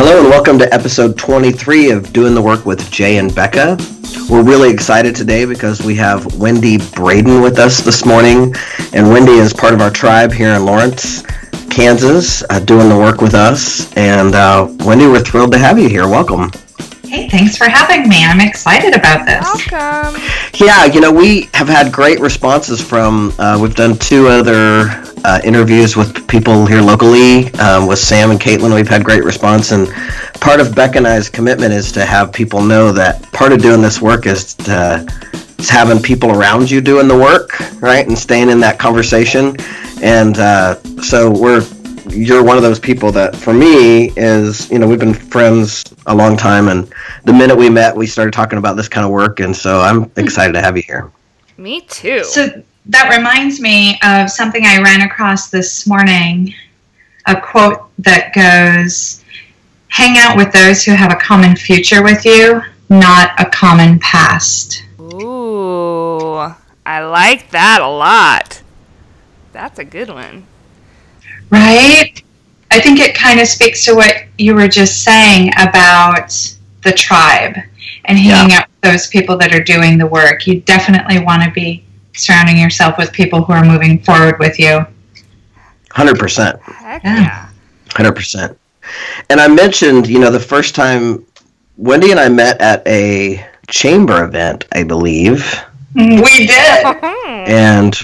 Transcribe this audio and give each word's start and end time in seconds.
Hello 0.00 0.20
and 0.20 0.28
welcome 0.28 0.60
to 0.60 0.72
episode 0.72 1.18
23 1.18 1.90
of 1.90 2.12
Doing 2.12 2.32
the 2.32 2.40
Work 2.40 2.64
with 2.64 2.88
Jay 2.88 3.18
and 3.18 3.34
Becca. 3.34 3.76
We're 4.30 4.44
really 4.44 4.70
excited 4.70 5.16
today 5.16 5.44
because 5.44 5.82
we 5.82 5.96
have 5.96 6.36
Wendy 6.36 6.78
Braden 6.94 7.42
with 7.42 7.58
us 7.58 7.80
this 7.80 8.06
morning. 8.06 8.54
And 8.92 9.08
Wendy 9.10 9.32
is 9.32 9.52
part 9.52 9.74
of 9.74 9.80
our 9.80 9.90
tribe 9.90 10.30
here 10.32 10.54
in 10.54 10.64
Lawrence, 10.64 11.22
Kansas, 11.68 12.44
uh, 12.48 12.60
doing 12.60 12.88
the 12.88 12.96
work 12.96 13.20
with 13.20 13.34
us. 13.34 13.92
And 13.96 14.36
uh, 14.36 14.72
Wendy, 14.84 15.08
we're 15.08 15.18
thrilled 15.18 15.50
to 15.50 15.58
have 15.58 15.80
you 15.80 15.88
here. 15.88 16.06
Welcome. 16.06 16.52
Hey, 17.02 17.28
thanks 17.28 17.56
for 17.56 17.68
having 17.68 18.08
me. 18.08 18.24
I'm 18.24 18.40
excited 18.40 18.94
about 18.94 19.26
this. 19.26 19.42
Welcome. 19.42 20.22
Yeah, 20.64 20.84
you 20.84 21.00
know, 21.00 21.10
we 21.10 21.48
have 21.54 21.66
had 21.66 21.92
great 21.92 22.20
responses 22.20 22.80
from, 22.80 23.32
uh, 23.40 23.58
we've 23.60 23.74
done 23.74 23.98
two 23.98 24.28
other 24.28 25.07
uh, 25.24 25.40
interviews 25.44 25.96
with 25.96 26.26
people 26.28 26.66
here 26.66 26.80
locally. 26.80 27.52
Um, 27.54 27.86
with 27.86 27.98
Sam 27.98 28.30
and 28.30 28.40
Caitlin, 28.40 28.74
we've 28.74 28.88
had 28.88 29.04
great 29.04 29.24
response. 29.24 29.72
And 29.72 29.88
part 30.40 30.60
of 30.60 30.74
Beck 30.74 30.96
and 30.96 31.06
I's 31.06 31.28
commitment 31.28 31.72
is 31.72 31.92
to 31.92 32.04
have 32.04 32.32
people 32.32 32.62
know 32.62 32.92
that 32.92 33.22
part 33.32 33.52
of 33.52 33.60
doing 33.60 33.82
this 33.82 34.00
work 34.00 34.26
is 34.26 34.54
to 34.54 35.06
is 35.58 35.68
having 35.68 36.00
people 36.00 36.30
around 36.30 36.70
you 36.70 36.80
doing 36.80 37.08
the 37.08 37.18
work, 37.18 37.58
right, 37.80 38.06
and 38.06 38.16
staying 38.16 38.48
in 38.48 38.60
that 38.60 38.78
conversation. 38.78 39.56
And 40.02 40.38
uh, 40.38 40.76
so 41.02 41.30
we're 41.30 41.66
you're 42.08 42.42
one 42.42 42.56
of 42.56 42.62
those 42.62 42.80
people 42.80 43.12
that 43.12 43.36
for 43.36 43.52
me 43.52 44.12
is 44.16 44.70
you 44.70 44.78
know 44.78 44.88
we've 44.88 44.98
been 44.98 45.12
friends 45.12 45.84
a 46.06 46.14
long 46.14 46.38
time 46.38 46.68
and 46.68 46.90
the 47.24 47.32
minute 47.34 47.54
we 47.54 47.68
met 47.68 47.94
we 47.94 48.06
started 48.06 48.32
talking 48.32 48.58
about 48.58 48.78
this 48.78 48.88
kind 48.88 49.04
of 49.04 49.12
work 49.12 49.40
and 49.40 49.54
so 49.54 49.78
i'm 49.82 50.10
excited 50.16 50.54
to 50.54 50.60
have 50.62 50.74
you 50.74 50.82
here 50.84 51.12
Me 51.58 51.80
too. 51.80 52.22
So 52.22 52.62
that 52.88 53.14
reminds 53.16 53.60
me 53.60 53.98
of 54.02 54.30
something 54.30 54.64
I 54.64 54.80
ran 54.80 55.02
across 55.02 55.50
this 55.50 55.86
morning 55.86 56.54
a 57.26 57.38
quote 57.40 57.90
that 57.98 58.32
goes, 58.34 59.22
Hang 59.88 60.16
out 60.18 60.36
with 60.36 60.52
those 60.52 60.84
who 60.84 60.92
have 60.92 61.12
a 61.12 61.16
common 61.16 61.56
future 61.56 62.02
with 62.02 62.24
you, 62.24 62.62
not 62.88 63.32
a 63.38 63.46
common 63.46 63.98
past. 64.00 64.84
Ooh, 65.00 66.52
I 66.84 67.04
like 67.04 67.50
that 67.50 67.80
a 67.80 67.88
lot. 67.88 68.62
That's 69.52 69.78
a 69.78 69.84
good 69.84 70.08
one. 70.10 70.46
Right? 71.50 72.22
I 72.70 72.80
think 72.80 73.00
it 73.00 73.14
kind 73.14 73.40
of 73.40 73.48
speaks 73.48 73.84
to 73.86 73.94
what 73.94 74.24
you 74.36 74.54
were 74.54 74.68
just 74.68 75.02
saying 75.02 75.50
about 75.58 76.32
the 76.84 76.92
tribe 76.92 77.56
and 78.04 78.18
hanging 78.18 78.54
out 78.54 78.68
with 78.68 78.92
those 78.92 79.06
people 79.06 79.36
that 79.38 79.54
are 79.54 79.62
doing 79.62 79.96
the 79.96 80.06
work. 80.06 80.46
You 80.46 80.60
definitely 80.60 81.18
want 81.18 81.42
to 81.42 81.50
be 81.50 81.84
surrounding 82.18 82.58
yourself 82.58 82.96
with 82.98 83.12
people 83.12 83.42
who 83.44 83.52
are 83.52 83.64
moving 83.64 84.00
forward 84.00 84.38
with 84.38 84.58
you. 84.58 84.84
100% 85.90 86.60
Heck 86.62 87.02
Yeah. 87.04 87.20
yeah. 87.20 87.48
100% 87.90 88.56
and 89.30 89.40
i 89.40 89.48
mentioned 89.48 90.06
you 90.06 90.18
know 90.18 90.30
the 90.30 90.38
first 90.40 90.74
time 90.74 91.24
wendy 91.76 92.10
and 92.10 92.20
i 92.20 92.28
met 92.28 92.60
at 92.60 92.86
a 92.86 93.44
chamber 93.68 94.24
event 94.24 94.66
i 94.72 94.82
believe 94.82 95.40
mm, 95.94 96.22
We 96.22 96.46
did. 96.46 96.84
and 97.48 97.94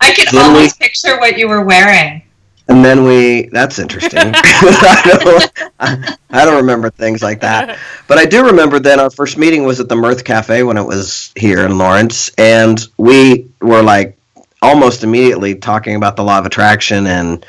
I 0.00 0.12
could 0.12 0.28
Then 0.28 0.54
we- 0.54 0.70
picture 0.78 1.18
what 1.18 1.36
you 1.36 1.48
were 1.48 1.62
wearing. 1.64 2.22
And 2.68 2.84
then 2.84 3.04
we 3.04 3.48
that's 3.48 3.78
interesting. 3.78 4.18
I, 4.34 5.18
don't, 5.24 5.52
I, 5.80 6.16
I 6.30 6.44
don't 6.44 6.56
remember 6.56 6.90
things 6.90 7.22
like 7.22 7.40
that. 7.40 7.78
But 8.06 8.18
i 8.18 8.24
do 8.24 8.44
remember 8.44 8.78
then 8.78 9.00
our 9.00 9.10
first 9.10 9.38
meeting 9.38 9.64
was 9.64 9.80
at 9.80 9.88
the 9.88 9.96
mirth 9.96 10.24
cafe 10.24 10.62
when 10.62 10.76
it 10.76 10.86
was 10.86 11.32
here 11.34 11.64
in 11.64 11.78
lawrence. 11.78 12.30
And 12.36 12.80
we 12.98 13.48
were 13.60 13.82
like 13.82 14.18
almost 14.60 15.02
immediately 15.02 15.54
talking 15.54 15.96
about 15.96 16.16
the 16.16 16.24
law 16.24 16.38
of 16.38 16.46
attraction 16.46 17.06
and 17.06 17.46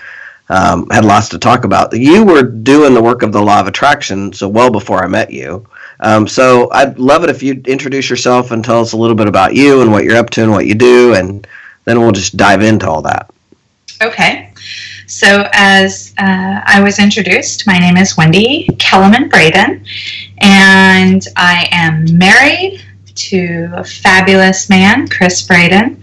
um, 0.48 0.90
had 0.90 1.06
lots 1.06 1.30
to 1.30 1.38
talk 1.38 1.64
about. 1.64 1.96
You 1.96 2.24
were 2.24 2.44
doing 2.44 2.94
the 2.94 3.04
work 3.04 3.22
of 3.22 3.32
the 3.32 3.42
law 3.42 3.60
of 3.60 3.68
attraction 3.68 4.34
so 4.34 4.48
well 4.48 4.72
before 4.72 5.04
i 5.04 5.08
met 5.08 5.32
you. 5.32 5.68
Um, 6.02 6.28
so 6.30 6.70
i'd 6.72 6.98
love 6.98 7.26
it 7.26 7.30
if 7.30 7.44
you'd 7.44 7.68
introduce 7.68 8.10
yourself 8.10 8.52
and 8.52 8.64
tell 8.64 8.80
us 8.80 8.94
a 8.94 8.98
little 8.98 9.18
bit 9.18 9.28
about 9.28 9.54
you 9.54 9.82
and 9.82 9.92
what 9.92 10.06
you're 10.06 10.16
up 10.16 10.30
to 10.32 10.44
and 10.44 10.52
what 10.52 10.66
you 10.66 10.76
do 10.76 11.14
and 11.14 11.46
then 11.84 12.00
we'll 12.00 12.14
just 12.14 12.38
dive 12.38 12.62
into 12.62 12.88
all 12.90 13.02
that. 13.02 13.30
Okay. 14.02 14.49
So, 15.10 15.50
as 15.54 16.14
uh, 16.20 16.62
I 16.64 16.82
was 16.84 17.00
introduced, 17.00 17.66
my 17.66 17.80
name 17.80 17.98
is 17.98 18.16
Wendy 18.16 18.68
Kellerman 18.78 19.28
Braden, 19.28 19.84
and 20.38 21.26
I 21.36 21.68
am 21.72 22.16
married 22.16 22.84
to 23.16 23.72
a 23.74 23.84
fabulous 23.84 24.70
man, 24.70 25.08
Chris 25.08 25.42
Braden. 25.42 26.00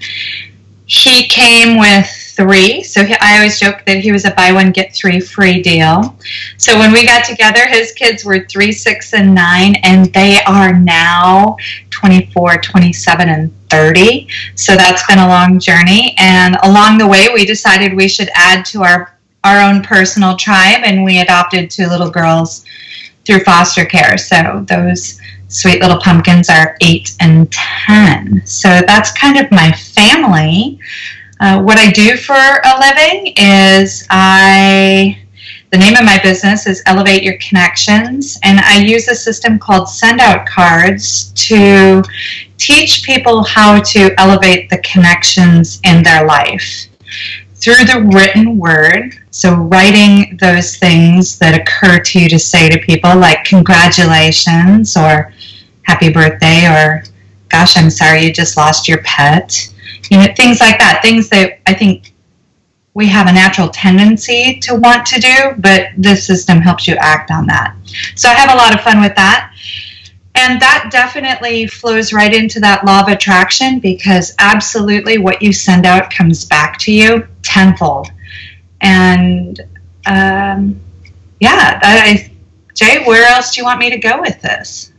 He 0.86 1.28
came 1.28 1.78
with 1.78 2.10
three, 2.36 2.82
so 2.82 3.04
he, 3.04 3.14
I 3.20 3.36
always 3.36 3.58
joke 3.58 3.82
that 3.86 3.98
he 3.98 4.12
was 4.12 4.24
a 4.24 4.30
buy 4.32 4.52
one, 4.52 4.70
get 4.70 4.94
three 4.94 5.20
free 5.20 5.62
deal. 5.62 6.16
So, 6.58 6.78
when 6.78 6.92
we 6.92 7.04
got 7.04 7.24
together, 7.24 7.66
his 7.66 7.92
kids 7.92 8.24
were 8.24 8.44
three, 8.46 8.72
six, 8.72 9.14
and 9.14 9.34
nine, 9.34 9.76
and 9.82 10.12
they 10.12 10.38
are 10.46 10.72
now 10.72 11.56
24, 11.90 12.58
27, 12.58 13.28
and 13.28 13.52
30. 13.70 14.28
So 14.54 14.76
that's 14.76 15.06
been 15.06 15.18
a 15.18 15.28
long 15.28 15.58
journey. 15.58 16.14
And 16.18 16.56
along 16.62 16.98
the 16.98 17.06
way, 17.06 17.28
we 17.32 17.44
decided 17.44 17.94
we 17.94 18.08
should 18.08 18.28
add 18.34 18.64
to 18.66 18.82
our, 18.82 19.18
our 19.44 19.60
own 19.60 19.82
personal 19.82 20.36
tribe, 20.36 20.82
and 20.84 21.04
we 21.04 21.20
adopted 21.20 21.70
two 21.70 21.86
little 21.86 22.10
girls 22.10 22.64
through 23.24 23.40
foster 23.40 23.84
care. 23.84 24.16
So 24.16 24.64
those 24.68 25.20
sweet 25.48 25.80
little 25.80 26.00
pumpkins 26.00 26.48
are 26.48 26.76
eight 26.80 27.14
and 27.20 27.50
10. 27.52 28.42
So 28.44 28.68
that's 28.86 29.12
kind 29.12 29.38
of 29.38 29.50
my 29.50 29.72
family. 29.72 30.78
Uh, 31.38 31.62
what 31.62 31.76
I 31.76 31.90
do 31.90 32.16
for 32.16 32.34
a 32.34 32.80
living 32.80 33.34
is 33.36 34.06
I. 34.10 35.18
The 35.70 35.78
name 35.78 35.96
of 35.96 36.04
my 36.04 36.18
business 36.22 36.66
is 36.66 36.82
Elevate 36.86 37.22
Your 37.24 37.36
Connections, 37.38 38.38
and 38.42 38.60
I 38.60 38.78
use 38.78 39.08
a 39.08 39.14
system 39.14 39.58
called 39.58 39.88
Send 39.88 40.20
Out 40.20 40.46
Cards 40.46 41.32
to 41.34 42.02
teach 42.56 43.02
people 43.02 43.42
how 43.42 43.82
to 43.82 44.14
elevate 44.18 44.70
the 44.70 44.78
connections 44.78 45.80
in 45.84 46.02
their 46.02 46.24
life 46.24 46.86
through 47.56 47.84
the 47.84 48.08
written 48.14 48.58
word. 48.58 49.18
So, 49.30 49.54
writing 49.54 50.38
those 50.40 50.76
things 50.76 51.38
that 51.40 51.60
occur 51.60 51.98
to 51.98 52.20
you 52.20 52.28
to 52.28 52.38
say 52.38 52.70
to 52.70 52.78
people, 52.78 53.14
like 53.16 53.44
congratulations 53.44 54.96
or 54.96 55.32
happy 55.82 56.10
birthday 56.10 56.66
or 56.66 57.02
gosh, 57.48 57.76
I'm 57.76 57.90
sorry 57.90 58.24
you 58.24 58.32
just 58.32 58.56
lost 58.56 58.88
your 58.88 59.02
pet. 59.02 59.68
You 60.10 60.18
know, 60.18 60.26
things 60.36 60.60
like 60.60 60.78
that. 60.78 61.00
Things 61.02 61.28
that 61.30 61.60
I 61.66 61.74
think 61.74 62.12
we 62.94 63.06
have 63.08 63.28
a 63.28 63.32
natural 63.32 63.68
tendency 63.68 64.58
to 64.60 64.74
want 64.74 65.04
to 65.06 65.20
do, 65.20 65.54
but 65.58 65.88
this 65.98 66.26
system 66.26 66.60
helps 66.60 66.88
you 66.88 66.96
act 66.98 67.30
on 67.30 67.46
that. 67.46 67.76
So, 68.14 68.28
I 68.28 68.34
have 68.34 68.52
a 68.52 68.56
lot 68.56 68.74
of 68.74 68.80
fun 68.80 69.00
with 69.00 69.14
that. 69.16 69.52
And 70.36 70.60
that 70.60 70.90
definitely 70.92 71.66
flows 71.66 72.12
right 72.12 72.32
into 72.32 72.60
that 72.60 72.84
law 72.84 73.00
of 73.00 73.08
attraction 73.08 73.80
because 73.80 74.34
absolutely 74.38 75.16
what 75.16 75.40
you 75.40 75.50
send 75.50 75.86
out 75.86 76.10
comes 76.10 76.44
back 76.44 76.78
to 76.80 76.92
you 76.92 77.26
tenfold. 77.42 78.08
And 78.82 79.58
um, 80.04 80.78
yeah, 81.40 81.80
I, 81.82 82.30
Jay, 82.74 83.02
where 83.04 83.26
else 83.32 83.54
do 83.54 83.60
you 83.60 83.64
want 83.64 83.80
me 83.80 83.88
to 83.88 83.96
go 83.96 84.20
with 84.20 84.40
this? 84.42 84.92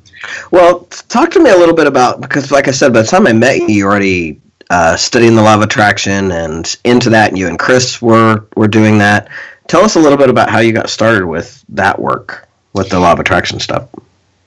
Well, 0.52 0.82
talk 1.10 1.30
to 1.32 1.40
me 1.40 1.52
a 1.52 1.58
little 1.58 1.76
bit 1.76 1.88
about 1.88 2.20
because, 2.20 2.52
like 2.52 2.68
I 2.68 2.72
said, 2.72 2.92
by 2.92 3.04
the 3.04 3.08
time 3.08 3.28
I 3.28 3.34
met 3.34 3.58
you, 3.58 3.68
you 3.68 3.86
already 3.86 4.42
uh, 4.70 4.96
studying 4.98 5.36
the 5.36 5.42
law 5.42 5.56
of 5.56 5.62
attraction 5.62 6.32
and 6.32 6.76
into 6.84 7.10
that. 7.10 7.30
And 7.30 7.38
you 7.38 7.48
and 7.48 7.58
Chris 7.58 8.02
were 8.02 8.46
were 8.56 8.68
doing 8.68 8.98
that. 9.00 9.30
Tell 9.68 9.84
us 9.84 9.96
a 9.96 10.00
little 10.00 10.18
bit 10.18 10.30
about 10.30 10.50
how 10.50 10.60
you 10.60 10.72
got 10.72 10.90
started 10.90 11.26
with 11.26 11.64
that 11.70 12.00
work 12.00 12.48
with 12.74 12.90
the 12.90 13.00
law 13.00 13.12
of 13.12 13.20
attraction 13.20 13.60
stuff. 13.60 13.90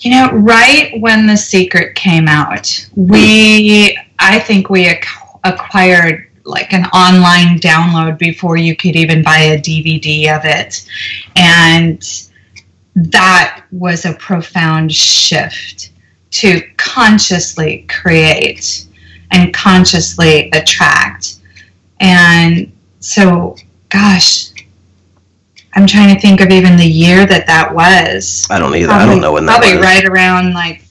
You 0.00 0.12
know, 0.12 0.30
right 0.32 0.98
when 1.00 1.26
The 1.26 1.36
Secret 1.36 1.94
came 1.94 2.26
out, 2.26 2.88
we, 2.96 3.98
I 4.18 4.38
think 4.38 4.70
we 4.70 4.86
ac- 4.88 5.06
acquired 5.44 6.26
like 6.44 6.72
an 6.72 6.86
online 6.86 7.58
download 7.58 8.18
before 8.18 8.56
you 8.56 8.74
could 8.74 8.96
even 8.96 9.22
buy 9.22 9.38
a 9.38 9.60
DVD 9.60 10.34
of 10.34 10.44
it. 10.44 10.86
And 11.36 12.02
that 12.94 13.62
was 13.70 14.06
a 14.06 14.14
profound 14.14 14.90
shift 14.90 15.90
to 16.30 16.62
consciously 16.78 17.84
create 17.88 18.86
and 19.30 19.52
consciously 19.54 20.50
attract. 20.50 21.36
And 22.00 22.72
so, 23.00 23.56
gosh, 23.88 24.50
I'm 25.74 25.86
trying 25.86 26.14
to 26.14 26.20
think 26.20 26.40
of 26.40 26.50
even 26.50 26.76
the 26.76 26.86
year 26.86 27.26
that 27.26 27.46
that 27.46 27.74
was. 27.74 28.46
I 28.50 28.58
don't 28.58 28.74
either. 28.74 28.92
I 28.92 29.06
don't 29.06 29.20
know 29.20 29.32
when 29.32 29.46
that 29.46 29.58
Probably 29.58 29.76
was. 29.76 29.86
Probably 29.86 30.02
right 30.02 30.12
around 30.12 30.54
like 30.54 30.82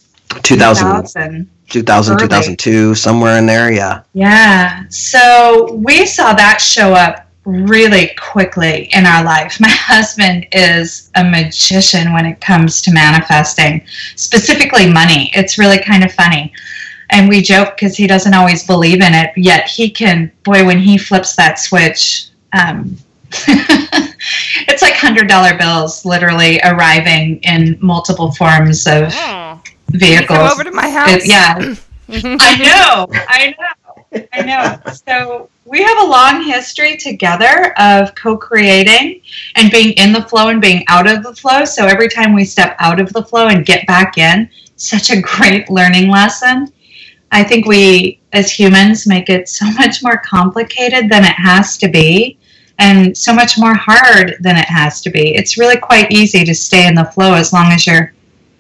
2000, 0.44 0.86
2000. 0.86 1.50
2000 1.70 2.18
2002, 2.18 2.96
somewhere 2.96 3.38
in 3.38 3.46
there. 3.46 3.72
Yeah. 3.72 4.04
Yeah. 4.14 4.84
So 4.90 5.74
we 5.74 6.06
saw 6.06 6.34
that 6.34 6.60
show 6.60 6.94
up 6.94 7.28
really 7.46 8.12
quickly 8.20 8.90
in 8.94 9.06
our 9.06 9.24
life. 9.24 9.60
My 9.60 9.70
husband 9.72 10.48
is 10.52 11.12
a 11.16 11.24
magician 11.24 12.14
when 12.14 12.26
it 12.26 12.42
comes 12.42 12.82
to 12.84 12.92
manifesting, 12.92 13.86
specifically 14.16 14.92
money. 14.92 15.32
It's 15.34 15.58
really 15.58 15.80
kind 15.80 16.04
of 16.04 16.12
funny. 16.14 16.54
And 17.12 17.28
we 17.28 17.42
joke 17.42 17.76
because 17.76 17.96
he 17.98 18.06
doesn't 18.08 18.34
always 18.34 18.66
believe 18.66 19.02
in 19.02 19.14
it, 19.14 19.32
yet 19.36 19.68
he 19.68 19.90
can, 19.90 20.32
boy, 20.44 20.66
when 20.66 20.78
he 20.80 20.98
flips 20.98 21.36
that 21.36 21.58
switch, 21.60 22.28
um, 22.54 22.96
it's 24.68 24.82
like 24.82 24.94
hundred 24.96 25.28
dollar 25.28 25.58
bills 25.58 26.06
literally 26.06 26.60
arriving 26.64 27.40
in 27.44 27.78
multiple 27.82 28.32
forms 28.32 28.86
of 28.88 29.12
Oh. 29.16 29.62
vehicles. 29.92 30.52
Over 30.52 30.64
to 30.64 30.72
my 30.72 30.90
house. 30.90 31.10
It- 31.10 31.28
yeah, 31.28 31.76
I 32.42 32.58
know, 32.58 33.08
I 33.28 33.54
know, 33.58 34.26
I 34.34 34.42
know. 34.42 34.92
So 35.08 35.50
we 35.66 35.84
have 35.84 36.00
a 36.00 36.06
long 36.08 36.44
history 36.44 36.98
together 36.98 37.74
of 37.80 38.16
co-creating 38.16 39.22
and 39.56 39.70
being 39.72 39.92
in 39.94 40.12
the 40.12 40.24
flow 40.24 40.48
and 40.50 40.60
being 40.62 40.84
out 40.88 41.08
of 41.08 41.22
the 41.24 41.36
flow. 41.36 41.66
So 41.66 41.86
every 41.86 42.10
time 42.10 42.34
we 42.34 42.46
step 42.46 42.76
out 42.80 43.00
of 43.00 43.14
the 43.14 43.24
flow 43.24 43.48
and 43.48 43.64
get 43.66 43.86
back 43.86 44.18
in, 44.18 44.50
such 44.76 45.12
a 45.12 45.22
great 45.22 45.70
learning 45.70 46.10
lesson. 46.10 46.72
I 47.32 47.44
think 47.44 47.66
we 47.66 48.20
as 48.34 48.52
humans 48.52 49.08
make 49.08 49.30
it 49.30 49.50
so 49.50 49.66
much 49.72 50.04
more 50.04 50.18
complicated 50.18 51.10
than 51.10 51.24
it 51.24 51.36
has 51.36 51.78
to 51.78 51.88
be 51.88 52.38
and 52.80 53.16
so 53.18 53.34
much 53.34 53.58
more 53.58 53.76
hard 53.76 54.38
than 54.40 54.56
it 54.56 54.66
has 54.66 55.02
to 55.02 55.10
be. 55.10 55.36
It's 55.36 55.58
really 55.58 55.78
quite 55.78 56.12
easy 56.12 56.46
to 56.46 56.56
stay 56.56 56.88
in 56.88 56.96
the 56.96 57.06
flow 57.06 57.34
as 57.34 57.52
long 57.52 57.72
as 57.74 57.86
you're 57.86 58.14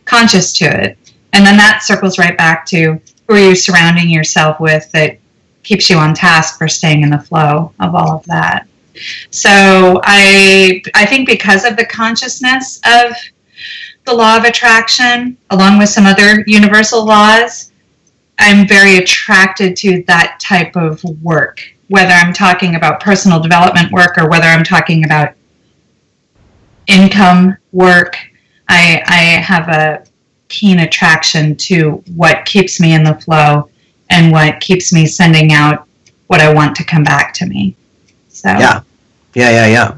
conscious 0.06 0.52
to 0.54 0.66
it. 0.66 0.98
And 1.32 1.46
then 1.46 1.58
that 1.58 1.84
circles 1.84 2.20
right 2.20 2.38
back 2.38 2.66
to 2.68 3.00
who 3.28 3.36
are 3.36 3.40
you 3.40 3.56
surrounding 3.56 4.10
yourself 4.10 4.60
with 4.60 4.92
that 4.92 5.20
keeps 5.64 5.90
you 5.90 5.98
on 5.98 6.14
task 6.14 6.58
for 6.58 6.68
staying 6.68 7.04
in 7.04 7.10
the 7.10 7.20
flow 7.20 7.74
of 7.80 7.96
all 7.96 8.18
of 8.18 8.26
that. 8.26 8.68
So 9.30 10.02
I 10.04 10.82
I 10.96 11.06
think 11.06 11.28
because 11.28 11.64
of 11.64 11.78
the 11.78 11.86
consciousness 11.86 12.82
of 12.86 13.14
the 14.06 14.14
law 14.14 14.36
of 14.36 14.44
attraction, 14.44 15.38
along 15.52 15.78
with 15.78 15.90
some 15.90 16.06
other 16.06 16.44
universal 16.48 17.06
laws, 17.06 17.69
I'm 18.40 18.68
very 18.68 18.98
attracted 18.98 19.76
to 19.78 20.04
that 20.08 20.40
type 20.40 20.76
of 20.76 21.04
work. 21.22 21.62
Whether 21.90 22.14
I'm 22.14 22.34
talking 22.34 22.76
about 22.76 23.00
personal 23.00 23.40
development 23.40 23.92
work 23.92 24.18
or 24.18 24.30
whether 24.30 24.46
I'm 24.46 24.64
talking 24.64 25.06
about 25.06 25.34
income 26.88 27.58
work, 27.72 28.18
I, 28.68 29.04
I 29.06 29.42
have 29.42 29.68
a 29.68 30.06
keen 30.48 30.80
attraction 30.80 31.56
to 31.56 32.04
what 32.16 32.46
keeps 32.46 32.80
me 32.80 32.94
in 32.94 33.04
the 33.04 33.16
flow 33.16 33.70
and 34.10 34.32
what 34.32 34.60
keeps 34.60 34.92
me 34.94 35.06
sending 35.06 35.52
out 35.52 35.88
what 36.28 36.40
I 36.40 36.54
want 36.54 36.76
to 36.78 36.84
come 36.84 37.04
back 37.04 37.34
to 37.36 37.46
me. 37.46 37.76
So 38.30 38.50
Yeah. 38.50 38.82
Yeah, 39.36 39.52
yeah, 39.52 39.68
yeah. 39.68 39.98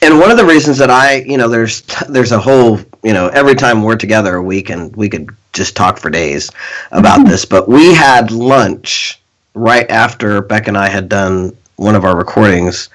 And 0.00 0.18
one 0.18 0.30
of 0.30 0.36
the 0.36 0.44
reasons 0.44 0.78
that 0.78 0.90
I, 0.90 1.16
you 1.16 1.36
know, 1.36 1.48
there's 1.48 1.82
there's 2.08 2.32
a 2.32 2.38
whole, 2.38 2.80
you 3.02 3.12
know, 3.12 3.28
every 3.28 3.54
time 3.54 3.82
we're 3.82 3.96
together, 3.96 4.40
we 4.42 4.62
can 4.62 4.92
we 4.92 5.08
could 5.08 5.30
just 5.52 5.76
talk 5.76 5.98
for 5.98 6.10
days 6.10 6.50
about 6.92 7.26
this. 7.26 7.44
But 7.44 7.68
we 7.68 7.94
had 7.94 8.30
lunch 8.30 9.20
right 9.54 9.90
after 9.90 10.40
Beck 10.40 10.68
and 10.68 10.78
I 10.78 10.88
had 10.88 11.08
done 11.08 11.56
one 11.76 11.94
of 11.94 12.04
our 12.04 12.16
recordings, 12.16 12.90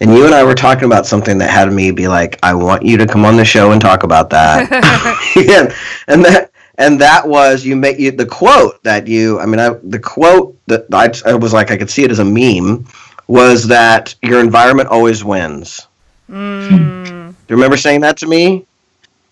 and 0.00 0.14
you 0.14 0.24
and 0.26 0.34
I 0.34 0.44
were 0.44 0.54
talking 0.54 0.84
about 0.84 1.06
something 1.06 1.38
that 1.38 1.50
had 1.50 1.72
me 1.72 1.90
be 1.90 2.08
like, 2.08 2.38
I 2.42 2.54
want 2.54 2.84
you 2.84 2.96
to 2.98 3.06
come 3.06 3.24
on 3.24 3.36
the 3.36 3.44
show 3.44 3.72
and 3.72 3.80
talk 3.80 4.04
about 4.04 4.30
that. 4.30 4.70
and, 5.36 5.74
and 6.06 6.24
that 6.24 6.50
and 6.78 7.00
that 7.00 7.26
was 7.26 7.64
you 7.64 7.76
make 7.76 7.98
you 7.98 8.12
the 8.12 8.26
quote 8.26 8.82
that 8.84 9.06
you 9.06 9.40
I 9.40 9.46
mean 9.46 9.60
I, 9.60 9.70
the 9.82 9.98
quote 9.98 10.56
that 10.66 10.86
I, 10.92 11.30
I 11.30 11.34
was 11.34 11.52
like 11.52 11.70
I 11.70 11.76
could 11.76 11.90
see 11.90 12.04
it 12.04 12.10
as 12.10 12.20
a 12.20 12.24
meme 12.24 12.86
was 13.26 13.66
that 13.66 14.14
your 14.22 14.40
environment 14.40 14.88
always 14.88 15.22
wins. 15.22 15.86
Mm. 16.30 17.04
Do 17.06 17.34
you 17.48 17.56
remember 17.56 17.76
saying 17.76 18.00
that 18.02 18.16
to 18.18 18.26
me? 18.26 18.64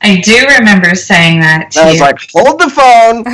I 0.03 0.21
do 0.21 0.47
remember 0.59 0.95
saying 0.95 1.41
that 1.41 1.71
to 1.73 1.81
And 1.81 1.89
I 1.89 1.91
was 1.93 1.99
you. 1.99 2.05
like, 2.05 2.19
hold 2.33 2.61
the 2.61 2.69
phone, 2.71 3.25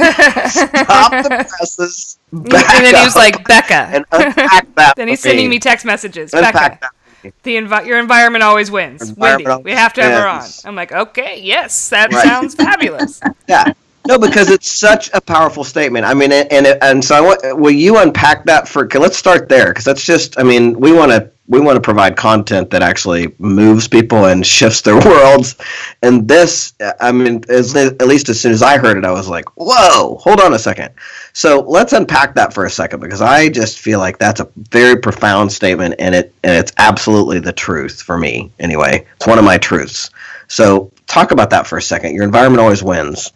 stop 0.49 1.11
the 1.11 1.47
presses, 1.59 2.19
back 2.33 2.75
and 2.75 2.85
then 2.87 2.95
he 2.95 3.05
was 3.05 3.17
like, 3.17 3.47
Becca. 3.47 3.75
and 3.75 4.05
unpack 4.13 4.75
that. 4.77 4.95
then 4.97 5.09
he's 5.09 5.21
for 5.21 5.29
sending 5.29 5.51
me 5.51 5.59
text 5.59 5.85
messages. 5.85 6.33
unpack 6.33 6.81
Becca, 6.81 6.91
that. 7.25 7.35
the 7.43 7.57
envi- 7.57 7.87
your 7.87 7.99
environment 7.99 8.45
always 8.45 8.71
wins. 8.71 9.09
Environment 9.11 9.49
Wendy, 9.49 9.65
we 9.65 9.73
have 9.73 9.93
to 9.95 10.03
have 10.03 10.19
her 10.23 10.27
on. 10.29 10.49
I'm 10.65 10.77
like, 10.77 10.93
okay, 10.93 11.41
yes, 11.43 11.89
that 11.91 12.13
Right. 12.13 12.25
sounds 12.25 12.55
fabulous. 12.55 13.21
Yeah. 13.49 13.73
No, 14.07 14.19
because 14.19 14.51
it's 14.51 14.71
such 14.71 15.11
a 15.13 15.21
powerful 15.21 15.63
statement. 15.63 16.05
I 16.05 16.15
mean, 16.15 16.33
and 16.33 16.67
and, 16.67 17.05
so 17.05 17.15
I 17.15 17.21
want. 17.21 17.59
Will 17.59 17.71
you 17.71 17.99
unpack 17.99 18.45
that 18.47 18.67
for? 18.67 18.89
Let's 18.89 19.17
start 19.17 19.49
there 19.49 19.69
because 19.69 19.85
that's 19.85 20.05
just. 20.05 20.39
I 20.39 20.43
mean, 20.43 20.79
we 20.81 20.93
want 20.93 21.13
to 21.13 21.31
we 21.47 21.61
want 21.61 21.77
to 21.77 21.81
provide 21.81 22.17
content 22.17 22.71
that 22.71 22.83
actually 22.83 23.35
moves 23.39 23.87
people 23.87 24.27
and 24.27 24.45
shifts 24.45 24.81
their 24.81 24.97
worlds. 25.05 25.57
And 26.03 26.27
this, 26.27 26.73
I 27.01 27.13
mean, 27.13 27.43
as, 27.49 27.77
at 27.77 28.01
least 28.07 28.29
as 28.29 28.41
soon 28.41 28.53
as 28.53 28.63
I 28.63 28.79
heard 28.79 28.97
it, 28.97 29.05
I 29.05 29.13
was 29.13 29.29
like, 29.29 29.45
"Whoa, 29.57 30.17
hold 30.17 30.41
on 30.41 30.55
a 30.55 30.59
second. 30.59 30.91
So 31.33 31.61
let's 31.61 31.93
unpack 31.93 32.35
that 32.35 32.53
for 32.53 32.65
a 32.65 32.71
second 32.71 33.01
because 33.01 33.23
I 33.23 33.49
just 33.51 33.79
feel 33.79 33.99
like 34.01 34.19
that's 34.19 34.41
a 34.41 34.49
very 34.71 34.97
profound 34.97 35.53
statement, 35.53 35.95
and 36.01 36.15
it 36.15 36.35
and 36.43 36.57
it's 36.57 36.73
absolutely 36.79 37.39
the 37.39 37.53
truth 37.53 38.03
for 38.03 38.19
me. 38.19 38.51
Anyway, 38.59 39.07
it's 39.17 39.27
one 39.27 39.39
of 39.39 39.45
my 39.45 39.59
truths. 39.59 40.11
So 40.49 40.91
talk 41.07 41.31
about 41.31 41.51
that 41.51 41.67
for 41.67 41.79
a 41.79 41.83
second. 41.83 42.15
Your 42.15 42.25
environment 42.25 42.61
always 42.61 42.83
wins. 42.83 43.33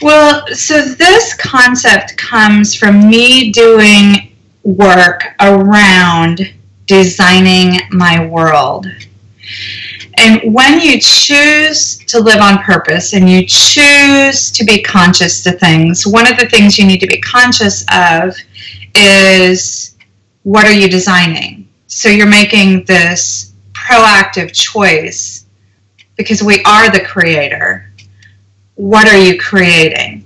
Well, 0.00 0.46
so 0.48 0.84
this 0.84 1.34
concept 1.34 2.16
comes 2.16 2.74
from 2.74 3.08
me 3.08 3.52
doing 3.52 4.36
work 4.64 5.24
around 5.40 6.52
designing 6.86 7.80
my 7.90 8.26
world. 8.26 8.86
And 10.18 10.52
when 10.52 10.80
you 10.80 11.00
choose 11.00 11.98
to 12.06 12.20
live 12.20 12.40
on 12.40 12.62
purpose 12.62 13.12
and 13.12 13.28
you 13.28 13.46
choose 13.46 14.50
to 14.50 14.64
be 14.64 14.82
conscious 14.82 15.42
to 15.44 15.52
things, 15.52 16.06
one 16.06 16.30
of 16.30 16.36
the 16.36 16.46
things 16.46 16.78
you 16.78 16.86
need 16.86 17.00
to 17.00 17.06
be 17.06 17.20
conscious 17.20 17.84
of 17.92 18.36
is 18.94 19.96
what 20.42 20.66
are 20.66 20.72
you 20.72 20.88
designing? 20.88 21.68
So 21.86 22.08
you're 22.08 22.26
making 22.26 22.84
this 22.84 23.52
proactive 23.72 24.52
choice 24.52 25.46
because 26.16 26.42
we 26.42 26.62
are 26.64 26.90
the 26.90 27.00
creator 27.00 27.91
what 28.76 29.08
are 29.08 29.18
you 29.18 29.38
creating? 29.38 30.24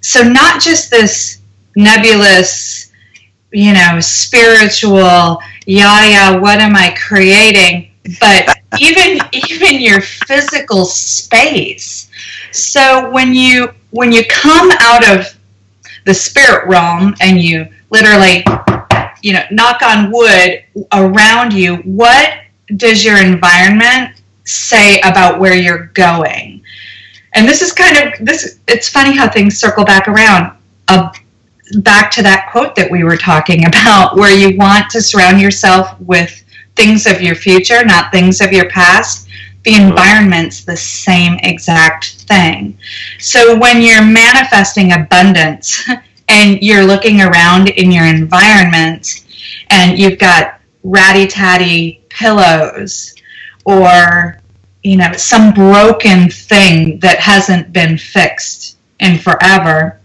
So, 0.00 0.22
not 0.22 0.60
just 0.60 0.90
this 0.90 1.40
nebulous, 1.76 2.92
you 3.52 3.72
know, 3.72 4.00
spiritual, 4.00 5.40
yeah, 5.66 6.06
yeah, 6.06 6.36
what 6.36 6.60
am 6.60 6.76
I 6.76 6.94
creating? 6.98 7.90
But 8.20 8.48
even 8.80 9.18
even 9.32 9.80
your 9.80 10.00
physical 10.00 10.84
space. 10.84 12.10
So 12.52 13.10
when 13.10 13.34
you 13.34 13.70
when 13.90 14.12
you 14.12 14.24
come 14.28 14.70
out 14.80 15.06
of 15.08 15.38
the 16.04 16.14
spirit 16.14 16.66
realm 16.68 17.14
and 17.20 17.40
you 17.40 17.68
literally, 17.90 18.44
you 19.22 19.34
know, 19.34 19.42
knock 19.50 19.82
on 19.82 20.10
wood 20.10 20.64
around 20.92 21.52
you, 21.52 21.76
what 21.78 22.38
does 22.76 23.04
your 23.04 23.22
environment 23.22 24.20
say 24.44 25.00
about 25.00 25.38
where 25.38 25.54
you're 25.54 25.86
going? 25.94 26.62
And 27.38 27.48
this 27.48 27.62
is 27.62 27.72
kind 27.72 27.96
of 27.96 28.26
this 28.26 28.58
it's 28.66 28.88
funny 28.88 29.16
how 29.16 29.30
things 29.30 29.56
circle 29.56 29.84
back 29.84 30.08
around 30.08 30.56
uh, 30.88 31.12
back 31.82 32.10
to 32.10 32.20
that 32.20 32.48
quote 32.50 32.74
that 32.74 32.90
we 32.90 33.04
were 33.04 33.16
talking 33.16 33.64
about 33.68 34.16
where 34.16 34.36
you 34.36 34.58
want 34.58 34.90
to 34.90 35.00
surround 35.00 35.40
yourself 35.40 35.98
with 36.00 36.44
things 36.74 37.06
of 37.06 37.22
your 37.22 37.36
future 37.36 37.84
not 37.84 38.10
things 38.10 38.40
of 38.40 38.52
your 38.52 38.68
past. 38.70 39.28
The 39.64 39.74
environment's 39.74 40.64
the 40.64 40.76
same 40.76 41.34
exact 41.42 42.22
thing. 42.22 42.78
So 43.18 43.58
when 43.58 43.82
you're 43.82 44.04
manifesting 44.04 44.92
abundance 44.92 45.88
and 46.28 46.62
you're 46.62 46.84
looking 46.84 47.20
around 47.20 47.70
in 47.70 47.92
your 47.92 48.06
environment 48.06 49.26
and 49.70 49.98
you've 49.98 50.18
got 50.18 50.60
ratty-tatty 50.84 52.02
pillows 52.08 53.14
or 53.64 54.40
you 54.82 54.96
know, 54.96 55.12
some 55.12 55.52
broken 55.52 56.30
thing 56.30 56.98
that 57.00 57.18
hasn't 57.18 57.72
been 57.72 57.98
fixed 57.98 58.76
in 59.00 59.18
forever. 59.18 60.00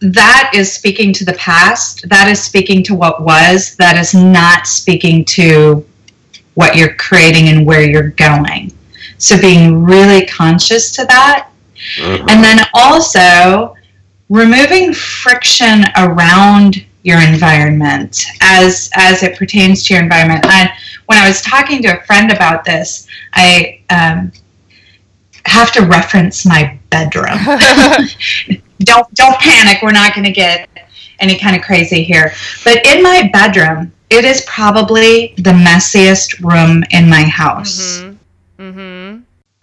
That 0.00 0.52
is 0.54 0.72
speaking 0.72 1.12
to 1.14 1.24
the 1.24 1.32
past. 1.34 2.08
That 2.08 2.28
is 2.28 2.42
speaking 2.42 2.82
to 2.84 2.94
what 2.94 3.22
was. 3.22 3.76
That 3.76 3.96
is 3.96 4.14
not 4.14 4.66
speaking 4.66 5.24
to 5.26 5.86
what 6.54 6.76
you're 6.76 6.94
creating 6.94 7.48
and 7.48 7.66
where 7.66 7.82
you're 7.82 8.10
going. 8.10 8.72
So 9.18 9.40
being 9.40 9.84
really 9.84 10.26
conscious 10.26 10.92
to 10.92 11.04
that. 11.06 11.50
Mm-hmm. 11.96 12.28
And 12.28 12.44
then 12.44 12.66
also 12.74 13.74
removing 14.28 14.92
friction 14.92 15.84
around 15.96 16.84
your 17.02 17.20
environment 17.20 18.24
as 18.40 18.90
as 18.94 19.22
it 19.22 19.38
pertains 19.38 19.84
to 19.84 19.94
your 19.94 20.02
environment. 20.02 20.44
And 20.44 20.70
when 21.08 21.18
I 21.18 21.26
was 21.26 21.40
talking 21.40 21.82
to 21.82 21.98
a 21.98 22.04
friend 22.04 22.30
about 22.30 22.64
this, 22.64 23.06
I 23.32 23.80
um, 23.88 24.30
have 25.46 25.72
to 25.72 25.86
reference 25.86 26.44
my 26.44 26.78
bedroom. 26.90 27.38
don't 28.80 29.12
don't 29.14 29.38
panic. 29.38 29.78
We're 29.82 29.92
not 29.92 30.14
going 30.14 30.26
to 30.26 30.32
get 30.32 30.68
any 31.18 31.38
kind 31.38 31.56
of 31.56 31.62
crazy 31.62 32.04
here. 32.04 32.34
But 32.62 32.84
in 32.86 33.02
my 33.02 33.30
bedroom, 33.32 33.90
it 34.10 34.26
is 34.26 34.42
probably 34.46 35.32
the 35.38 35.52
messiest 35.52 36.40
room 36.40 36.84
in 36.90 37.08
my 37.08 37.22
house. 37.22 38.00
Mm-hmm. 38.00 38.62
Mm-hmm. 38.62 39.20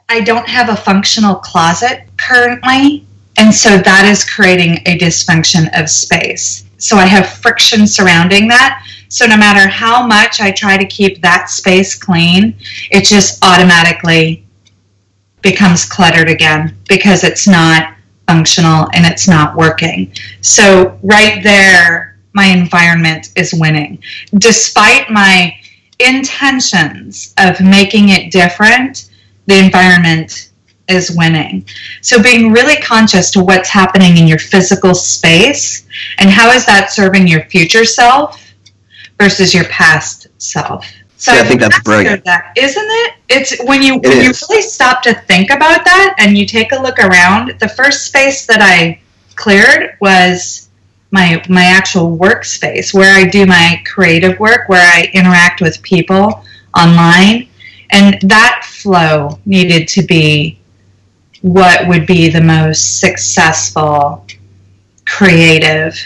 I 0.09 0.21
don't 0.21 0.49
have 0.49 0.69
a 0.69 0.75
functional 0.75 1.35
closet 1.35 2.05
currently, 2.17 3.05
and 3.37 3.53
so 3.53 3.77
that 3.77 4.07
is 4.09 4.27
creating 4.27 4.77
a 4.87 4.97
dysfunction 4.97 5.67
of 5.79 5.91
space. 5.91 6.65
So 6.79 6.97
I 6.97 7.05
have 7.05 7.29
friction 7.29 7.85
surrounding 7.85 8.47
that. 8.47 8.83
So 9.15 9.25
no 9.25 9.37
matter 9.37 9.69
how 9.69 10.05
much 10.05 10.41
I 10.41 10.51
try 10.51 10.75
to 10.75 10.85
keep 10.85 11.21
that 11.21 11.49
space 11.49 11.95
clean, 11.95 12.53
it 12.91 13.05
just 13.05 13.41
automatically 13.45 14.45
becomes 15.41 15.85
cluttered 15.85 16.29
again 16.29 16.77
because 16.89 17.23
it's 17.23 17.47
not 17.47 17.95
functional 18.27 18.89
and 18.93 19.05
it's 19.05 19.25
not 19.25 19.55
working. 19.55 20.13
So 20.41 20.99
right 21.01 21.41
there, 21.43 22.17
my 22.33 22.47
environment 22.47 23.31
is 23.37 23.53
winning. 23.53 24.03
Despite 24.37 25.09
my 25.09 25.55
intentions 25.99 27.33
of 27.37 27.61
making 27.61 28.09
it 28.09 28.33
different, 28.33 29.11
the 29.45 29.57
environment 29.57 30.51
is 30.89 31.15
winning. 31.15 31.65
So 32.01 32.21
being 32.21 32.51
really 32.51 32.81
conscious 32.81 33.31
to 33.31 33.41
what's 33.41 33.69
happening 33.69 34.17
in 34.17 34.27
your 34.27 34.39
physical 34.39 34.93
space 34.93 35.87
and 36.17 36.29
how 36.29 36.51
is 36.51 36.65
that 36.65 36.91
serving 36.91 37.29
your 37.29 37.45
future 37.45 37.85
self 37.85 38.41
versus 39.17 39.53
your 39.53 39.65
past 39.65 40.27
self. 40.37 40.85
So 41.17 41.33
yeah, 41.33 41.41
I 41.41 41.43
think 41.45 41.61
that's 41.61 41.79
brilliant. 41.81 42.25
That, 42.25 42.53
isn't 42.57 42.85
it? 42.85 43.13
It's 43.29 43.63
when 43.63 43.81
you 43.81 43.95
it 43.95 44.07
when 44.07 44.17
is. 44.19 44.41
you 44.41 44.47
really 44.49 44.61
stop 44.61 45.01
to 45.03 45.13
think 45.13 45.49
about 45.49 45.85
that 45.85 46.15
and 46.19 46.37
you 46.37 46.45
take 46.45 46.71
a 46.71 46.81
look 46.81 46.99
around. 46.99 47.57
The 47.59 47.69
first 47.69 48.05
space 48.05 48.45
that 48.47 48.61
I 48.61 48.99
cleared 49.35 49.97
was 50.01 50.69
my 51.11 51.41
my 51.47 51.63
actual 51.63 52.17
workspace 52.17 52.93
where 52.93 53.17
I 53.17 53.23
do 53.23 53.45
my 53.45 53.81
creative 53.85 54.39
work, 54.39 54.67
where 54.67 54.85
I 54.85 55.09
interact 55.13 55.61
with 55.61 55.81
people 55.81 56.43
online, 56.77 57.47
and 57.91 58.19
that 58.23 58.65
flow 58.65 59.39
needed 59.45 59.87
to 59.89 60.03
be 60.03 60.59
what 61.41 61.87
would 61.87 62.05
be 62.05 62.27
the 62.29 62.41
most 62.41 62.99
successful, 62.99 64.25
creative, 65.05 65.97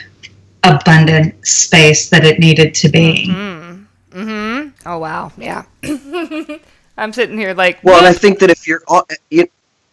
abundant 0.63 1.46
space 1.46 2.10
that 2.10 2.25
it 2.25 2.39
needed 2.39 2.74
to 2.75 2.89
be. 2.89 3.28
Mm-hmm. 3.30 4.20
mm-hmm. 4.20 4.88
Oh 4.88 4.98
wow, 4.98 5.32
yeah. 5.38 5.63
I'm 6.98 7.13
sitting 7.13 7.38
here 7.38 7.54
like. 7.54 7.84
Well, 7.84 7.98
and 7.98 8.08
I 8.08 8.13
think 8.13 8.39
that 8.39 8.50
if 8.50 8.68
you're, 8.68 8.82
you, 9.30 9.48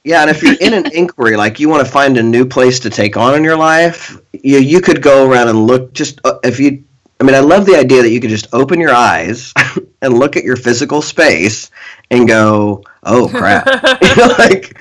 yeah, 0.05 0.23
and 0.23 0.31
if 0.31 0.43
you're 0.43 0.57
in 0.61 0.75
an 0.75 0.87
inquiry, 0.95 1.37
like 1.37 1.61
you 1.61 1.69
want 1.69 1.87
to 1.87 1.91
find 1.91 2.17
a 2.17 2.23
new 2.23 2.45
place 2.47 2.81
to 2.81 2.91
take 2.91 3.17
on 3.17 3.35
in 3.35 3.45
your 3.45 3.57
life, 3.57 4.19
you 4.33 4.59
you 4.59 4.81
could 4.81 5.03
go 5.03 5.29
around 5.29 5.49
and 5.49 5.67
look. 5.67 5.93
Just 5.93 6.21
uh, 6.25 6.39
if 6.43 6.59
you, 6.59 6.83
I 7.21 7.25
mean, 7.25 7.35
I 7.35 7.41
love 7.41 7.67
the 7.67 7.77
idea 7.77 8.03
that 8.03 8.11
you 8.11 8.21
could 8.21 8.31
just 8.31 8.49
open 8.53 8.81
your 8.81 8.95
eyes 8.95 9.53
and 10.03 10.19
look 10.19 10.37
at 10.37 10.45
your 10.45 10.57
physical 10.57 11.03
space 11.03 11.71
and 12.11 12.27
go, 12.27 12.83
"Oh 13.05 13.29
crap!" 13.29 13.67
you 14.03 14.17
know, 14.17 14.35
like 14.39 14.77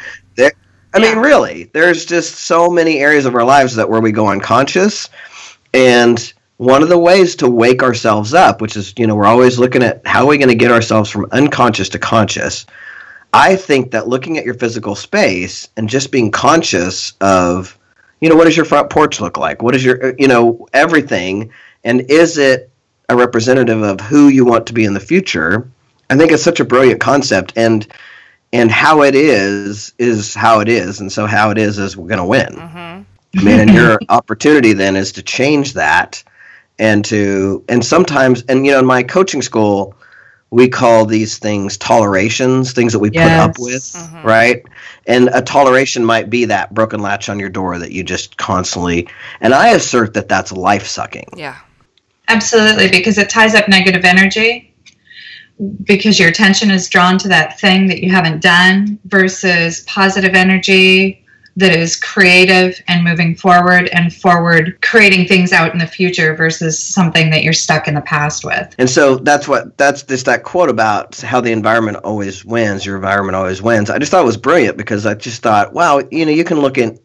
I 0.96 1.00
mean, 1.00 1.18
really, 1.18 1.66
there's 1.74 2.06
just 2.06 2.36
so 2.36 2.70
many 2.70 3.00
areas 3.00 3.26
of 3.26 3.36
our 3.36 3.44
lives 3.44 3.76
that 3.76 3.90
where 3.90 4.00
we 4.00 4.14
go 4.14 4.30
unconscious, 4.30 5.10
and 5.76 6.34
one 6.58 6.82
of 6.82 6.90
the 6.90 6.98
ways 6.98 7.36
to 7.38 7.50
wake 7.50 7.84
ourselves 7.84 8.34
up, 8.34 8.62
which 8.62 8.78
is, 8.78 8.94
you 8.98 9.08
know, 9.08 9.16
we're 9.16 9.26
always 9.26 9.60
looking 9.60 9.84
at 9.84 10.06
how 10.08 10.24
are 10.24 10.28
we 10.28 10.38
going 10.38 10.50
to 10.50 10.56
get 10.56 10.72
ourselves 10.72 11.10
from 11.10 11.28
unconscious 11.32 11.90
to 11.90 12.00
conscious. 12.00 12.66
I 13.34 13.58
think 13.58 13.92
that 13.92 14.08
looking 14.08 14.38
at 14.38 14.46
your 14.46 14.54
physical 14.54 14.96
space 14.96 15.68
and 15.76 15.90
just 15.90 16.12
being 16.12 16.32
conscious 16.32 17.14
of, 17.20 17.78
you 18.22 18.30
know, 18.30 18.36
what 18.38 18.46
does 18.46 18.56
your 18.56 18.66
front 18.66 18.90
porch 18.90 19.20
look 19.20 19.38
like? 19.38 19.62
What 19.62 19.76
is 19.76 19.84
your, 19.84 20.16
you 20.18 20.30
know, 20.30 20.66
everything, 20.72 21.52
and 21.84 22.10
is 22.10 22.38
it 22.38 22.72
a 23.10 23.16
representative 23.16 23.82
of 23.82 24.00
who 24.00 24.30
you 24.30 24.46
want 24.46 24.68
to 24.68 24.74
be 24.74 24.86
in 24.86 24.94
the 24.94 25.02
future? 25.02 25.70
I 26.10 26.16
think 26.16 26.32
it's 26.32 26.42
such 26.42 26.62
a 26.62 26.66
brilliant 26.66 27.02
concept, 27.02 27.52
and 27.58 27.86
and 28.54 28.72
how 28.72 29.02
it 29.02 29.16
is 29.16 29.94
is 30.00 30.34
how 30.34 30.62
it 30.62 30.70
is, 30.70 31.02
and 31.02 31.12
so 31.12 31.26
how 31.26 31.50
it 31.50 31.58
is 31.58 31.78
is 31.78 31.98
we're 31.98 32.08
going 32.08 32.20
to 32.20 32.26
win. 32.26 32.56
Mm-hmm. 32.56 33.15
I 33.38 33.44
mean, 33.44 33.60
and 33.60 33.72
your 33.72 34.00
opportunity 34.10 34.74
then 34.74 34.96
is 34.96 35.12
to 35.14 35.24
change 35.24 35.74
that, 35.74 36.24
and 36.80 37.04
to 37.06 37.64
and 37.70 37.84
sometimes 37.84 38.44
and 38.44 38.66
you 38.66 38.72
know 38.72 38.80
in 38.80 38.86
my 38.86 39.04
coaching 39.04 39.42
school 39.42 39.96
we 40.52 40.70
call 40.70 41.06
these 41.06 41.38
things 41.38 41.76
tolerations, 41.76 42.72
things 42.72 42.94
that 42.94 43.00
we 43.00 43.10
yes. 43.12 43.24
put 43.24 43.50
up 43.50 43.60
with, 43.60 43.84
mm-hmm. 43.84 44.26
right? 44.26 44.64
And 45.06 45.30
a 45.34 45.42
toleration 45.42 46.06
might 46.06 46.30
be 46.30 46.46
that 46.46 46.74
broken 46.74 47.02
latch 47.02 47.28
on 47.28 47.40
your 47.40 47.50
door 47.50 47.78
that 47.78 47.92
you 47.92 48.04
just 48.04 48.38
constantly. 48.38 49.10
And 49.42 49.54
I 49.54 49.70
assert 49.70 50.14
that 50.14 50.30
that's 50.30 50.52
life 50.54 50.88
sucking. 50.88 51.30
Yeah. 51.36 51.60
Absolutely, 52.30 52.90
because 52.90 53.18
it 53.18 53.30
ties 53.30 53.54
up 53.54 53.68
negative 53.68 54.06
energy 54.06 54.74
because 55.84 56.20
your 56.20 56.30
attention 56.30 56.72
is 56.72 56.90
drawn 56.90 57.18
to 57.18 57.28
that 57.28 57.60
thing 57.60 57.88
that 57.88 58.02
you 58.02 58.10
haven't 58.10 58.42
done 58.42 59.00
versus 59.06 59.82
positive 59.82 60.34
energy 60.34 61.25
that 61.58 61.74
is 61.74 61.96
creative 61.96 62.82
and 62.88 63.04
moving 63.04 63.36
forward 63.36 63.88
and 63.94 64.14
forward 64.14 64.78
creating 64.82 65.28
things 65.28 65.54
out 65.54 65.72
in 65.72 65.80
the 65.80 65.88
future 65.88 66.36
versus 66.36 66.78
something 66.78 67.30
that 67.30 67.44
you're 67.44 67.54
stuck 67.54 67.88
in 67.88 67.94
the 67.94 68.02
past 68.02 68.44
with. 68.44 68.76
And 68.78 68.90
so 68.90 69.16
that's 69.16 69.48
what 69.48 69.78
that's 69.78 70.04
just 70.04 70.26
that 70.26 70.44
quote 70.44 70.70
about 70.70 71.20
how 71.22 71.40
the 71.40 71.52
environment 71.52 71.98
always 72.04 72.44
wins, 72.44 72.86
your 72.86 72.96
environment 72.96 73.36
always 73.36 73.62
wins. 73.62 73.90
I 73.90 74.00
just 74.00 74.12
thought 74.12 74.22
it 74.22 74.26
was 74.26 74.38
brilliant 74.38 74.78
because 74.78 75.06
I 75.06 75.14
just 75.14 75.42
thought, 75.42 75.74
wow, 75.74 76.02
you 76.12 76.26
know, 76.26 76.32
you 76.32 76.44
can 76.44 76.60
look 76.60 76.78
at 76.78 77.00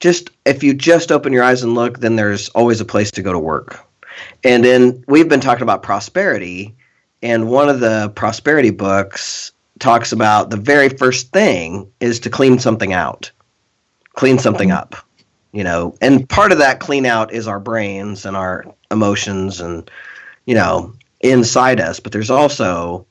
just 0.00 0.30
if 0.44 0.62
you 0.62 0.74
just 0.74 1.10
open 1.10 1.32
your 1.32 1.42
eyes 1.42 1.62
and 1.62 1.74
look, 1.74 2.00
then 2.00 2.16
there's 2.16 2.48
always 2.50 2.80
a 2.80 2.84
place 2.84 3.10
to 3.12 3.22
go 3.22 3.32
to 3.32 3.38
work. 3.38 3.84
And 4.44 4.64
then 4.64 5.04
we've 5.08 5.28
been 5.28 5.40
talking 5.40 5.62
about 5.62 5.82
prosperity 5.82 6.74
and 7.22 7.50
one 7.50 7.68
of 7.68 7.80
the 7.80 8.12
prosperity 8.14 8.70
books 8.70 9.52
talks 9.78 10.12
about 10.12 10.50
the 10.50 10.56
very 10.56 10.88
first 10.88 11.32
thing 11.32 11.90
is 12.00 12.20
to 12.20 12.30
clean 12.30 12.58
something 12.58 12.92
out, 12.92 13.30
clean 14.18 14.36
something 14.36 14.72
up, 14.72 14.96
you 15.52 15.62
know. 15.62 15.94
And 16.00 16.28
part 16.28 16.50
of 16.50 16.58
that 16.58 16.80
clean 16.80 17.06
out 17.06 17.32
is 17.32 17.46
our 17.46 17.60
brains 17.60 18.26
and 18.26 18.36
our 18.36 18.64
emotions 18.90 19.60
and, 19.60 19.88
you 20.44 20.56
know, 20.56 20.92
inside 21.20 21.80
us. 21.80 22.00
But 22.00 22.10
there's 22.10 22.28
also 22.28 23.06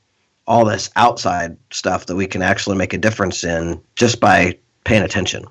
all 0.46 0.66
this 0.66 0.90
outside 0.96 1.56
stuff 1.70 2.04
that 2.06 2.16
we 2.16 2.26
can 2.26 2.42
actually 2.42 2.76
make 2.76 2.92
a 2.92 2.98
difference 2.98 3.42
in 3.42 3.80
just 3.96 4.20
by 4.20 4.58
paying 4.84 5.02
attention. 5.02 5.46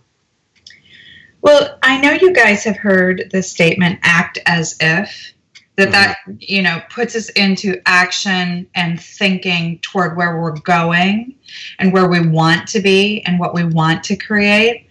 Well, 1.42 1.80
I 1.82 2.02
know 2.02 2.12
you 2.12 2.34
guys 2.34 2.64
have 2.64 2.78
heard 2.78 3.30
the 3.32 3.42
statement 3.42 4.00
act 4.04 4.38
as 4.46 4.76
if 4.80 5.34
that 5.78 5.92
that 5.92 6.18
mm-hmm. 6.28 6.36
you 6.40 6.62
know 6.62 6.82
puts 6.90 7.16
us 7.16 7.30
into 7.30 7.82
action 7.88 8.68
and 8.76 9.02
thinking 9.02 9.80
toward 9.80 10.18
where 10.18 10.40
we're 10.40 10.60
going 10.60 11.34
and 11.80 11.94
where 11.94 12.08
we 12.08 12.28
want 12.28 12.68
to 12.70 12.80
be 12.80 13.22
and 13.24 13.40
what 13.40 13.56
we 13.56 13.64
want 13.64 14.04
to 14.04 14.16
create 14.16 14.87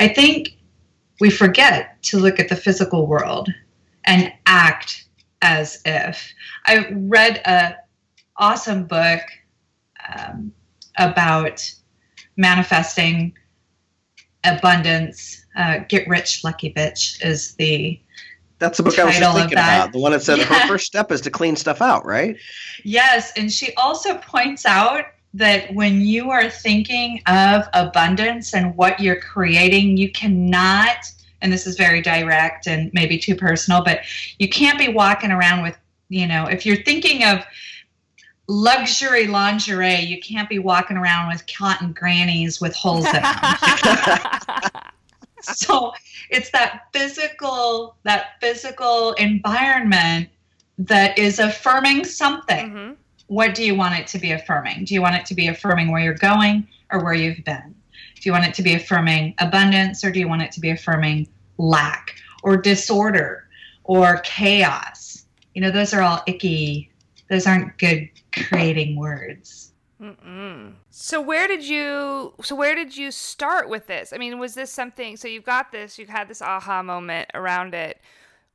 i 0.00 0.08
think 0.08 0.56
we 1.20 1.30
forget 1.30 2.02
to 2.02 2.18
look 2.18 2.40
at 2.40 2.48
the 2.48 2.56
physical 2.56 3.06
world 3.06 3.48
and 4.04 4.32
act 4.46 5.04
as 5.42 5.80
if 5.84 6.32
i 6.66 6.88
read 6.92 7.40
a 7.46 7.76
awesome 8.36 8.84
book 8.84 9.20
um, 10.16 10.52
about 10.98 11.72
manifesting 12.36 13.32
abundance 14.44 15.44
uh, 15.56 15.78
get 15.88 16.08
rich 16.08 16.42
lucky 16.42 16.72
bitch 16.72 17.24
is 17.24 17.54
the 17.54 18.00
that's 18.60 18.76
the 18.76 18.82
book 18.82 18.98
I 18.98 19.04
was 19.04 19.16
just 19.16 19.36
thinking 19.36 19.54
about. 19.54 19.92
The 19.92 19.98
one 19.98 20.12
that 20.12 20.22
said 20.22 20.38
yeah. 20.40 20.44
her 20.44 20.68
first 20.68 20.86
step 20.86 21.10
is 21.10 21.22
to 21.22 21.30
clean 21.30 21.56
stuff 21.56 21.80
out, 21.80 22.04
right? 22.04 22.36
Yes, 22.84 23.32
and 23.34 23.50
she 23.50 23.74
also 23.74 24.18
points 24.18 24.66
out 24.66 25.06
that 25.34 25.72
when 25.74 26.00
you 26.00 26.30
are 26.30 26.50
thinking 26.50 27.22
of 27.26 27.68
abundance 27.72 28.54
and 28.54 28.76
what 28.76 28.98
you're 29.00 29.20
creating, 29.20 29.96
you 29.96 30.10
cannot, 30.10 31.10
and 31.40 31.52
this 31.52 31.66
is 31.66 31.76
very 31.76 32.02
direct 32.02 32.66
and 32.66 32.92
maybe 32.92 33.18
too 33.18 33.36
personal, 33.36 33.82
but 33.84 34.00
you 34.38 34.48
can't 34.48 34.78
be 34.78 34.88
walking 34.88 35.30
around 35.30 35.62
with, 35.62 35.78
you 36.08 36.26
know, 36.26 36.46
if 36.46 36.66
you're 36.66 36.82
thinking 36.82 37.24
of 37.24 37.44
luxury 38.48 39.28
lingerie, 39.28 40.00
you 40.00 40.20
can't 40.20 40.48
be 40.48 40.58
walking 40.58 40.96
around 40.96 41.28
with 41.28 41.44
cotton 41.46 41.92
grannies 41.92 42.60
with 42.60 42.74
holes 42.74 43.06
in 43.06 43.12
them. 43.12 43.22
so 45.42 45.92
it's 46.30 46.50
that 46.50 46.82
physical 46.92 47.96
that 48.02 48.32
physical 48.40 49.12
environment 49.12 50.28
that 50.78 51.18
is 51.18 51.38
affirming 51.38 52.04
something 52.04 52.70
mm-hmm. 52.70 52.92
What 53.30 53.54
do 53.54 53.64
you 53.64 53.76
want 53.76 53.96
it 53.96 54.08
to 54.08 54.18
be 54.18 54.32
affirming 54.32 54.84
do 54.84 54.92
you 54.92 55.00
want 55.00 55.14
it 55.14 55.24
to 55.24 55.34
be 55.34 55.46
affirming 55.46 55.92
where 55.92 56.02
you're 56.02 56.14
going 56.14 56.66
or 56.90 57.02
where 57.04 57.14
you've 57.14 57.44
been 57.44 57.72
do 58.16 58.22
you 58.24 58.32
want 58.32 58.44
it 58.44 58.52
to 58.52 58.60
be 58.60 58.74
affirming 58.74 59.32
abundance 59.38 60.04
or 60.04 60.10
do 60.10 60.18
you 60.18 60.28
want 60.28 60.42
it 60.42 60.50
to 60.50 60.58
be 60.58 60.70
affirming 60.70 61.28
lack 61.56 62.16
or 62.42 62.56
disorder 62.56 63.46
or 63.84 64.18
chaos 64.24 65.26
you 65.54 65.62
know 65.62 65.70
those 65.70 65.94
are 65.94 66.02
all 66.02 66.20
icky 66.26 66.90
those 67.28 67.46
aren't 67.46 67.78
good 67.78 68.08
creating 68.32 68.98
words 68.98 69.68
Mm-mm. 70.02 70.72
So 70.88 71.20
where 71.20 71.46
did 71.46 71.62
you 71.62 72.32
so 72.42 72.56
where 72.56 72.74
did 72.74 72.96
you 72.96 73.10
start 73.10 73.68
with 73.68 73.86
this? 73.86 74.14
I 74.14 74.16
mean, 74.16 74.38
was 74.38 74.54
this 74.54 74.72
something 74.72 75.18
so 75.18 75.28
you've 75.28 75.44
got 75.44 75.72
this, 75.72 75.98
you've 75.98 76.08
had 76.08 76.26
this 76.26 76.40
aha 76.40 76.82
moment 76.82 77.28
around 77.34 77.74
it. 77.74 78.00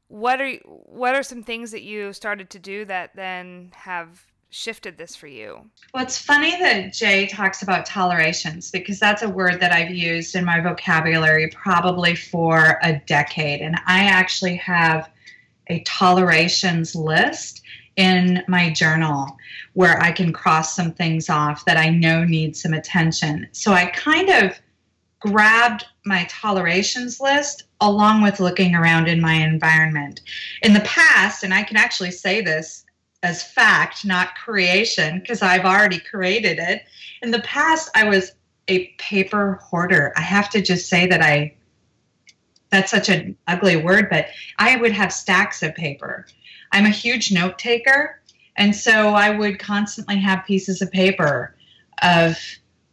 What 0.07 0.41
are 0.41 0.53
what 0.87 1.13
are 1.13 1.21
some 1.21 1.43
things 1.43 1.69
that 1.69 1.83
you 1.83 2.13
started 2.13 2.49
to 2.49 2.57
do 2.57 2.83
that 2.85 3.15
then 3.15 3.71
have 3.75 4.25
shifted 4.55 4.97
this 4.97 5.17
for 5.17 5.27
you? 5.27 5.59
Well, 5.93 6.03
it's 6.03 6.17
funny 6.17 6.57
that 6.59 6.93
Jay 6.93 7.27
talks 7.27 7.61
about 7.61 7.85
tolerations 7.85 8.71
because 8.71 8.99
that's 8.99 9.21
a 9.21 9.29
word 9.29 9.59
that 9.59 9.73
I've 9.73 9.91
used 9.91 10.33
in 10.33 10.45
my 10.45 10.61
vocabulary 10.61 11.49
probably 11.49 12.15
for 12.15 12.79
a 12.81 13.01
decade 13.05 13.59
and 13.59 13.75
I 13.85 14.05
actually 14.05 14.55
have 14.55 15.09
a 15.67 15.81
tolerations 15.81 16.95
list 16.95 17.63
in 17.97 18.43
my 18.47 18.71
journal 18.71 19.35
where 19.73 20.01
I 20.01 20.13
can 20.13 20.31
cross 20.31 20.73
some 20.73 20.93
things 20.93 21.29
off 21.29 21.65
that 21.65 21.77
I 21.77 21.89
know 21.89 22.23
need 22.23 22.55
some 22.55 22.73
attention. 22.73 23.49
So 23.51 23.73
I 23.73 23.87
kind 23.87 24.29
of 24.29 24.57
grabbed 25.19 25.85
my 26.05 26.25
tolerations 26.29 27.19
list 27.19 27.63
along 27.81 28.21
with 28.21 28.39
looking 28.39 28.73
around 28.73 29.07
in 29.07 29.19
my 29.19 29.33
environment. 29.33 30.21
In 30.61 30.73
the 30.73 30.81
past, 30.81 31.43
and 31.43 31.53
I 31.53 31.63
can 31.63 31.75
actually 31.75 32.11
say 32.11 32.41
this 32.41 32.84
as 33.25 33.43
fact, 33.43 34.05
not 34.05 34.35
creation, 34.35 35.19
because 35.19 35.41
I've 35.41 35.65
already 35.65 35.99
created 35.99 36.59
it. 36.59 36.83
In 37.21 37.31
the 37.31 37.39
past, 37.39 37.89
I 37.95 38.07
was 38.07 38.33
a 38.67 38.87
paper 38.97 39.59
hoarder. 39.63 40.13
I 40.15 40.21
have 40.21 40.49
to 40.51 40.61
just 40.61 40.87
say 40.89 41.07
that 41.07 41.21
I 41.21 41.55
that's 42.71 42.91
such 42.91 43.09
an 43.09 43.37
ugly 43.47 43.77
word, 43.77 44.09
but 44.09 44.27
I 44.57 44.75
would 44.75 44.91
have 44.91 45.13
stacks 45.13 45.63
of 45.63 45.73
paper. 45.75 46.25
I'm 46.71 46.85
a 46.85 46.89
huge 46.89 47.31
note 47.31 47.57
taker, 47.57 48.21
and 48.57 48.75
so 48.75 49.09
I 49.09 49.29
would 49.29 49.59
constantly 49.59 50.17
have 50.17 50.45
pieces 50.45 50.81
of 50.81 50.91
paper 50.91 51.55
of 52.01 52.37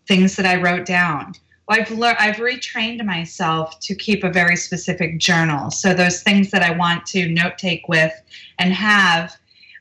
things 0.06 0.36
that 0.36 0.46
I 0.46 0.60
wrote 0.60 0.86
down. 0.86 1.34
Well, 1.66 1.80
I've 1.80 1.90
learned, 1.90 2.18
I've 2.18 2.36
retrained 2.36 3.04
myself 3.04 3.80
to 3.80 3.94
keep 3.94 4.24
a 4.24 4.30
very 4.30 4.56
specific 4.56 5.18
journal. 5.18 5.70
So 5.70 5.94
those 5.94 6.22
things 6.22 6.50
that 6.50 6.62
I 6.62 6.76
want 6.76 7.06
to 7.06 7.28
note 7.28 7.58
take 7.58 7.88
with 7.88 8.12
and 8.58 8.72
have, 8.72 9.36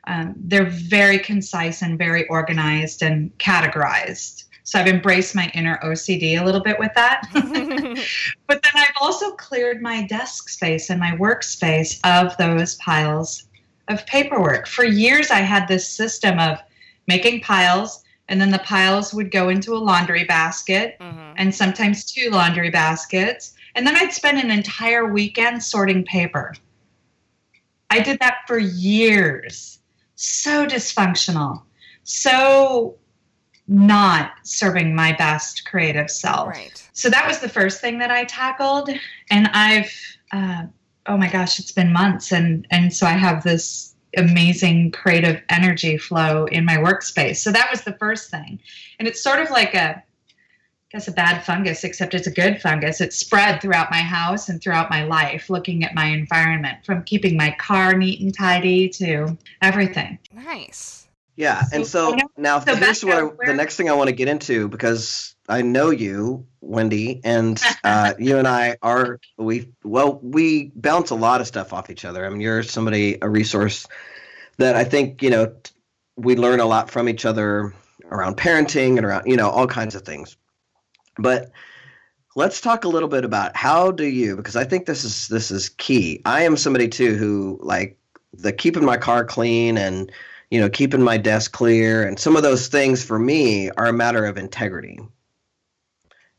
um, 0.08 0.34
they're 0.38 0.70
very 0.70 1.20
concise 1.20 1.82
and 1.82 1.98
very 1.98 2.28
organized 2.28 3.04
and 3.04 3.36
categorized. 3.38 4.46
So 4.64 4.80
I've 4.80 4.88
embraced 4.88 5.36
my 5.36 5.52
inner 5.54 5.80
OCD 5.84 6.40
a 6.40 6.46
little 6.46 6.62
bit 6.62 6.80
with 6.80 6.92
that. 6.96 7.28
but 7.34 8.62
then 8.62 8.72
I've 8.76 8.96
also 9.02 9.32
cleared 9.32 9.82
my 9.82 10.04
desk 10.04 10.50
space 10.50 10.90
and 10.90 11.00
my 11.00 11.12
workspace 11.12 12.00
of 12.06 12.36
those 12.38 12.76
piles 12.76 13.48
of 13.88 14.06
paperwork. 14.06 14.68
For 14.68 14.86
years, 14.86 15.32
I 15.32 15.40
had 15.40 15.68
this 15.68 15.88
system 15.88 16.40
of 16.40 16.60
making 17.08 17.42
piles, 17.42 18.04
and 18.30 18.40
then 18.40 18.52
the 18.52 18.60
piles 18.60 19.14
would 19.14 19.32
go 19.32 19.50
into 19.50 19.74
a 19.74 19.78
laundry 19.78 20.24
basket, 20.24 20.98
mm-hmm. 21.00 21.34
and 21.38 21.54
sometimes 21.54 22.06
two 22.06 22.30
laundry 22.30 22.70
baskets. 22.70 23.56
And 23.76 23.86
then 23.86 23.98
I'd 23.98 24.14
spend 24.14 24.38
an 24.38 24.52
entire 24.52 25.12
weekend 25.12 25.64
sorting 25.64 26.06
paper. 26.06 26.54
I 27.90 28.00
did 28.00 28.20
that 28.20 28.40
for 28.48 28.58
years. 28.58 29.80
So 30.22 30.68
dysfunctional. 30.68 31.64
So 32.04 32.96
not 33.68 34.34
serving 34.44 34.94
my 34.94 35.14
best 35.14 35.66
creative 35.66 36.12
self. 36.12 36.50
Right. 36.50 36.88
So 36.94 37.10
that 37.10 37.28
was 37.28 37.40
the 37.40 37.50
first 37.50 37.82
thing 37.82 37.98
that 38.00 38.12
I 38.12 38.26
tackled, 38.26 38.90
and 39.32 39.48
I've 39.48 39.92
uh, 40.32 40.66
oh 41.08 41.18
my 41.18 41.28
gosh, 41.28 41.58
it's 41.58 41.72
been 41.72 41.92
months, 41.92 42.32
and 42.32 42.68
and 42.70 42.94
so 42.94 43.08
I 43.08 43.14
have 43.14 43.44
this 43.44 43.96
amazing 44.16 44.92
creative 44.92 45.42
energy 45.50 45.98
flow 45.98 46.46
in 46.46 46.66
my 46.66 46.78
workspace. 46.78 47.38
So 47.38 47.52
that 47.52 47.70
was 47.72 47.82
the 47.82 47.94
first 47.94 48.30
thing, 48.30 48.60
and 49.00 49.08
it's 49.08 49.24
sort 49.24 49.40
of 49.40 49.50
like 49.50 49.74
a 49.74 50.04
guess 50.92 51.08
a 51.08 51.12
bad 51.12 51.44
fungus, 51.46 51.84
except 51.84 52.14
it's 52.14 52.28
a 52.28 52.32
good 52.32 52.62
fungus. 52.62 53.00
It's 53.00 53.16
spread 53.16 53.62
throughout 53.62 53.90
my 53.92 54.02
house 54.02 54.50
and 54.50 54.62
throughout 54.62 54.90
my 54.90 55.04
life, 55.06 55.50
looking 55.50 55.84
at 55.84 55.96
my 55.96 56.08
environment, 56.08 56.86
from 56.86 57.04
keeping 57.04 57.38
my 57.38 57.56
car 57.60 57.94
neat 57.94 58.20
and 58.20 58.36
tidy 58.36 58.90
to 58.90 59.38
everything. 59.62 60.20
Nice. 60.34 61.08
Yeah, 61.38 61.64
and 61.72 61.88
so 61.88 62.16
now 62.38 62.60
so 62.60 62.76
here's 62.76 63.06
what 63.06 63.18
I, 63.18 63.48
the 63.48 63.54
next 63.54 63.78
thing 63.78 63.90
I 63.90 63.94
want 63.94 64.10
to 64.10 64.16
get 64.16 64.28
into 64.28 64.68
because 64.68 65.34
I 65.48 65.62
know 65.62 65.90
you, 65.90 66.46
Wendy, 66.60 67.22
and 67.24 67.62
uh, 67.84 68.14
you 68.20 68.38
and 68.38 68.48
I 68.48 68.78
are 68.82 69.20
we 69.38 69.70
well 69.84 70.20
we 70.22 70.72
bounce 70.76 71.10
a 71.10 71.16
lot 71.16 71.42
of 71.42 71.48
stuff 71.48 71.72
off 71.74 71.90
each 71.90 72.04
other. 72.06 72.26
I 72.26 72.30
mean, 72.30 72.42
you're 72.42 72.64
somebody 72.64 73.18
a 73.22 73.30
resource 73.30 73.88
that 74.58 74.76
I 74.76 74.84
think 74.84 75.24
you 75.24 75.30
know 75.30 75.56
we 76.18 76.36
learn 76.36 76.60
a 76.60 76.66
lot 76.66 76.92
from 76.92 77.08
each 77.08 77.26
other 77.26 77.74
around 78.12 78.36
parenting 78.36 78.98
and 78.98 79.06
around 79.06 79.26
you 79.26 79.38
know 79.38 79.50
all 79.50 79.68
kinds 79.68 79.96
of 79.96 80.04
things. 80.04 80.36
But 81.18 81.52
let's 82.36 82.62
talk 82.62 82.86
a 82.86 82.90
little 82.90 83.10
bit 83.10 83.26
about 83.26 83.56
how 83.56 83.92
do 83.92 84.06
you 84.06 84.36
because 84.36 84.56
I 84.56 84.64
think 84.64 84.86
this 84.86 85.04
is 85.04 85.28
this 85.28 85.52
is 85.52 85.70
key. 85.70 86.22
I 86.26 86.44
am 86.44 86.58
somebody 86.58 86.88
too 86.88 87.16
who 87.16 87.60
like 87.62 87.98
the 88.34 88.54
keeping 88.54 88.86
my 88.86 88.98
car 88.98 89.26
clean 89.26 89.78
and 89.78 90.12
you 90.52 90.60
know, 90.60 90.70
keeping 90.70 91.02
my 91.02 91.18
desk 91.18 91.54
clear, 91.54 92.04
and 92.04 92.20
some 92.20 92.36
of 92.36 92.44
those 92.44 92.68
things 92.68 93.04
for 93.04 93.18
me 93.18 93.72
are 93.72 93.88
a 93.88 93.94
matter 93.94 94.26
of 94.26 94.38
integrity. 94.38 95.00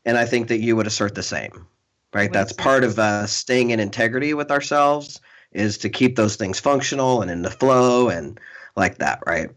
And 0.05 0.17
I 0.17 0.25
think 0.25 0.47
that 0.49 0.59
you 0.59 0.75
would 0.75 0.85
assert 0.85 1.15
the 1.15 1.23
same, 1.23 1.65
right? 2.13 2.31
That's 2.31 2.53
part 2.53 2.83
of 2.83 2.99
uh, 2.99 3.25
staying 3.25 3.71
in 3.71 3.79
integrity 3.79 4.35
with 4.35 4.51
ourselves 4.51 5.19
is 5.51 5.79
to 5.79 5.89
keep 5.89 6.15
those 6.15 6.35
things 6.35 6.59
functional 6.59 7.21
and 7.21 7.31
in 7.31 7.41
the 7.41 7.49
flow 7.49 8.09
and 8.09 8.39
like 8.75 8.99
that, 8.99 9.19
right? 9.25 9.49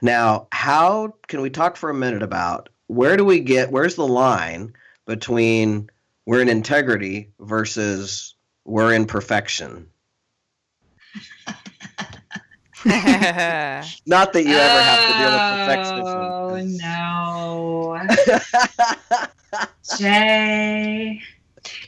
Now, 0.00 0.46
how 0.52 1.14
can 1.26 1.40
we 1.40 1.50
talk 1.50 1.76
for 1.76 1.90
a 1.90 1.94
minute 1.94 2.22
about 2.22 2.68
where 2.86 3.16
do 3.16 3.24
we 3.24 3.40
get, 3.40 3.70
where's 3.70 3.94
the 3.94 4.06
line 4.06 4.74
between 5.06 5.90
we're 6.26 6.40
in 6.40 6.48
integrity 6.48 7.30
versus 7.38 8.34
we're 8.64 8.92
in 8.92 9.06
perfection? 9.06 9.88
Not 12.86 14.34
that 14.34 14.44
you 14.44 14.54
ever 14.54 14.82
have 14.82 15.00
to 15.08 15.14
deal 15.16 15.32
with 15.32 15.40
oh, 15.40 15.64
perfectionism. 16.04 16.80
Oh 16.82 17.98
no, 19.18 19.28
Jay. 19.98 21.22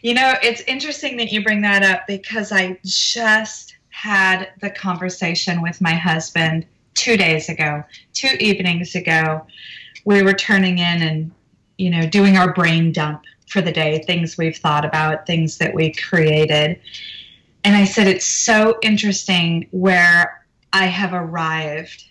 You 0.00 0.14
know, 0.14 0.35
it's 0.42 0.62
interesting 0.62 1.18
that 1.18 1.32
you 1.32 1.44
bring 1.44 1.61
that 1.62 1.82
up 1.82 2.06
because 2.06 2.50
I 2.50 2.78
just 2.82 3.76
had 3.90 4.48
the 4.62 4.70
conversation 4.70 5.61
with 5.61 5.82
my 5.82 5.92
husband 5.92 6.64
two 6.94 7.18
days 7.18 7.50
ago, 7.50 7.85
two 8.14 8.35
evenings 8.40 8.94
ago. 8.94 9.46
We 10.07 10.23
were 10.23 10.33
turning 10.33 10.79
in 10.79 11.03
and, 11.03 11.31
you 11.77 11.90
know, 11.90 12.07
doing 12.09 12.38
our 12.38 12.55
brain 12.55 12.92
dump 12.92 13.25
for 13.49 13.61
the 13.61 13.73
day, 13.73 14.03
things 14.07 14.38
we've 14.38 14.57
thought 14.57 14.85
about, 14.85 15.27
things 15.27 15.59
that 15.59 15.75
we 15.75 15.92
created. 15.92 16.81
And 17.64 17.77
I 17.77 17.85
said, 17.85 18.07
it's 18.07 18.25
so 18.25 18.79
interesting 18.83 19.69
where 19.73 20.47
I 20.73 20.87
have 20.87 21.12
arrived 21.12 22.05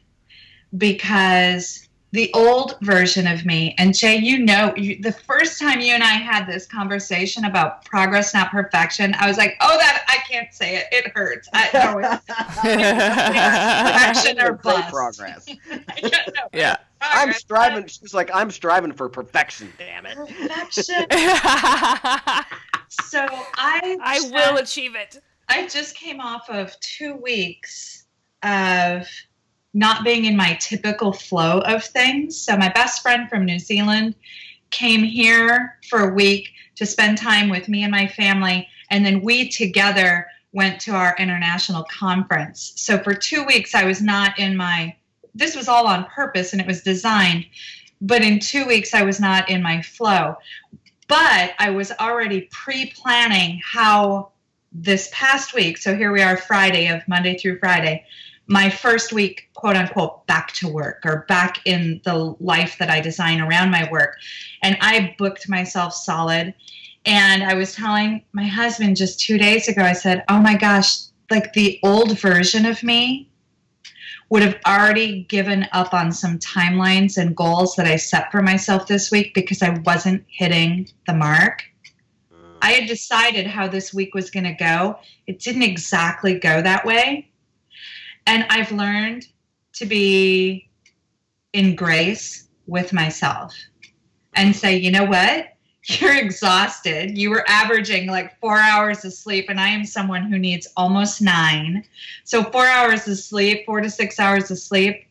because 0.78 1.88
the 2.12 2.32
old 2.34 2.78
version 2.82 3.28
of 3.28 3.46
me, 3.46 3.76
and 3.78 3.94
Jay, 3.94 4.16
you 4.16 4.40
know, 4.40 4.74
you, 4.78 5.02
the 5.02 5.12
first 5.12 5.60
time 5.60 5.82
you 5.82 5.94
and 5.94 6.04
I 6.04 6.14
had 6.14 6.46
this 6.48 6.66
conversation 6.66 7.44
about 7.46 7.84
progress, 7.86 8.34
not 8.34 8.52
perfection, 8.52 9.14
I 9.20 9.28
was 9.28 9.38
like, 9.38 9.56
oh, 9.60 9.78
that, 9.78 10.06
I 10.08 10.18
can't 10.30 10.54
say 10.54 10.78
it. 10.78 10.86
It 10.92 11.12
hurts. 11.14 11.50
I 11.54 11.70
know 11.74 12.00
it's 12.00 12.26
perfection 14.24 14.42
or 14.42 14.54
bust. 14.54 14.90
Progress. 14.90 15.48
yeah. 16.54 16.78
I'm 17.12 17.34
striving. 17.34 17.88
She's 17.88 18.14
like, 18.14 18.30
I'm 18.34 18.52
striving 18.52 18.94
for 18.94 19.10
perfection. 19.10 19.72
Damn 19.78 20.06
it. 20.06 20.16
Perfection. 20.16 20.96
so 23.06 23.26
I. 23.56 23.98
I 24.02 24.30
will 24.32 24.58
achieve 24.58 24.96
it. 24.96 25.22
I 25.48 25.68
just 25.68 25.96
came 25.96 26.20
off 26.20 26.50
of 26.50 26.80
two 26.80 27.16
weeks 27.16 28.06
of 28.44 29.08
not 29.74 30.04
being 30.04 30.26
in 30.26 30.38
my 30.38 30.58
typical 30.60 31.12
flow 31.12 31.60
of 31.60 31.84
things. 31.84 32.38
So, 32.38 32.58
my 32.58 32.70
best 32.70 33.02
friend 33.02 33.30
from 33.30 33.46
New 33.46 33.60
Zealand 33.60 34.16
came 34.72 35.04
here 35.04 35.78
for 35.90 36.10
a 36.10 36.14
week 36.14 36.50
to 36.76 36.86
spend 36.86 37.18
time 37.18 37.50
with 37.50 37.68
me 37.68 37.84
and 37.84 37.92
my 37.92 38.08
family. 38.08 38.68
And 38.90 39.06
then 39.06 39.22
we 39.22 39.50
together 39.50 40.28
went 40.54 40.80
to 40.82 40.92
our 40.92 41.16
international 41.20 41.84
conference. 41.84 42.74
So, 42.78 42.98
for 42.98 43.14
two 43.14 43.44
weeks, 43.44 43.76
I 43.76 43.84
was 43.84 44.02
not 44.02 44.40
in 44.40 44.56
my, 44.56 44.96
this 45.36 45.56
was 45.56 45.68
all 45.68 45.86
on 45.86 46.06
purpose 46.06 46.54
and 46.54 46.62
it 46.62 46.68
was 46.68 46.82
designed. 46.82 47.46
But 48.02 48.24
in 48.24 48.40
two 48.40 48.66
weeks, 48.66 48.94
I 48.94 49.04
was 49.04 49.20
not 49.20 49.50
in 49.50 49.62
my 49.62 49.82
flow. 49.82 50.38
But 51.08 51.54
I 51.60 51.70
was 51.70 51.92
already 52.00 52.50
pre 52.52 52.92
planning 52.92 53.62
how 53.64 54.32
this 54.72 55.10
past 55.14 55.54
week, 55.54 55.78
so 55.78 55.96
here 55.96 56.12
we 56.12 56.22
are 56.22 56.36
Friday 56.36 56.88
of 56.88 57.08
Monday 57.08 57.38
through 57.38 57.60
Friday, 57.60 58.06
my 58.48 58.70
first 58.70 59.14
week, 59.14 59.50
quote 59.54 59.76
unquote, 59.76 60.26
back 60.28 60.52
to 60.54 60.68
work 60.68 61.02
or 61.06 61.26
back 61.28 61.62
in 61.66 62.02
the 62.04 62.36
life 62.40 62.78
that 62.80 62.90
I 62.90 63.02
design 63.02 63.40
around 63.40 63.72
my 63.72 63.90
work. 63.92 64.18
And 64.62 64.78
I 64.82 65.16
booked 65.18 65.50
myself 65.50 65.94
solid. 65.94 66.54
And 67.06 67.44
I 67.44 67.54
was 67.54 67.76
telling 67.76 68.24
my 68.34 68.46
husband 68.46 68.98
just 68.98 69.20
two 69.20 69.38
days 69.38 69.68
ago, 69.68 69.84
I 69.84 69.94
said, 69.94 70.24
oh 70.28 70.40
my 70.40 70.56
gosh, 70.56 70.98
like 71.30 71.54
the 71.54 71.80
old 71.84 72.20
version 72.20 72.66
of 72.66 72.82
me 72.84 73.30
would 74.30 74.42
have 74.42 74.58
already 74.66 75.24
given 75.24 75.68
up 75.72 75.94
on 75.94 76.12
some 76.12 76.40
timelines 76.40 77.18
and 77.18 77.36
goals 77.36 77.76
that 77.76 77.88
I 77.88 77.96
set 77.96 78.32
for 78.32 78.42
myself 78.42 78.88
this 78.88 79.12
week 79.12 79.34
because 79.34 79.62
I 79.62 79.78
wasn't 79.86 80.24
hitting 80.28 80.90
the 81.06 81.14
mark. 81.14 81.64
I 82.62 82.72
had 82.72 82.88
decided 82.88 83.46
how 83.46 83.68
this 83.68 83.94
week 83.94 84.16
was 84.16 84.32
going 84.32 84.46
to 84.46 84.54
go. 84.54 84.98
It 85.28 85.40
didn't 85.40 85.62
exactly 85.62 86.40
go 86.40 86.62
that 86.62 86.86
way. 86.86 87.30
And 88.26 88.46
I've 88.50 88.72
learned 88.72 89.28
to 89.74 89.86
be 89.86 90.70
in 91.54 91.76
grace 91.76 92.48
with 92.66 92.92
myself 92.92 93.54
and 94.34 94.56
say, 94.56 94.78
you 94.78 94.92
know 94.92 95.06
what? 95.06 95.55
you're 96.02 96.16
exhausted. 96.16 97.18
You 97.18 97.30
were 97.30 97.46
averaging 97.48 98.08
like 98.08 98.40
four 98.40 98.58
hours 98.58 99.06
of 99.06 99.14
sleep, 99.14 99.50
and 99.50 99.60
I 99.60 99.70
am 99.70 99.86
someone 99.86 100.24
who 100.24 100.40
needs 100.40 100.68
almost 100.76 101.22
nine. 101.22 101.84
So, 102.24 102.44
four 102.44 102.66
hours 102.66 103.08
of 103.08 103.18
sleep, 103.20 103.66
four 103.66 103.82
to 103.82 103.90
six 103.90 104.20
hours 104.20 104.50
of 104.50 104.58
sleep 104.58 105.06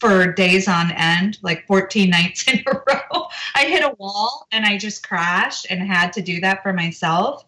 for 0.00 0.32
days 0.32 0.66
on 0.66 0.92
end, 0.92 1.38
like 1.42 1.66
14 1.66 2.10
nights 2.10 2.48
in 2.48 2.62
a 2.66 2.72
row. 2.72 3.26
I 3.54 3.64
hit 3.64 3.84
a 3.84 3.94
wall 3.98 4.46
and 4.52 4.64
I 4.64 4.78
just 4.78 5.06
crashed 5.06 5.66
and 5.70 5.80
had 5.80 6.12
to 6.14 6.22
do 6.22 6.40
that 6.40 6.62
for 6.62 6.72
myself. 6.72 7.44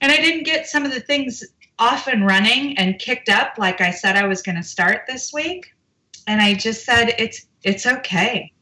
And 0.00 0.12
I 0.12 0.16
didn't 0.16 0.44
get 0.44 0.66
some 0.66 0.84
of 0.84 0.92
the 0.92 1.00
things 1.00 1.44
off 1.78 2.06
and 2.06 2.26
running 2.26 2.78
and 2.78 2.98
kicked 2.98 3.28
up 3.28 3.54
like 3.58 3.80
I 3.80 3.90
said 3.90 4.16
I 4.16 4.26
was 4.26 4.42
going 4.42 4.56
to 4.56 4.62
start 4.62 5.02
this 5.08 5.32
week. 5.32 5.74
And 6.26 6.40
I 6.40 6.54
just 6.54 6.84
said, 6.84 7.14
it's, 7.18 7.46
it's 7.62 7.86
okay. 7.86 8.52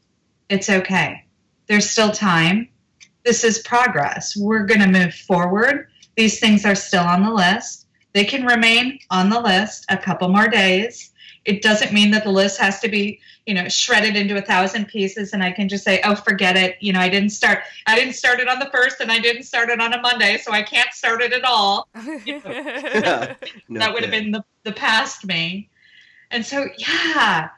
It's 0.49 0.69
okay. 0.69 1.25
There's 1.67 1.89
still 1.89 2.11
time 2.11 2.67
this 3.23 3.43
is 3.43 3.59
progress. 3.59 4.35
We're 4.35 4.65
going 4.65 4.81
to 4.81 4.87
move 4.87 5.13
forward. 5.13 5.87
These 6.15 6.39
things 6.39 6.65
are 6.65 6.75
still 6.75 7.03
on 7.03 7.23
the 7.23 7.31
list. 7.31 7.87
They 8.13 8.25
can 8.25 8.45
remain 8.45 8.99
on 9.09 9.29
the 9.29 9.39
list 9.39 9.85
a 9.89 9.97
couple 9.97 10.29
more 10.29 10.47
days. 10.47 11.11
It 11.45 11.61
doesn't 11.61 11.91
mean 11.91 12.11
that 12.11 12.23
the 12.23 12.31
list 12.31 12.59
has 12.59 12.79
to 12.81 12.87
be, 12.87 13.19
you 13.45 13.53
know, 13.53 13.67
shredded 13.67 14.15
into 14.15 14.37
a 14.37 14.41
thousand 14.41 14.87
pieces 14.87 15.33
and 15.33 15.43
I 15.43 15.51
can 15.51 15.67
just 15.67 15.83
say, 15.83 15.99
oh, 16.05 16.15
forget 16.15 16.55
it. 16.55 16.77
You 16.79 16.93
know, 16.93 16.99
I 16.99 17.09
didn't 17.09 17.31
start, 17.31 17.59
I 17.85 17.97
didn't 17.97 18.13
start 18.13 18.39
it 18.39 18.47
on 18.47 18.59
the 18.59 18.69
first 18.71 19.01
and 19.01 19.11
I 19.11 19.19
didn't 19.19 19.43
start 19.43 19.69
it 19.69 19.81
on 19.81 19.93
a 19.93 19.99
Monday, 19.99 20.37
so 20.37 20.51
I 20.51 20.61
can't 20.61 20.93
start 20.93 21.21
it 21.21 21.33
at 21.33 21.43
all. 21.43 21.89
You 22.25 22.39
know, 22.39 23.35
no 23.69 23.79
that 23.79 23.93
would 23.93 24.03
have 24.03 24.11
been 24.11 24.31
the, 24.31 24.43
the 24.63 24.71
past 24.71 25.25
me. 25.25 25.69
And 26.31 26.45
so, 26.45 26.67
yeah, 26.77 27.49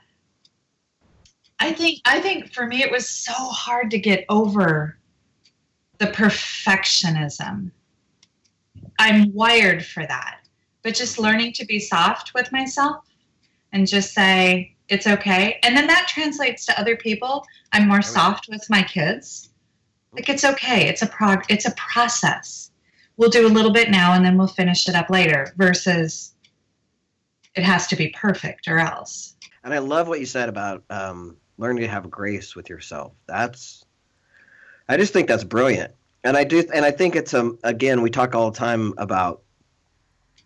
I 1.60 1.73
think, 1.73 1.99
I 2.06 2.19
think 2.19 2.54
for 2.54 2.65
me, 2.65 2.82
it 2.82 2.91
was 2.91 3.08
so 3.08 3.34
hard 3.34 3.91
to 3.91 3.99
get 3.99 4.25
over 4.30 4.97
the 5.97 6.08
perfectionism. 6.08 7.71
I'm 8.99 9.34
wired 9.34 9.86
for 9.86 10.05
that. 10.05 10.39
But 10.84 10.95
just 10.95 11.19
learning 11.19 11.53
to 11.53 11.65
be 11.65 11.79
soft 11.79 12.34
with 12.34 12.51
myself 12.51 13.05
and 13.73 13.88
just 13.88 14.13
say, 14.13 14.75
it's 14.88 15.08
okay. 15.08 15.60
And 15.63 15.75
then 15.75 15.88
that 15.88 16.08
translates 16.08 16.65
to 16.67 16.79
other 16.79 16.95
people. 16.95 17.45
I'm 17.71 17.88
more 17.88 18.01
soft 18.01 18.47
with 18.49 18.63
my 18.69 18.84
kids. 18.84 19.49
Like 20.13 20.29
it's 20.29 20.45
okay. 20.45 20.88
It's 20.88 21.01
a 21.01 21.08
prog 21.08 21.43
it's 21.49 21.65
a 21.65 21.71
process. 21.71 22.71
We'll 23.17 23.29
do 23.29 23.47
a 23.47 23.49
little 23.49 23.71
bit 23.71 23.89
now 23.89 24.13
and 24.13 24.23
then 24.23 24.38
we'll 24.38 24.47
finish 24.47 24.88
it 24.88 24.95
up 24.95 25.10
later 25.10 25.53
versus 25.58 26.36
it 27.55 27.63
has 27.63 27.88
to 27.88 27.95
be 27.95 28.10
perfect 28.10 28.67
or 28.67 28.77
else. 28.79 29.36
And 29.63 29.73
I 29.73 29.79
love 29.79 30.08
what 30.08 30.19
you 30.19 30.25
said 30.25 30.49
about 30.49 30.84
um, 30.89 31.38
learning 31.58 31.81
to 31.81 31.88
have 31.88 32.10
grace 32.10 32.55
with 32.55 32.69
yourself. 32.69 33.13
That's 33.27 33.85
I 34.88 34.98
just 34.98 35.13
think 35.13 35.28
that's 35.28 35.43
brilliant, 35.43 35.93
and 36.24 36.38
I 36.38 36.43
do, 36.43 36.63
and 36.74 36.86
I 36.86 36.91
think 36.91 37.15
it's 37.15 37.34
um 37.34 37.58
again 37.63 38.02
we 38.02 38.10
talk 38.10 38.36
all 38.36 38.52
the 38.52 38.58
time 38.58 38.93
about 38.98 39.41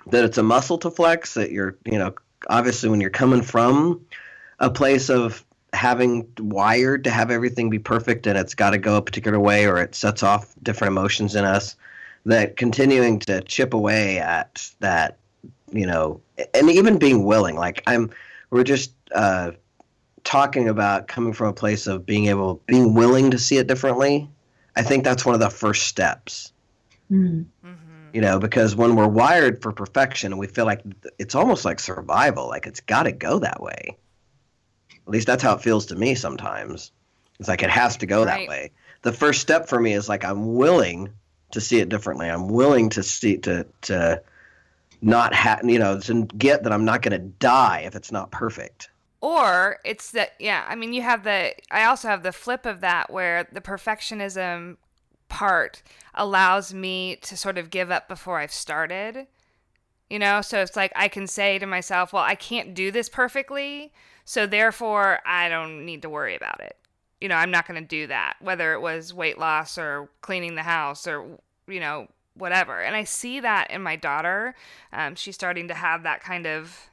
that 0.07 0.23
it's 0.23 0.37
a 0.37 0.43
muscle 0.43 0.77
to 0.79 0.91
flex. 0.91 1.33
That 1.35 1.51
you're 1.51 1.77
you 1.85 1.97
know 1.97 2.13
obviously 2.49 2.89
when 2.89 3.01
you're 3.01 3.09
coming 3.09 3.41
from 3.41 4.05
a 4.59 4.69
place 4.69 5.09
of 5.09 5.43
having 5.73 6.27
wired 6.39 7.03
to 7.03 7.09
have 7.09 7.31
everything 7.31 7.69
be 7.69 7.79
perfect 7.79 8.25
and 8.27 8.37
it's 8.37 8.55
got 8.55 8.71
to 8.71 8.77
go 8.77 8.97
a 8.97 9.01
particular 9.01 9.39
way 9.39 9.67
or 9.67 9.77
it 9.77 9.93
sets 9.93 10.23
off 10.23 10.53
different 10.63 10.91
emotions 10.91 11.35
in 11.35 11.45
us 11.45 11.75
that 12.25 12.57
continuing 12.57 13.19
to 13.19 13.41
chip 13.41 13.73
away 13.73 14.19
at 14.19 14.71
that 14.79 15.17
you 15.71 15.85
know 15.85 16.19
and 16.53 16.69
even 16.71 16.97
being 16.97 17.23
willing 17.23 17.55
like 17.55 17.83
i'm 17.85 18.09
we're 18.49 18.63
just 18.63 18.91
uh 19.13 19.51
talking 20.23 20.69
about 20.69 21.07
coming 21.07 21.33
from 21.33 21.47
a 21.47 21.53
place 21.53 21.87
of 21.87 22.05
being 22.05 22.27
able 22.27 22.61
being 22.65 22.93
willing 22.93 23.31
to 23.31 23.39
see 23.39 23.57
it 23.57 23.67
differently 23.67 24.29
i 24.75 24.81
think 24.81 25.03
that's 25.03 25.25
one 25.25 25.35
of 25.35 25.41
the 25.41 25.49
first 25.49 25.87
steps. 25.87 26.53
Mm-hmm. 27.11 27.73
you 28.13 28.21
know 28.21 28.37
because 28.37 28.75
when 28.75 28.95
we're 28.95 29.07
wired 29.07 29.63
for 29.63 29.71
perfection 29.71 30.31
and 30.31 30.39
we 30.39 30.45
feel 30.45 30.65
like 30.65 30.83
it's 31.17 31.33
almost 31.33 31.65
like 31.65 31.79
survival 31.79 32.47
like 32.47 32.67
it's 32.67 32.81
got 32.81 33.03
to 33.03 33.11
go 33.11 33.39
that 33.39 33.61
way. 33.61 33.97
At 34.91 35.11
least 35.11 35.25
that's 35.25 35.41
how 35.41 35.55
it 35.55 35.61
feels 35.61 35.87
to 35.87 35.95
me 35.95 36.13
sometimes. 36.13 36.91
It's 37.39 37.49
like 37.49 37.63
it 37.63 37.71
has 37.71 37.97
to 37.97 38.05
go 38.05 38.23
right. 38.23 38.41
that 38.41 38.47
way. 38.47 38.71
The 39.01 39.11
first 39.11 39.41
step 39.41 39.67
for 39.67 39.79
me 39.79 39.93
is 39.93 40.07
like 40.07 40.23
i'm 40.23 40.53
willing 40.53 41.09
to 41.51 41.61
see 41.61 41.79
it 41.79 41.89
differently. 41.89 42.29
I'm 42.29 42.47
willing 42.47 42.89
to 42.89 43.01
see 43.01 43.37
to 43.37 43.65
to 43.81 44.21
not 45.01 45.33
have 45.33 45.61
you 45.63 45.79
know 45.79 45.99
to 45.99 46.25
get 46.25 46.63
that 46.63 46.73
i'm 46.73 46.85
not 46.85 47.01
going 47.01 47.11
to 47.11 47.27
die 47.39 47.83
if 47.85 47.95
it's 47.95 48.11
not 48.11 48.31
perfect 48.31 48.89
or 49.21 49.79
it's 49.83 50.11
that 50.11 50.33
yeah 50.39 50.65
i 50.67 50.75
mean 50.75 50.93
you 50.93 51.01
have 51.01 51.23
the 51.23 51.53
i 51.71 51.83
also 51.83 52.07
have 52.07 52.23
the 52.23 52.31
flip 52.31 52.65
of 52.65 52.81
that 52.81 53.09
where 53.11 53.47
the 53.51 53.61
perfectionism 53.61 54.77
part 55.27 55.83
allows 56.13 56.73
me 56.73 57.15
to 57.17 57.37
sort 57.37 57.57
of 57.57 57.69
give 57.69 57.91
up 57.91 58.07
before 58.07 58.39
i've 58.39 58.53
started 58.53 59.27
you 60.09 60.17
know? 60.17 60.41
So 60.41 60.61
it's 60.61 60.75
like 60.75 60.91
i 60.95 61.07
can 61.07 61.27
say 61.27 61.59
to 61.59 61.65
myself 61.65 62.13
well 62.13 62.23
i 62.23 62.35
can't 62.35 62.73
do 62.73 62.91
this 62.91 63.09
perfectly 63.09 63.93
so 64.25 64.45
therefore 64.45 65.19
i 65.25 65.49
don't 65.49 65.85
need 65.85 66.01
to 66.03 66.09
worry 66.09 66.35
about 66.35 66.59
it. 66.61 66.75
You 67.21 67.29
know 67.29 67.35
i'm 67.35 67.51
not 67.51 67.67
going 67.67 67.81
to 67.81 67.87
do 67.87 68.07
that 68.07 68.35
whether 68.39 68.73
it 68.73 68.81
was 68.81 69.13
weight 69.13 69.37
loss 69.37 69.77
or 69.77 70.09
cleaning 70.21 70.55
the 70.55 70.63
house 70.63 71.07
or 71.07 71.39
you 71.67 71.79
know 71.79 72.07
whatever. 72.33 72.79
And 72.79 72.95
i 72.95 73.03
see 73.03 73.39
that 73.41 73.69
in 73.69 73.83
my 73.83 73.95
daughter. 73.95 74.55
Um, 74.93 75.15
she's 75.15 75.35
starting 75.35 75.67
to 75.67 75.73
have 75.73 76.03
that 76.03 76.21
kind 76.21 76.47
of 76.47 76.88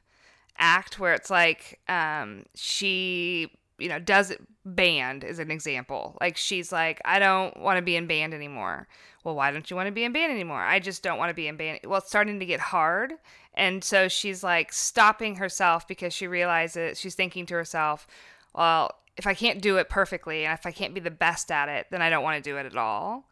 act 0.58 0.98
where 0.98 1.14
it's 1.14 1.30
like 1.30 1.80
um, 1.88 2.44
she 2.54 3.50
you 3.78 3.88
know 3.88 3.98
does 3.98 4.30
it 4.30 4.40
band 4.64 5.22
is 5.24 5.38
an 5.38 5.50
example. 5.50 6.16
Like 6.20 6.36
she's 6.36 6.72
like 6.72 7.00
i 7.04 7.18
don't 7.18 7.56
want 7.58 7.78
to 7.78 7.82
be 7.82 7.96
in 7.96 8.06
band 8.06 8.34
anymore. 8.34 8.88
Well 9.24 9.34
why 9.34 9.50
don't 9.50 9.70
you 9.70 9.76
want 9.76 9.86
to 9.86 9.92
be 9.92 10.04
in 10.04 10.12
band 10.12 10.32
anymore? 10.32 10.60
I 10.60 10.80
just 10.80 11.02
don't 11.02 11.18
want 11.18 11.30
to 11.30 11.34
be 11.34 11.48
in 11.48 11.56
band. 11.56 11.80
Well 11.84 11.98
it's 11.98 12.08
starting 12.08 12.40
to 12.40 12.46
get 12.46 12.60
hard 12.60 13.14
and 13.54 13.82
so 13.82 14.08
she's 14.08 14.42
like 14.42 14.72
stopping 14.72 15.36
herself 15.36 15.86
because 15.88 16.12
she 16.12 16.26
realizes 16.26 16.98
she's 16.98 17.14
thinking 17.14 17.46
to 17.46 17.54
herself 17.54 18.06
well 18.54 18.90
if 19.16 19.26
i 19.26 19.32
can't 19.32 19.62
do 19.62 19.78
it 19.78 19.88
perfectly 19.88 20.44
and 20.44 20.52
if 20.52 20.66
i 20.66 20.70
can't 20.70 20.92
be 20.92 21.00
the 21.00 21.10
best 21.10 21.50
at 21.50 21.70
it 21.70 21.86
then 21.90 22.02
i 22.02 22.10
don't 22.10 22.22
want 22.22 22.42
to 22.42 22.50
do 22.50 22.56
it 22.58 22.66
at 22.66 22.76
all. 22.76 23.24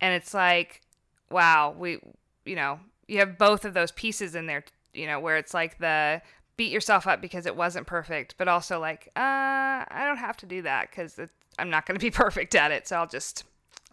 And 0.00 0.14
it's 0.14 0.34
like 0.34 0.82
wow 1.30 1.74
we 1.76 1.98
you 2.44 2.56
know 2.56 2.80
you 3.08 3.18
have 3.18 3.38
both 3.38 3.64
of 3.64 3.74
those 3.74 3.92
pieces 3.92 4.34
in 4.34 4.46
there 4.46 4.64
you 4.96 5.06
know 5.06 5.20
where 5.20 5.36
it's 5.36 5.54
like 5.54 5.78
the 5.78 6.22
beat 6.56 6.72
yourself 6.72 7.06
up 7.06 7.20
because 7.20 7.46
it 7.46 7.56
wasn't 7.56 7.86
perfect, 7.86 8.34
but 8.38 8.48
also 8.48 8.80
like, 8.80 9.08
uh, 9.16 9.84
I 9.88 10.04
don't 10.06 10.16
have 10.16 10.36
to 10.38 10.46
do 10.46 10.62
that 10.62 10.90
because 10.90 11.20
I'm 11.58 11.70
not 11.70 11.86
going 11.86 11.98
to 11.98 12.04
be 12.04 12.10
perfect 12.24 12.54
at 12.54 12.70
it. 12.70 12.88
So 12.88 12.96
I'll 12.96 13.06
just, 13.06 13.44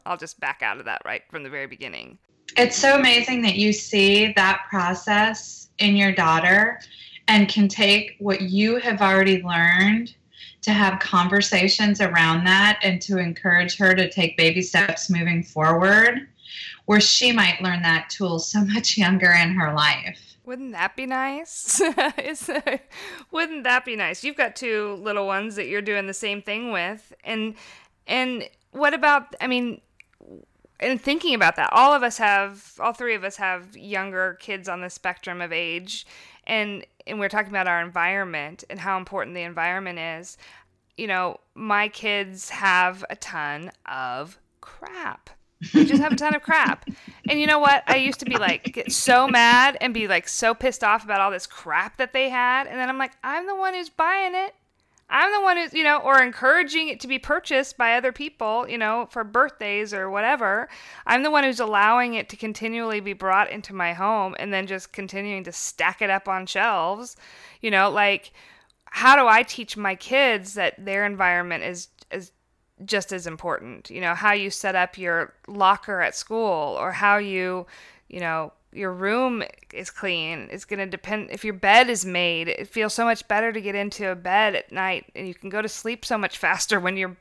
I'll 0.06 0.18
just 0.18 0.40
back 0.40 0.62
out 0.62 0.80
of 0.80 0.86
that 0.86 1.02
right 1.06 1.24
from 1.30 1.44
the 1.44 1.50
very 1.50 1.68
beginning. 1.68 2.18
It's 2.58 2.78
so 2.78 2.96
amazing 2.96 3.42
that 3.44 3.56
you 3.56 3.74
see 3.74 4.32
that 4.34 4.62
process 4.70 5.70
in 5.80 5.96
your 5.96 6.12
daughter 6.12 6.80
and 7.28 7.50
can 7.50 7.68
take 7.68 8.16
what 8.20 8.42
you 8.42 8.78
have 8.78 9.02
already 9.02 9.42
learned 9.42 10.14
to 10.62 10.72
have 10.72 11.00
conversations 11.00 12.00
around 12.00 12.46
that 12.46 12.80
and 12.84 13.02
to 13.02 13.18
encourage 13.18 13.78
her 13.78 13.96
to 13.96 14.10
take 14.10 14.38
baby 14.38 14.62
steps 14.62 15.10
moving 15.10 15.44
forward 15.44 16.28
where 16.86 17.02
she 17.02 17.32
might 17.32 17.62
learn 17.62 17.82
that 17.82 18.10
tool 18.10 18.40
so 18.40 18.64
much 18.66 18.98
younger 18.98 19.32
in 19.32 19.54
her 19.54 19.74
life 19.74 20.33
wouldn't 20.46 20.74
that 20.74 20.96
be 20.96 21.06
nice? 21.06 21.82
Wouldn't 23.32 23.64
that 23.64 23.86
be 23.86 23.96
nice? 23.96 24.24
You've 24.24 24.36
got 24.36 24.56
two 24.56 25.00
little 25.02 25.26
ones 25.26 25.56
that 25.56 25.68
you're 25.68 25.82
doing 25.82 26.06
the 26.06 26.14
same 26.14 26.42
thing 26.42 26.72
with, 26.72 27.14
and 27.24 27.56
and 28.08 28.50
what 28.72 28.94
about? 28.94 29.36
I 29.40 29.48
mean, 29.48 29.80
and 30.80 31.02
thinking 31.02 31.34
about 31.34 31.56
that, 31.56 31.70
all 31.72 31.94
of 31.94 32.04
us 32.04 32.18
have, 32.18 32.74
all 32.80 32.94
three 32.94 33.16
of 33.16 33.24
us 33.24 33.38
have 33.38 33.78
younger 33.78 34.38
kids 34.42 34.68
on 34.68 34.82
the 34.82 34.90
spectrum 34.90 35.42
of 35.42 35.54
age, 35.54 36.06
and 36.46 36.86
and 37.08 37.20
we're 37.20 37.30
talking 37.30 37.52
about 37.52 37.68
our 37.68 37.82
environment 37.82 38.66
and 38.70 38.80
how 38.80 38.98
important 38.98 39.36
the 39.36 39.44
environment 39.44 40.00
is. 40.00 40.38
You 40.98 41.08
know, 41.08 41.40
my 41.56 41.88
kids 41.88 42.50
have 42.50 43.06
a 43.10 43.16
ton 43.16 43.72
of 43.86 44.38
crap 44.62 45.30
we 45.74 45.86
just 45.86 46.02
have 46.02 46.14
a 46.14 46.16
ton 46.16 46.36
of 46.36 46.42
crap. 46.42 46.90
And 47.30 47.40
you 47.40 47.48
know 47.48 47.60
what? 47.60 47.84
I 47.88 47.98
used 47.98 48.20
to 48.20 48.26
be 48.26 48.38
like 48.38 48.74
get 48.74 48.92
so 48.92 49.28
mad 49.28 49.78
and 49.82 49.94
be 49.94 50.08
like 50.08 50.28
so 50.28 50.54
pissed 50.54 50.84
off 50.84 51.04
about 51.04 51.22
all 51.22 51.32
this 51.32 51.48
crap 51.48 51.98
that 51.98 52.14
they 52.14 52.30
had, 52.30 52.68
and 52.68 52.78
then 52.78 52.90
I'm 52.90 52.98
like, 52.98 53.14
I'm 53.24 53.48
the 53.48 53.56
one 53.56 53.74
who's 53.74 53.90
buying 53.90 54.36
it. 54.36 54.56
I'm 55.10 55.32
the 55.32 55.42
one 55.42 55.58
who's, 55.58 55.74
you 55.74 55.84
know, 55.84 56.00
or 56.00 56.24
encouraging 56.24 56.88
it 56.88 57.00
to 57.02 57.08
be 57.08 57.20
purchased 57.20 57.78
by 57.78 57.96
other 57.96 58.12
people, 58.12 58.68
you 58.68 58.80
know, 58.80 59.08
for 59.12 59.24
birthdays 59.24 59.94
or 59.94 60.10
whatever. 60.10 60.70
I'm 61.06 61.22
the 61.22 61.30
one 61.30 61.44
who's 61.44 61.60
allowing 61.60 62.16
it 62.16 62.30
to 62.30 62.38
continually 62.38 63.00
be 63.00 63.14
brought 63.14 63.52
into 63.52 63.76
my 63.76 63.94
home 63.94 64.36
and 64.40 64.52
then 64.52 64.66
just 64.66 64.92
continuing 64.92 65.44
to 65.44 65.52
stack 65.52 66.02
it 66.02 66.10
up 66.10 66.28
on 66.28 66.48
shelves. 66.48 67.16
You 67.62 67.70
know, 67.70 67.92
like 67.92 68.32
how 68.86 69.16
do 69.16 69.28
I 69.28 69.44
teach 69.44 69.76
my 69.76 69.96
kids 69.96 70.54
that 70.54 70.84
their 70.84 71.06
environment 71.06 71.64
is 71.64 71.90
is 72.12 72.32
just 72.86 73.12
as 73.12 73.28
important. 73.28 73.90
You 73.90 74.02
know, 74.02 74.16
how 74.16 74.34
you 74.34 74.50
set 74.50 74.76
up 74.76 74.98
your 74.98 75.34
locker 75.48 76.02
at 76.02 76.16
school 76.16 76.78
or 76.80 76.92
how 76.92 77.18
you, 77.18 77.66
you 78.10 78.20
know, 78.20 78.54
your 78.72 78.92
room 78.92 79.44
is 79.72 79.90
clean 79.92 80.48
is 80.50 80.66
going 80.66 80.80
to 80.80 80.86
depend 80.88 81.30
if 81.30 81.46
your 81.46 81.54
bed 81.54 81.92
is 81.92 82.06
made 82.06 82.48
it 82.48 82.68
feels 82.68 82.92
so 82.92 83.06
much 83.06 83.28
better 83.28 83.52
to 83.52 83.62
get 83.62 83.76
into 83.76 84.10
a 84.10 84.16
bed 84.16 84.56
at 84.56 84.72
night 84.72 85.06
and 85.16 85.28
you 85.28 85.36
can 85.36 85.48
go 85.48 85.62
to 85.62 85.70
sleep 85.70 86.04
so 86.04 86.18
much 86.18 86.38
faster 86.40 86.80
when 86.80 86.98
you're 86.98 87.16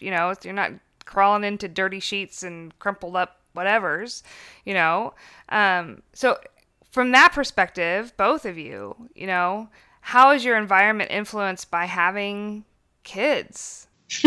you 0.00 0.10
know 0.10 0.34
you're 0.42 0.52
not 0.52 0.72
crawling 1.04 1.44
into 1.44 1.68
dirty 1.68 2.00
sheets 2.00 2.42
and 2.42 2.76
crumpled 2.78 3.16
up 3.16 3.40
whatevers, 3.56 4.22
you 4.64 4.74
know. 4.74 5.14
Um, 5.48 6.02
so 6.12 6.38
from 6.92 7.12
that 7.12 7.32
perspective, 7.32 8.12
both 8.16 8.44
of 8.44 8.58
you, 8.58 8.94
you 9.14 9.26
know, 9.26 9.68
how 10.02 10.32
is 10.32 10.44
your 10.44 10.58
environment 10.58 11.10
influenced 11.10 11.70
by 11.70 11.86
having 11.86 12.64
kids? 13.02 13.86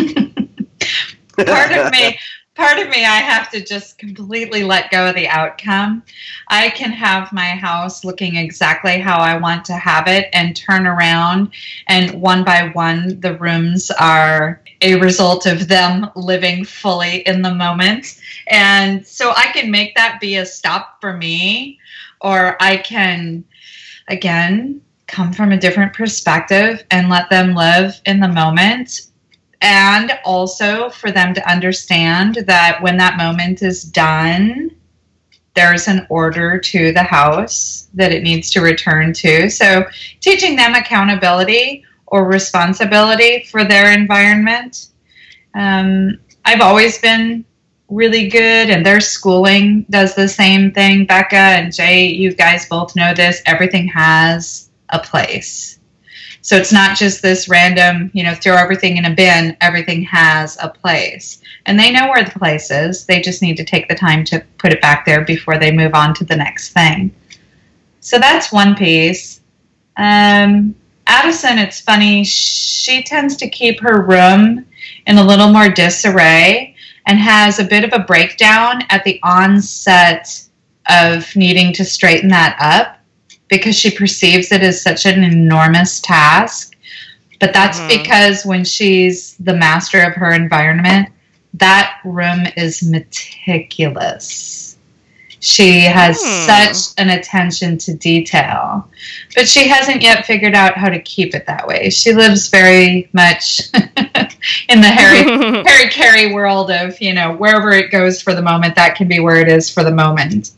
part 1.38 1.72
of 1.72 1.92
me 1.92 2.18
part 2.60 2.78
of 2.78 2.90
me 2.90 3.06
I 3.06 3.22
have 3.22 3.50
to 3.52 3.64
just 3.64 3.98
completely 3.98 4.66
let 4.66 4.92
go 4.92 5.08
of 5.08 5.16
the 5.16 5.30
outcome. 5.30 6.04
I 6.50 6.70
can 6.72 6.92
have 6.92 7.32
my 7.32 7.52
house 7.52 8.04
looking 8.04 8.36
exactly 8.36 9.00
how 9.00 9.18
I 9.18 9.38
want 9.38 9.64
to 9.66 9.78
have 9.78 10.10
it 10.10 10.28
and 10.34 10.58
turn 10.58 10.86
around 10.86 11.54
and 11.88 12.22
one 12.22 12.44
by 12.44 12.70
one 12.74 13.18
the 13.22 13.38
rooms 13.38 13.92
are 13.92 14.62
a 14.82 15.00
result 15.00 15.46
of 15.46 15.70
them 15.70 16.10
living 16.18 16.66
fully 16.66 17.20
in 17.20 17.42
the 17.42 17.56
moment. 17.56 18.20
And 18.48 19.08
so 19.08 19.32
I 19.38 19.48
can 19.54 19.72
make 19.72 19.96
that 19.96 20.20
be 20.20 20.36
a 20.36 20.46
stop 20.46 21.00
for 21.00 21.16
me 21.16 21.80
or 22.20 22.62
I 22.62 22.76
can 22.76 23.46
again 24.10 24.82
come 25.08 25.32
from 25.32 25.54
a 25.54 25.58
different 25.58 25.94
perspective 25.94 26.84
and 26.92 27.10
let 27.10 27.30
them 27.30 27.56
live 27.56 28.02
in 28.06 28.20
the 28.20 28.28
moment 28.28 29.09
and 29.62 30.18
also 30.24 30.90
for 30.90 31.12
them 31.12 31.34
to 31.34 31.50
understand 31.50 32.36
that 32.48 32.82
when 32.82 32.98
that 32.98 33.18
moment 33.18 33.62
is 33.62 33.84
done, 33.84 34.72
there's 35.56 35.88
an 35.88 36.06
order 36.10 36.58
to 36.58 36.94
the 36.94 37.04
house 37.04 37.90
that 37.94 38.12
it 38.12 38.24
needs 38.24 38.50
to 38.52 38.62
return 38.62 39.12
to. 39.14 39.50
So, 39.50 39.86
teaching 40.22 40.56
them 40.56 40.76
accountability 40.76 41.84
or 42.08 42.26
responsibility 42.26 43.44
for 43.44 43.66
their 43.66 43.92
environment. 43.92 44.88
Um, 45.54 46.20
I've 46.46 46.62
always 46.62 47.00
been 47.00 47.46
really 47.90 48.30
good, 48.30 48.70
and 48.70 48.86
their 48.86 49.00
schooling 49.00 49.86
does 49.90 50.16
the 50.16 50.28
same 50.28 50.72
thing. 50.72 51.06
Becca 51.06 51.36
and 51.36 51.74
Jay, 51.74 52.08
you 52.08 52.34
guys 52.34 52.68
both 52.68 52.96
know 52.96 53.14
this. 53.14 53.42
Everything 53.46 53.88
has 53.88 54.70
a 54.90 55.00
place. 55.00 55.79
So 56.50 56.56
it's 56.56 56.74
not 56.74 56.98
just 56.98 57.22
this 57.22 57.48
random, 57.48 58.10
you 58.12 58.24
know, 58.24 58.34
throw 58.34 58.56
everything 58.56 58.98
in 58.98 59.06
a 59.06 59.14
bin, 59.14 59.56
everything 59.62 60.02
has 60.02 60.58
a 60.60 60.68
place. 60.68 61.44
And 61.68 61.80
they 61.80 61.92
know 61.92 62.08
where 62.10 62.24
the 62.24 62.40
place 62.40 62.72
is. 62.72 63.06
They 63.06 63.22
just 63.22 63.44
need 63.44 63.56
to 63.58 63.64
take 63.64 63.88
the 63.88 63.94
time 63.94 64.24
to 64.24 64.44
put 64.58 64.74
it 64.74 64.82
back 64.82 65.06
there 65.06 65.24
before 65.24 65.60
they 65.60 65.72
move 65.72 65.94
on 65.94 66.16
to 66.16 66.26
the 66.26 66.36
next 66.36 66.70
thing. 66.70 67.14
So 68.00 68.18
that's 68.18 68.52
one 68.52 68.74
piece. 68.74 69.42
Um, 69.98 70.74
Addison, 71.06 71.60
it's 71.60 71.82
funny, 71.82 72.24
she 72.24 73.04
tends 73.04 73.38
to 73.38 73.48
keep 73.48 73.80
her 73.82 74.02
room 74.02 74.66
in 75.06 75.20
a 75.20 75.24
little 75.24 75.52
more 75.52 75.70
disarray 75.70 76.76
and 77.06 77.20
has 77.20 77.60
a 77.60 77.64
bit 77.64 77.84
of 77.84 77.94
a 77.94 78.06
breakdown 78.06 78.82
at 78.90 79.04
the 79.04 79.20
onset 79.22 80.48
of 80.90 81.28
needing 81.36 81.74
to 81.74 81.86
straighten 81.86 82.30
that 82.30 82.58
up 82.60 82.99
because 83.50 83.76
she 83.76 83.92
perceives 83.92 84.52
it 84.52 84.62
as 84.62 84.82
such 84.82 85.06
an 85.06 85.24
enormous 85.24 86.00
task. 86.00 86.76
But 87.40 87.54
that's 87.54 87.80
mm-hmm. 87.80 88.02
because 88.02 88.46
when 88.46 88.64
she's 88.64 89.36
the 89.38 89.56
master 89.56 90.02
of 90.02 90.14
her 90.14 90.32
environment, 90.32 91.10
that 91.56 92.00
room 92.06 92.46
is 92.56 92.84
meticulous. 92.84 94.78
She 95.42 95.82
has 95.82 96.18
mm. 96.22 96.46
such 96.46 96.94
an 96.98 97.10
attention 97.10 97.78
to 97.80 97.96
detail, 97.96 98.90
but 99.36 99.48
she 99.48 99.70
hasn't 99.70 100.02
yet 100.02 100.26
figured 100.26 100.54
out 100.54 100.78
how 100.78 100.90
to 100.90 101.00
keep 101.00 101.34
it 101.34 101.46
that 101.46 101.66
way. 101.66 101.90
She 101.90 102.14
lives 102.14 102.50
very 102.50 103.10
much 103.14 103.62
in 103.74 104.82
the 104.82 104.88
Harry 104.88 105.64
Harry 105.66 105.90
Carey 105.90 106.34
world 106.34 106.72
of 106.72 107.00
you 107.02 107.14
know 107.14 107.38
wherever 107.38 107.72
it 107.72 107.90
goes 107.90 108.22
for 108.22 108.36
the 108.36 108.42
moment, 108.42 108.76
that 108.76 108.96
can 108.96 109.08
be 109.08 109.22
where 109.22 109.38
it 109.38 109.48
is 109.48 109.72
for 109.72 109.84
the 109.84 109.92
moment. 109.92 110.52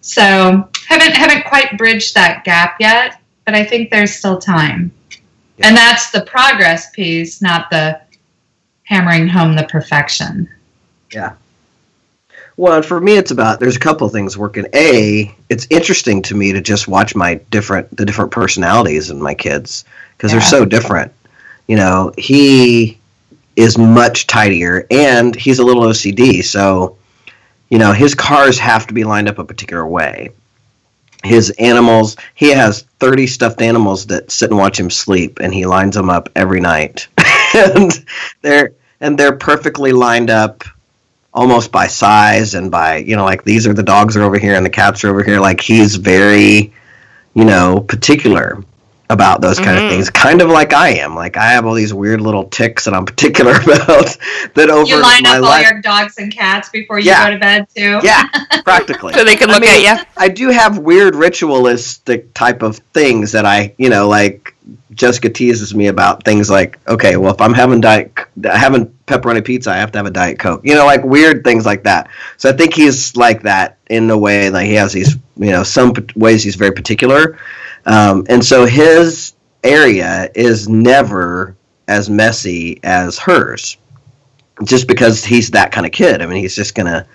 So 0.00 0.68
haven't 0.88 1.14
haven't 1.14 1.46
quite 1.46 1.76
bridged 1.76 2.14
that 2.14 2.44
gap 2.44 2.76
yet, 2.80 3.20
but 3.44 3.54
I 3.54 3.64
think 3.64 3.90
there's 3.90 4.14
still 4.14 4.38
time. 4.38 4.92
Yeah. 5.58 5.68
And 5.68 5.76
that's 5.76 6.10
the 6.10 6.22
progress 6.22 6.90
piece, 6.90 7.42
not 7.42 7.70
the 7.70 8.00
hammering 8.84 9.28
home 9.28 9.54
the 9.54 9.64
perfection. 9.64 10.48
Yeah. 11.12 11.34
Well, 12.56 12.82
for 12.82 13.00
me, 13.00 13.16
it's 13.16 13.30
about 13.30 13.60
there's 13.60 13.76
a 13.76 13.80
couple 13.80 14.06
of 14.06 14.12
things 14.12 14.36
working. 14.36 14.66
A, 14.74 15.34
it's 15.48 15.66
interesting 15.70 16.22
to 16.22 16.34
me 16.34 16.52
to 16.52 16.60
just 16.60 16.88
watch 16.88 17.14
my 17.14 17.36
different 17.50 17.96
the 17.96 18.04
different 18.04 18.32
personalities 18.32 19.10
in 19.10 19.22
my 19.22 19.34
kids 19.34 19.84
because 20.16 20.32
yeah. 20.32 20.38
they're 20.38 20.48
so 20.48 20.64
different. 20.64 21.12
You 21.66 21.76
know, 21.76 22.12
he 22.18 22.98
is 23.56 23.78
much 23.78 24.26
tidier 24.26 24.86
and 24.90 25.34
he's 25.34 25.58
a 25.58 25.64
little 25.64 25.84
OCD, 25.84 26.44
so 26.44 26.98
you 27.70 27.78
know, 27.78 27.92
his 27.92 28.14
cars 28.14 28.58
have 28.58 28.86
to 28.88 28.94
be 28.94 29.04
lined 29.04 29.28
up 29.28 29.38
a 29.38 29.44
particular 29.44 29.86
way. 29.86 30.30
His 31.22 31.50
animals, 31.58 32.16
he 32.34 32.50
has 32.50 32.82
30 32.98 33.26
stuffed 33.26 33.62
animals 33.62 34.06
that 34.06 34.30
sit 34.30 34.50
and 34.50 34.58
watch 34.58 34.78
him 34.78 34.90
sleep 34.90 35.38
and 35.40 35.54
he 35.54 35.66
lines 35.66 35.94
them 35.94 36.10
up 36.10 36.28
every 36.34 36.60
night. 36.60 37.08
and 37.54 38.04
they're 38.42 38.72
and 39.00 39.18
they're 39.18 39.36
perfectly 39.36 39.92
lined 39.92 40.30
up 40.30 40.64
almost 41.32 41.70
by 41.70 41.86
size 41.86 42.54
and 42.54 42.70
by, 42.70 42.96
you 42.96 43.16
know, 43.16 43.24
like 43.24 43.44
these 43.44 43.66
are 43.66 43.72
the 43.72 43.82
dogs 43.82 44.16
are 44.16 44.22
over 44.22 44.38
here 44.38 44.54
and 44.54 44.66
the 44.66 44.70
cats 44.70 45.04
are 45.04 45.10
over 45.10 45.22
here 45.22 45.40
like 45.40 45.60
he's 45.60 45.96
very, 45.96 46.72
you 47.34 47.44
know, 47.44 47.80
particular 47.80 48.62
about 49.10 49.40
those 49.40 49.58
kind 49.58 49.76
mm-hmm. 49.76 49.86
of 49.86 49.90
things, 49.90 50.08
kind 50.08 50.40
of 50.40 50.48
like 50.48 50.72
I 50.72 50.90
am. 50.90 51.16
Like 51.16 51.36
I 51.36 51.50
have 51.50 51.66
all 51.66 51.74
these 51.74 51.92
weird 51.92 52.20
little 52.20 52.44
ticks 52.44 52.84
that 52.84 52.94
I'm 52.94 53.04
particular 53.04 53.52
about. 53.60 54.16
that 54.54 54.70
over 54.70 54.88
you 54.88 55.02
line 55.02 55.26
up 55.26 55.42
all 55.42 55.60
your 55.60 55.80
dogs 55.82 56.16
and 56.18 56.32
cats 56.32 56.68
before 56.68 57.00
you 57.00 57.06
yeah. 57.06 57.28
go 57.28 57.34
to 57.34 57.40
bed 57.40 57.66
too. 57.76 58.00
Yeah, 58.04 58.22
practically. 58.64 59.12
so 59.12 59.24
they 59.24 59.34
can 59.34 59.48
look 59.48 59.56
I 59.56 59.60
mean, 59.60 59.86
at 59.86 59.98
you. 59.98 60.04
I 60.16 60.28
do 60.28 60.48
have 60.50 60.78
weird 60.78 61.16
ritualistic 61.16 62.32
type 62.34 62.62
of 62.62 62.76
things 62.94 63.32
that 63.32 63.44
I, 63.44 63.74
you 63.78 63.90
know, 63.90 64.08
like 64.08 64.54
Jessica 64.94 65.28
teases 65.28 65.74
me 65.74 65.88
about 65.88 66.24
things 66.24 66.48
like, 66.48 66.78
okay, 66.86 67.16
well, 67.16 67.34
if 67.34 67.40
I'm 67.40 67.52
having 67.52 67.80
diet, 67.80 68.12
having 68.44 68.86
pepperoni 69.06 69.44
pizza, 69.44 69.72
I 69.72 69.76
have 69.78 69.90
to 69.92 69.98
have 69.98 70.06
a 70.06 70.12
diet 70.12 70.38
coke. 70.38 70.60
You 70.62 70.76
know, 70.76 70.86
like 70.86 71.02
weird 71.02 71.42
things 71.42 71.66
like 71.66 71.82
that. 71.82 72.10
So 72.36 72.48
I 72.48 72.52
think 72.52 72.74
he's 72.74 73.16
like 73.16 73.42
that 73.42 73.78
in 73.88 74.08
a 74.08 74.16
way. 74.16 74.50
Like 74.50 74.66
he 74.66 74.74
has 74.74 74.92
these, 74.92 75.16
you 75.36 75.50
know, 75.50 75.64
some 75.64 75.94
ways 76.14 76.44
he's 76.44 76.54
very 76.54 76.72
particular 76.72 77.36
um, 77.86 78.26
and 78.28 78.44
so 78.44 78.66
his 78.66 79.34
area 79.64 80.30
is 80.34 80.68
never 80.68 81.56
as 81.88 82.08
messy 82.08 82.80
as 82.82 83.18
hers, 83.18 83.76
just 84.64 84.86
because 84.86 85.24
he's 85.24 85.50
that 85.50 85.72
kind 85.72 85.86
of 85.86 85.92
kid. 85.92 86.22
I 86.22 86.26
mean, 86.26 86.42
he's 86.42 86.56
just 86.56 86.74
gonna, 86.74 87.06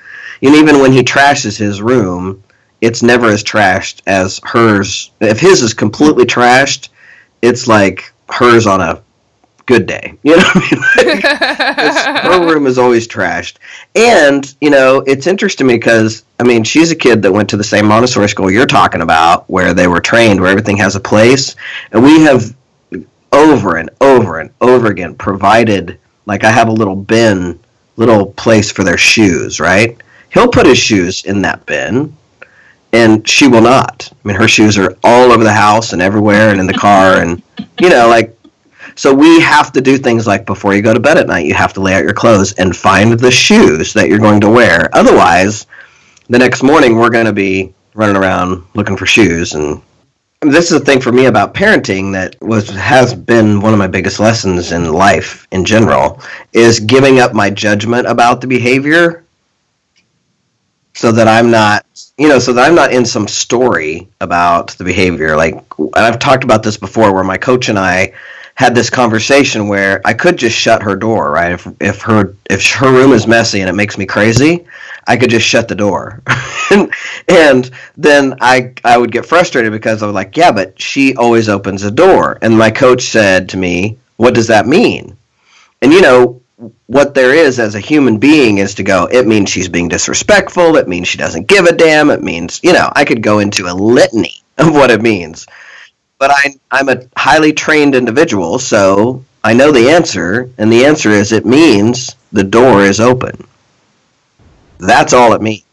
and 0.41 0.56
even 0.56 0.80
when 0.80 0.91
he 0.91 1.04
trashes 1.04 1.58
his 1.58 1.82
room, 1.82 2.43
it's 2.82 3.01
never 3.01 3.28
as 3.28 3.43
trashed 3.43 4.01
as 4.06 4.39
hers. 4.43 5.12
If 5.21 5.39
his 5.39 5.62
is 5.62 5.73
completely 5.73 6.25
trashed, 6.25 6.89
it's 7.41 7.67
like 7.67 8.12
hers 8.30 8.67
on 8.67 8.82
a 8.82 9.01
good 9.65 9.86
day. 9.86 10.13
You 10.23 10.38
know 10.38 10.43
I 10.43 10.60
mean? 10.71 11.13
Like, 11.13 12.23
her 12.23 12.54
room 12.54 12.67
is 12.67 12.78
always 12.78 13.08
trashed. 13.08 13.58
And, 13.95 14.56
you 14.60 14.69
know, 14.69 15.04
it's 15.06 15.28
interesting 15.28 15.67
because, 15.67 16.23
I 16.39 16.43
mean, 16.43 16.63
she's 16.63 16.91
a 16.91 16.95
kid 16.95 17.21
that 17.21 17.32
went 17.32 17.49
to 17.49 17.58
the 17.58 17.63
same 17.63 17.86
Montessori 17.86 18.28
school 18.28 18.49
you're 18.49 18.65
talking 18.65 19.01
about, 19.01 19.49
where 19.49 19.73
they 19.73 19.88
were 19.88 19.99
trained, 19.99 20.41
where 20.41 20.49
everything 20.49 20.78
has 20.78 20.95
a 20.95 20.99
place. 20.99 21.56
And 21.91 22.04
we 22.04 22.21
have 22.21 22.56
over 23.32 23.78
and 23.78 23.89
over 24.01 24.39
and 24.39 24.49
over 24.62 24.88
again 24.88 25.15
provided, 25.15 25.99
like, 26.25 26.43
I 26.43 26.49
have 26.49 26.69
a 26.69 26.73
little 26.73 26.95
bin, 26.95 27.60
little 27.97 28.28
place 28.34 28.71
for 28.71 28.84
their 28.84 28.97
shoes, 28.97 29.60
right? 29.60 29.97
He'll 30.34 30.47
put 30.47 30.65
his 30.65 30.78
shoes 30.78 31.23
in 31.25 31.41
that 31.43 31.65
bin. 31.65 32.15
And 32.93 33.28
she 33.28 33.47
will 33.47 33.62
not. 33.62 34.10
I 34.12 34.28
mean, 34.28 34.38
her 34.38 34.47
shoes 34.47 34.78
are 34.78 34.97
all 35.04 35.32
over 35.32 35.43
the 35.43 35.51
house 35.51 35.91
and 35.91 36.01
everywhere 36.01 36.49
and 36.49 36.60
in 36.62 36.67
the 36.67 36.73
car. 36.73 37.17
And, 37.21 37.41
you 37.80 37.89
know, 37.89 38.08
like, 38.08 38.35
so 38.95 39.13
we 39.13 39.39
have 39.41 39.71
to 39.73 39.81
do 39.81 39.97
things 39.97 40.25
like 40.25 40.45
before 40.45 40.73
you 40.73 40.81
go 40.81 40.93
to 40.93 40.99
bed 40.99 41.17
at 41.17 41.27
night, 41.27 41.45
you 41.45 41.53
have 41.53 41.73
to 41.73 41.81
lay 41.81 41.93
out 41.93 42.03
your 42.03 42.13
clothes 42.13 42.53
and 42.53 42.75
find 42.75 43.19
the 43.19 43.31
shoes 43.31 43.93
that 43.93 44.10
you're 44.10 44.19
going 44.19 44.41
to 44.41 44.49
wear. 44.49 44.89
Otherwise, 44.93 45.67
the 46.29 46.39
next 46.39 46.63
morning 46.63 46.95
we're 46.95 47.10
going 47.10 47.25
to 47.25 47.34
be 47.34 47.73
running 47.93 48.15
around 48.15 48.63
looking 48.73 48.97
for 48.97 49.05
shoes 49.05 49.53
and 49.53 49.81
this 50.41 50.71
is 50.71 50.79
the 50.79 50.86
thing 50.86 50.99
for 50.99 51.12
me 51.12 51.25
about 51.25 51.53
parenting 51.53 52.12
that 52.13 52.36
was 52.41 52.69
has 52.69 53.13
been 53.13 53.62
one 53.62 53.73
of 53.73 53.79
my 53.79 53.88
biggest 53.88 54.19
lessons 54.19 54.71
in 54.71 54.91
life 54.91 55.47
in 55.51 55.63
general 55.63 56.21
is 56.53 56.79
giving 56.79 57.19
up 57.19 57.34
my 57.34 57.49
judgment 57.49 58.08
about 58.08 58.41
the 58.41 58.47
behavior 58.47 59.23
so 60.93 61.12
that 61.12 61.27
I'm 61.27 61.51
not 61.51 61.86
you 62.17 62.27
know 62.27 62.39
so 62.39 62.53
that 62.53 62.67
I'm 62.67 62.75
not 62.75 62.91
in 62.91 63.05
some 63.05 63.27
story 63.27 64.08
about 64.19 64.71
the 64.71 64.84
behavior 64.84 65.36
like 65.36 65.55
I've 65.93 66.19
talked 66.19 66.43
about 66.43 66.63
this 66.63 66.77
before 66.77 67.13
where 67.13 67.23
my 67.23 67.38
coach 67.38 67.69
and 67.69 67.79
I 67.79 68.13
had 68.55 68.73
this 68.73 68.89
conversation 68.89 69.67
where 69.67 70.01
I 70.05 70.13
could 70.13 70.37
just 70.37 70.57
shut 70.57 70.81
her 70.83 70.95
door, 70.95 71.31
right? 71.31 71.51
If 71.51 71.67
if 71.79 72.01
her 72.03 72.35
if 72.49 72.65
her 72.73 72.91
room 72.91 73.11
is 73.11 73.27
messy 73.27 73.59
and 73.59 73.69
it 73.69 73.73
makes 73.73 73.97
me 73.97 74.05
crazy, 74.05 74.65
I 75.07 75.17
could 75.17 75.29
just 75.29 75.45
shut 75.45 75.67
the 75.67 75.75
door. 75.75 76.21
and, 76.71 76.91
and 77.27 77.71
then 77.97 78.35
I 78.41 78.73
I 78.83 78.97
would 78.97 79.11
get 79.11 79.25
frustrated 79.25 79.71
because 79.71 80.01
I 80.01 80.05
was 80.07 80.15
like, 80.15 80.37
yeah, 80.37 80.51
but 80.51 80.81
she 80.81 81.15
always 81.15 81.49
opens 81.49 81.81
the 81.81 81.91
door. 81.91 82.37
And 82.41 82.57
my 82.57 82.71
coach 82.71 83.03
said 83.03 83.49
to 83.49 83.57
me, 83.57 83.97
"What 84.15 84.33
does 84.33 84.47
that 84.47 84.67
mean?" 84.67 85.17
And 85.81 85.91
you 85.91 86.01
know, 86.01 86.41
what 86.87 87.13
there 87.13 87.33
is 87.33 87.59
as 87.59 87.75
a 87.75 87.79
human 87.81 88.17
being 88.17 88.59
is 88.59 88.75
to 88.75 88.83
go, 88.83 89.07
it 89.11 89.27
means 89.27 89.49
she's 89.49 89.67
being 89.67 89.89
disrespectful. 89.89 90.77
It 90.77 90.87
means 90.87 91.09
she 91.09 91.17
doesn't 91.17 91.47
give 91.47 91.65
a 91.65 91.75
damn. 91.75 92.09
It 92.09 92.23
means, 92.23 92.61
you 92.63 92.71
know, 92.71 92.89
I 92.95 93.03
could 93.03 93.21
go 93.21 93.39
into 93.39 93.67
a 93.67 93.73
litany 93.73 94.41
of 94.57 94.73
what 94.73 94.91
it 94.91 95.01
means. 95.01 95.45
But 96.17 96.32
I, 96.32 96.56
I'm 96.71 96.89
a 96.89 97.04
highly 97.17 97.54
trained 97.54 97.95
individual, 97.95 98.60
so 98.60 99.23
I 99.43 99.54
know 99.54 99.71
the 99.71 99.89
answer. 99.89 100.49
And 100.58 100.71
the 100.71 100.86
answer 100.86 101.10
is 101.10 101.32
it 101.32 101.45
means 101.45 102.15
the 102.32 102.43
door 102.43 102.84
is 102.84 102.99
open. 102.99 103.45
That's 104.80 105.13
all 105.13 105.34
it 105.34 105.41
means 105.41 105.65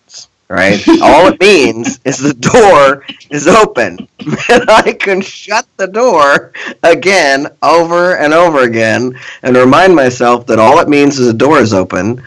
right? 0.53 0.87
All 1.03 1.29
it 1.29 1.41
means 1.41 1.99
is 2.05 2.19
the 2.19 2.35
door 2.35 3.07
is 3.31 3.49
open. 3.49 4.07
And 4.51 4.65
I 4.71 4.93
can 4.93 5.23
shut 5.23 5.67
the 5.79 5.87
door 5.87 6.53
again 6.83 7.49
over 7.63 8.19
and 8.19 8.35
over 8.35 8.61
again 8.61 9.19
and 9.43 9.57
remind 9.57 9.97
myself 9.97 10.47
that 10.47 10.59
all 10.59 10.79
it 10.79 10.89
means 10.89 11.19
is 11.19 11.27
the 11.27 11.33
door 11.33 11.59
is 11.59 11.73
open 11.73 12.23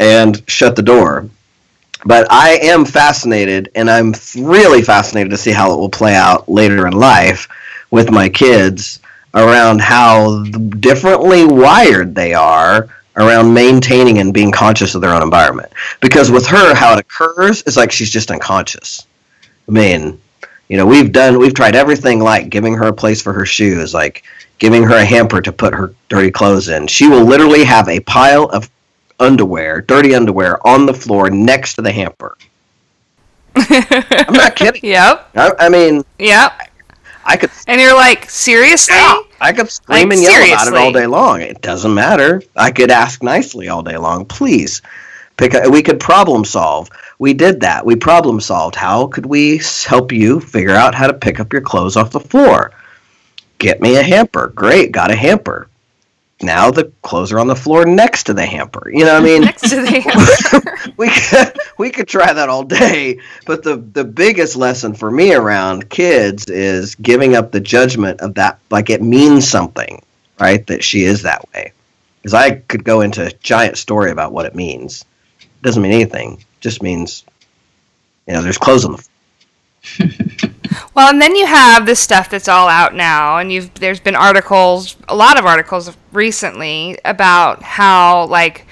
and 0.00 0.42
shut 0.48 0.74
the 0.74 0.82
door. 0.82 1.28
But 2.04 2.30
I 2.30 2.58
am 2.62 2.84
fascinated, 2.84 3.70
and 3.74 3.90
I'm 3.90 4.14
really 4.36 4.82
fascinated 4.82 5.30
to 5.30 5.36
see 5.36 5.52
how 5.52 5.72
it 5.72 5.76
will 5.76 5.90
play 5.90 6.14
out 6.14 6.48
later 6.48 6.86
in 6.86 6.94
life 6.94 7.48
with 7.90 8.10
my 8.10 8.28
kids 8.28 9.00
around 9.34 9.80
how 9.80 10.42
differently 10.44 11.44
wired 11.44 12.14
they 12.14 12.34
are 12.34 12.88
around 13.16 13.52
maintaining 13.52 14.18
and 14.18 14.32
being 14.32 14.50
conscious 14.50 14.94
of 14.94 15.00
their 15.00 15.14
own 15.14 15.22
environment. 15.22 15.72
Because 16.00 16.30
with 16.30 16.46
her, 16.46 16.74
how 16.74 16.94
it 16.94 17.00
occurs 17.00 17.62
is 17.62 17.76
like 17.76 17.92
she's 17.92 18.10
just 18.10 18.30
unconscious. 18.30 19.06
I 19.68 19.72
mean, 19.72 20.20
you 20.68 20.76
know, 20.76 20.86
we've 20.86 21.12
done, 21.12 21.38
we've 21.38 21.54
tried 21.54 21.76
everything 21.76 22.20
like 22.20 22.48
giving 22.48 22.74
her 22.74 22.86
a 22.86 22.92
place 22.92 23.20
for 23.20 23.32
her 23.32 23.44
shoes, 23.44 23.92
like 23.92 24.24
giving 24.58 24.82
her 24.84 24.96
a 24.96 25.04
hamper 25.04 25.40
to 25.40 25.52
put 25.52 25.74
her 25.74 25.94
dirty 26.08 26.30
clothes 26.30 26.68
in. 26.68 26.86
She 26.86 27.08
will 27.08 27.24
literally 27.24 27.64
have 27.64 27.88
a 27.88 28.00
pile 28.00 28.44
of 28.44 28.70
underwear, 29.20 29.80
dirty 29.82 30.14
underwear, 30.14 30.64
on 30.66 30.86
the 30.86 30.94
floor 30.94 31.30
next 31.30 31.74
to 31.74 31.82
the 31.82 31.92
hamper. 31.92 32.36
I'm 33.54 34.34
not 34.34 34.56
kidding. 34.56 34.80
Yep. 34.84 35.30
I, 35.34 35.52
I 35.58 35.68
mean, 35.68 36.04
yep. 36.18 36.70
I 37.24 37.36
could. 37.36 37.50
And 37.66 37.80
you're 37.80 37.94
like, 37.94 38.28
seriously? 38.30 38.96
I 39.40 39.52
could 39.52 39.70
scream 39.70 40.08
Like, 40.08 40.18
and 40.18 40.22
yell 40.22 40.52
about 40.52 40.68
it 40.68 40.74
all 40.74 40.92
day 40.92 41.06
long. 41.06 41.40
It 41.40 41.60
doesn't 41.60 41.94
matter. 41.94 42.42
I 42.56 42.70
could 42.70 42.90
ask 42.90 43.22
nicely 43.22 43.68
all 43.68 43.82
day 43.82 43.96
long. 43.96 44.24
Please, 44.24 44.82
pick. 45.36 45.54
A, 45.54 45.68
we 45.68 45.82
could 45.82 46.00
problem 46.00 46.44
solve. 46.44 46.90
We 47.18 47.34
did 47.34 47.60
that. 47.60 47.84
We 47.84 47.96
problem 47.96 48.40
solved. 48.40 48.74
How 48.74 49.06
could 49.06 49.26
we 49.26 49.60
help 49.86 50.12
you 50.12 50.40
figure 50.40 50.74
out 50.74 50.94
how 50.94 51.06
to 51.06 51.14
pick 51.14 51.40
up 51.40 51.52
your 51.52 51.62
clothes 51.62 51.96
off 51.96 52.10
the 52.10 52.20
floor? 52.20 52.72
Get 53.58 53.80
me 53.80 53.96
a 53.96 54.02
hamper. 54.02 54.48
Great, 54.48 54.92
got 54.92 55.10
a 55.10 55.16
hamper. 55.16 55.68
Now 56.42 56.70
the 56.70 56.92
clothes 57.02 57.32
are 57.32 57.38
on 57.38 57.48
the 57.48 57.56
floor 57.56 57.84
next 57.84 58.24
to 58.24 58.34
the 58.34 58.46
hamper. 58.46 58.90
You 58.90 59.04
know 59.04 59.14
what 59.14 59.22
I 59.22 59.24
mean? 59.24 59.42
Next 59.42 59.68
to 59.68 59.76
the 59.76 60.00
hamper. 60.00 60.92
we 60.96 61.10
could 61.10 61.58
we 61.78 61.90
could 61.90 62.08
try 62.08 62.32
that 62.32 62.48
all 62.48 62.64
day, 62.64 63.20
but 63.46 63.62
the 63.62 63.76
the 63.76 64.04
biggest 64.04 64.56
lesson 64.56 64.94
for 64.94 65.10
me 65.10 65.34
around 65.34 65.90
kids 65.90 66.46
is 66.48 66.94
giving 66.94 67.36
up 67.36 67.52
the 67.52 67.60
judgment 67.60 68.20
of 68.20 68.34
that 68.34 68.58
like 68.70 68.88
it 68.88 69.02
means 69.02 69.48
something, 69.48 70.02
right? 70.38 70.66
That 70.66 70.82
she 70.82 71.02
is 71.02 71.22
that 71.22 71.46
way. 71.54 71.72
Because 72.22 72.34
I 72.34 72.50
could 72.52 72.84
go 72.84 73.02
into 73.02 73.26
a 73.26 73.32
giant 73.32 73.78
story 73.78 74.10
about 74.10 74.32
what 74.32 74.46
it 74.46 74.54
means. 74.54 75.04
It 75.40 75.62
doesn't 75.62 75.82
mean 75.82 75.92
anything. 75.92 76.34
It 76.34 76.60
just 76.60 76.82
means 76.82 77.24
you 78.26 78.34
know, 78.34 78.42
there's 78.42 78.58
clothes 78.58 78.84
on 78.84 78.92
the 78.92 79.08
Well, 80.94 81.08
and 81.08 81.20
then 81.20 81.36
you 81.36 81.46
have 81.46 81.86
this 81.86 82.00
stuff 82.00 82.30
that's 82.30 82.48
all 82.48 82.68
out 82.68 82.94
now, 82.94 83.38
and 83.38 83.52
you've 83.52 83.72
there's 83.74 84.00
been 84.00 84.16
articles, 84.16 84.96
a 85.08 85.14
lot 85.14 85.38
of 85.38 85.46
articles 85.46 85.96
recently 86.12 86.98
about 87.04 87.62
how 87.62 88.26
like 88.26 88.66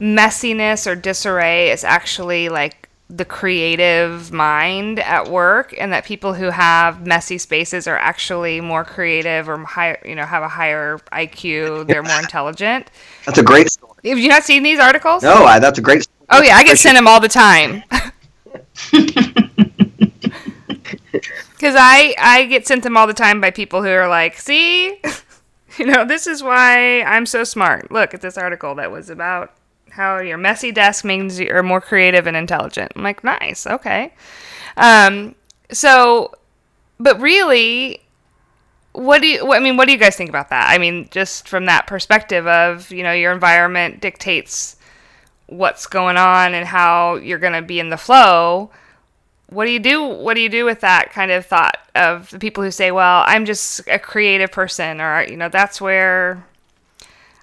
messiness 0.00 0.86
or 0.86 0.94
disarray 0.94 1.70
is 1.70 1.84
actually 1.84 2.48
like 2.48 2.88
the 3.10 3.24
creative 3.24 4.32
mind 4.32 4.98
at 4.98 5.28
work, 5.28 5.74
and 5.78 5.92
that 5.92 6.04
people 6.04 6.34
who 6.34 6.50
have 6.50 7.06
messy 7.06 7.38
spaces 7.38 7.86
are 7.86 7.98
actually 7.98 8.60
more 8.60 8.84
creative 8.84 9.48
or 9.48 9.58
higher, 9.58 10.00
you 10.04 10.14
know, 10.14 10.24
have 10.24 10.42
a 10.42 10.48
higher 10.48 10.98
IQ, 11.12 11.86
they're 11.86 12.02
more 12.02 12.18
intelligent. 12.20 12.90
That's 13.26 13.38
a 13.38 13.42
great 13.42 13.70
story. 13.70 13.92
Have 14.04 14.18
you 14.18 14.28
not 14.28 14.42
seen 14.42 14.62
these 14.62 14.80
articles? 14.80 15.22
No, 15.22 15.44
I, 15.44 15.58
that's 15.58 15.78
a 15.78 15.82
great 15.82 16.02
story. 16.02 16.26
Oh 16.30 16.42
yeah, 16.42 16.56
I 16.56 16.64
get 16.64 16.78
sent 16.78 16.96
them 16.96 17.06
all 17.06 17.20
the 17.20 17.28
time. 17.28 17.82
Because 21.52 21.74
I 21.78 22.14
I 22.18 22.44
get 22.46 22.66
sent 22.66 22.82
them 22.82 22.96
all 22.96 23.06
the 23.06 23.14
time 23.14 23.40
by 23.40 23.50
people 23.50 23.82
who 23.82 23.88
are 23.88 24.08
like, 24.08 24.38
see, 24.38 25.00
you 25.78 25.86
know, 25.86 26.04
this 26.04 26.26
is 26.26 26.42
why 26.42 27.02
I'm 27.02 27.26
so 27.26 27.44
smart. 27.44 27.90
Look 27.90 28.12
at 28.14 28.20
this 28.20 28.36
article 28.36 28.74
that 28.76 28.90
was 28.90 29.08
about 29.10 29.52
how 29.90 30.18
your 30.18 30.36
messy 30.38 30.72
desk 30.72 31.04
means 31.04 31.38
you're 31.40 31.62
more 31.62 31.80
creative 31.80 32.26
and 32.26 32.36
intelligent. 32.36 32.92
I'm 32.96 33.02
like, 33.02 33.22
nice, 33.22 33.66
okay. 33.66 34.12
Um, 34.76 35.34
so, 35.70 36.32
but 36.98 37.20
really, 37.20 38.00
what 38.92 39.20
do 39.22 39.28
you? 39.28 39.46
what- 39.46 39.56
I 39.56 39.60
mean, 39.60 39.76
what 39.76 39.86
do 39.86 39.92
you 39.92 39.98
guys 39.98 40.16
think 40.16 40.30
about 40.30 40.50
that? 40.50 40.68
I 40.70 40.78
mean, 40.78 41.08
just 41.10 41.48
from 41.48 41.66
that 41.66 41.86
perspective 41.86 42.46
of 42.46 42.90
you 42.90 43.02
know 43.02 43.12
your 43.12 43.32
environment 43.32 44.00
dictates 44.00 44.76
what's 45.46 45.86
going 45.86 46.16
on 46.16 46.54
and 46.54 46.66
how 46.66 47.16
you're 47.16 47.38
going 47.38 47.52
to 47.52 47.62
be 47.62 47.78
in 47.78 47.90
the 47.90 47.96
flow 47.98 48.70
what 49.54 49.66
do 49.66 49.70
you 49.70 49.78
do 49.78 50.02
what 50.02 50.34
do 50.34 50.40
you 50.40 50.48
do 50.48 50.64
with 50.64 50.80
that 50.80 51.12
kind 51.12 51.30
of 51.30 51.46
thought 51.46 51.78
of 51.94 52.30
the 52.30 52.38
people 52.38 52.62
who 52.62 52.70
say 52.70 52.90
well 52.90 53.24
i'm 53.26 53.44
just 53.44 53.80
a 53.88 53.98
creative 53.98 54.50
person 54.50 55.00
or 55.00 55.22
you 55.22 55.36
know 55.36 55.48
that's 55.48 55.80
where 55.80 56.44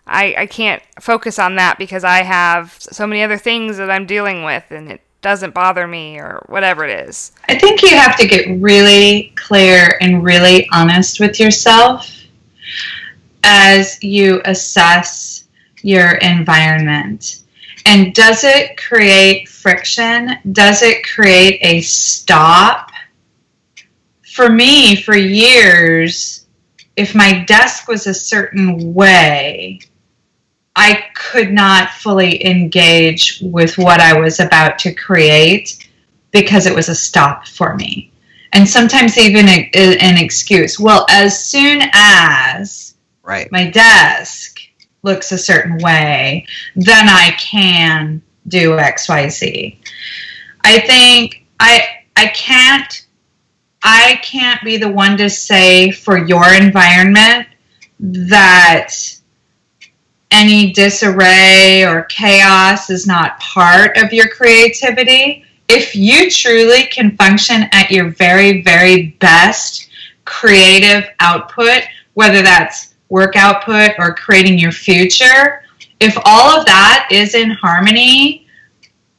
i 0.06 0.36
i 0.38 0.46
can't 0.46 0.84
focus 1.00 1.40
on 1.40 1.56
that 1.56 1.78
because 1.78 2.04
i 2.04 2.22
have 2.22 2.76
so 2.80 3.08
many 3.08 3.24
other 3.24 3.38
things 3.38 3.78
that 3.78 3.90
i'm 3.90 4.06
dealing 4.06 4.44
with 4.44 4.66
and 4.70 4.92
it 4.92 5.02
doesn't 5.22 5.54
bother 5.54 5.88
me 5.88 6.18
or 6.18 6.44
whatever 6.48 6.84
it 6.84 7.08
is 7.08 7.32
I 7.48 7.58
think 7.58 7.84
you 7.84 7.90
have 7.90 8.16
to 8.18 8.28
get 8.28 8.48
really 8.60 9.34
clear 9.36 9.98
and 10.02 10.24
really 10.24 10.68
honest 10.72 11.20
with 11.20 11.40
yourself 11.40 12.22
as 13.44 14.02
you 14.04 14.42
assess 14.46 15.46
your 15.82 16.14
environment. 16.16 17.41
And 17.86 18.14
does 18.14 18.44
it 18.44 18.78
create 18.78 19.48
friction? 19.48 20.38
Does 20.52 20.82
it 20.82 21.06
create 21.06 21.60
a 21.62 21.82
stop? 21.82 22.92
For 24.34 24.50
me, 24.50 24.96
for 24.96 25.16
years, 25.16 26.46
if 26.96 27.16
my 27.16 27.44
desk 27.46 27.88
was 27.88 28.08
a 28.08 28.14
certain 28.14 28.94
way, 28.94 29.80
I 30.76 31.04
could 31.16 31.52
not 31.52 31.92
fully 31.92 32.46
engage 32.46 33.40
with 33.42 33.78
what 33.78 34.00
I 34.00 34.18
was 34.20 34.40
about 34.40 34.80
to 34.80 34.94
create 34.94 35.90
because 36.32 36.66
it 36.66 36.74
was 36.74 36.88
a 36.90 36.96
stop 36.96 37.48
for 37.48 37.76
me. 37.76 38.12
And 38.54 38.68
sometimes 38.68 39.18
even 39.18 39.48
a, 39.48 39.70
an 39.74 40.18
excuse. 40.18 40.80
Well, 40.80 41.06
as 41.10 41.46
soon 41.46 41.82
as 41.94 42.96
Right. 43.24 43.52
my 43.52 43.70
desk 43.70 44.41
looks 45.04 45.32
a 45.32 45.38
certain 45.38 45.78
way, 45.80 46.46
then 46.76 47.10
I 47.10 47.32
can 47.38 48.22
do 48.48 48.72
XYZ. 48.72 49.78
I 50.64 50.80
think 50.80 51.46
I 51.60 51.86
I 52.16 52.28
can't 52.28 53.06
I 53.84 54.20
can't 54.24 54.64
be 54.64 54.78
the 54.78 54.90
one 54.90 55.18
to 55.18 55.30
say 55.30 55.92
for 55.92 56.26
your 56.26 56.54
environment 56.54 57.48
that 58.00 58.94
any 60.32 60.72
disarray 60.72 61.84
or 61.84 62.04
chaos 62.04 62.90
is 62.90 63.06
not 63.06 63.40
part 63.40 63.98
of 63.98 64.14
your 64.14 64.30
creativity. 64.30 65.44
If 65.68 65.96
you 65.96 66.30
truly 66.30 66.84
can 66.84 67.16
function 67.18 67.66
at 67.72 67.92
your 67.92 68.12
very, 68.12 68.62
very 68.62 69.18
best 69.20 69.90
creative 70.26 71.10
output, 71.20 71.84
whether 72.14 72.42
that's 72.42 72.91
work 73.12 73.36
output 73.36 73.92
or 74.00 74.16
creating 74.16 74.58
your 74.58 74.72
future, 74.72 75.64
if 76.00 76.18
all 76.26 76.58
of 76.58 76.66
that 76.66 77.10
is 77.12 77.36
in 77.36 77.52
harmony 77.52 78.48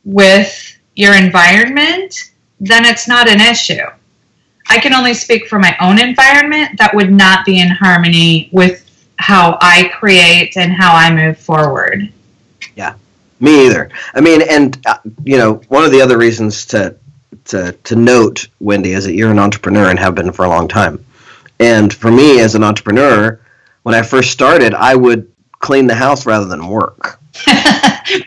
with 0.05 0.77
your 0.97 1.15
environment, 1.15 2.33
then 2.59 2.87
it's 2.87 3.07
not 3.07 3.29
an 3.29 3.41
issue. 3.41 3.85
I 4.69 4.79
can 4.79 4.95
only 4.95 5.13
speak 5.13 5.47
for 5.47 5.59
my 5.59 5.77
own 5.79 6.01
environment 6.01 6.79
that 6.79 6.95
would 6.95 7.13
not 7.13 7.45
be 7.45 7.61
in 7.61 7.69
harmony 7.69 8.49
with 8.51 8.89
how 9.19 9.59
I 9.61 9.91
create 9.95 10.57
and 10.57 10.73
how 10.73 10.95
I 10.95 11.15
move 11.15 11.39
forward. 11.39 12.11
Yeah, 12.75 12.95
me 13.41 13.67
either. 13.67 13.91
I 14.15 14.23
mean, 14.23 14.41
and 14.49 14.81
uh, 14.87 14.99
you 15.23 15.37
know, 15.37 15.55
one 15.69 15.85
of 15.85 15.91
the 15.91 16.01
other 16.01 16.17
reasons 16.17 16.65
to 16.67 16.97
to 17.47 17.73
to 17.73 17.95
note, 17.95 18.49
Wendy, 18.59 18.93
is 18.93 19.05
that 19.05 19.13
you're 19.15 19.31
an 19.31 19.39
entrepreneur 19.39 19.91
and 19.91 19.99
have 19.99 20.15
been 20.15 20.33
for 20.33 20.47
a 20.47 20.49
long 20.49 20.67
time. 20.67 21.05
And 21.61 21.93
for 21.93 22.11
me, 22.11 22.41
as 22.41 22.55
an 22.55 22.65
entrepreneur, 22.65 23.39
when 23.83 23.95
I 23.95 24.03
first 24.03 24.31
started, 24.31 24.75
I 24.75 24.95
would 24.95 25.31
clean 25.59 25.87
the 25.87 25.95
house 25.95 26.27
rather 26.27 26.47
than 26.47 26.67
work. 26.67 27.21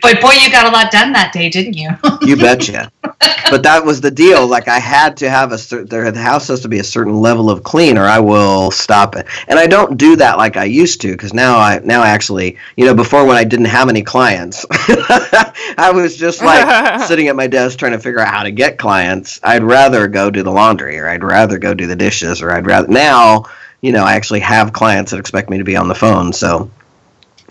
but 0.02 0.20
boy, 0.20 0.32
you 0.32 0.50
got 0.50 0.66
a 0.66 0.70
lot 0.70 0.90
done 0.90 1.12
that 1.12 1.30
day, 1.32 1.48
didn't 1.48 1.74
you? 1.74 1.90
you 2.22 2.36
betcha. 2.36 2.90
But 3.48 3.62
that 3.62 3.84
was 3.84 4.00
the 4.00 4.10
deal. 4.10 4.46
Like 4.46 4.66
I 4.66 4.80
had 4.80 5.16
to 5.18 5.30
have 5.30 5.52
a 5.52 5.58
certain. 5.58 5.86
The 5.86 6.20
house 6.20 6.48
has 6.48 6.62
to 6.62 6.68
be 6.68 6.80
a 6.80 6.84
certain 6.84 7.20
level 7.20 7.48
of 7.48 7.62
clean, 7.62 7.96
or 7.96 8.04
I 8.04 8.18
will 8.18 8.72
stop 8.72 9.14
it. 9.14 9.26
And 9.46 9.56
I 9.56 9.68
don't 9.68 9.96
do 9.96 10.16
that 10.16 10.36
like 10.36 10.56
I 10.56 10.64
used 10.64 11.00
to, 11.02 11.12
because 11.12 11.32
now 11.32 11.58
I 11.58 11.78
now 11.78 12.02
I 12.02 12.08
actually, 12.08 12.58
you 12.76 12.84
know, 12.84 12.94
before 12.94 13.24
when 13.24 13.36
I 13.36 13.44
didn't 13.44 13.66
have 13.66 13.88
any 13.88 14.02
clients, 14.02 14.66
I 14.70 15.92
was 15.94 16.16
just 16.16 16.42
like 16.42 17.02
sitting 17.02 17.28
at 17.28 17.36
my 17.36 17.46
desk 17.46 17.78
trying 17.78 17.92
to 17.92 18.00
figure 18.00 18.18
out 18.18 18.34
how 18.34 18.42
to 18.42 18.50
get 18.50 18.78
clients. 18.78 19.38
I'd 19.44 19.62
rather 19.62 20.08
go 20.08 20.28
do 20.28 20.42
the 20.42 20.52
laundry, 20.52 20.98
or 20.98 21.08
I'd 21.08 21.22
rather 21.22 21.58
go 21.58 21.72
do 21.72 21.86
the 21.86 21.96
dishes, 21.96 22.42
or 22.42 22.50
I'd 22.50 22.66
rather 22.66 22.88
now. 22.88 23.44
You 23.86 23.92
know, 23.92 24.04
I 24.04 24.14
actually 24.14 24.40
have 24.40 24.72
clients 24.72 25.12
that 25.12 25.20
expect 25.20 25.48
me 25.48 25.58
to 25.58 25.64
be 25.64 25.76
on 25.76 25.86
the 25.86 25.94
phone, 25.94 26.32
so 26.32 26.68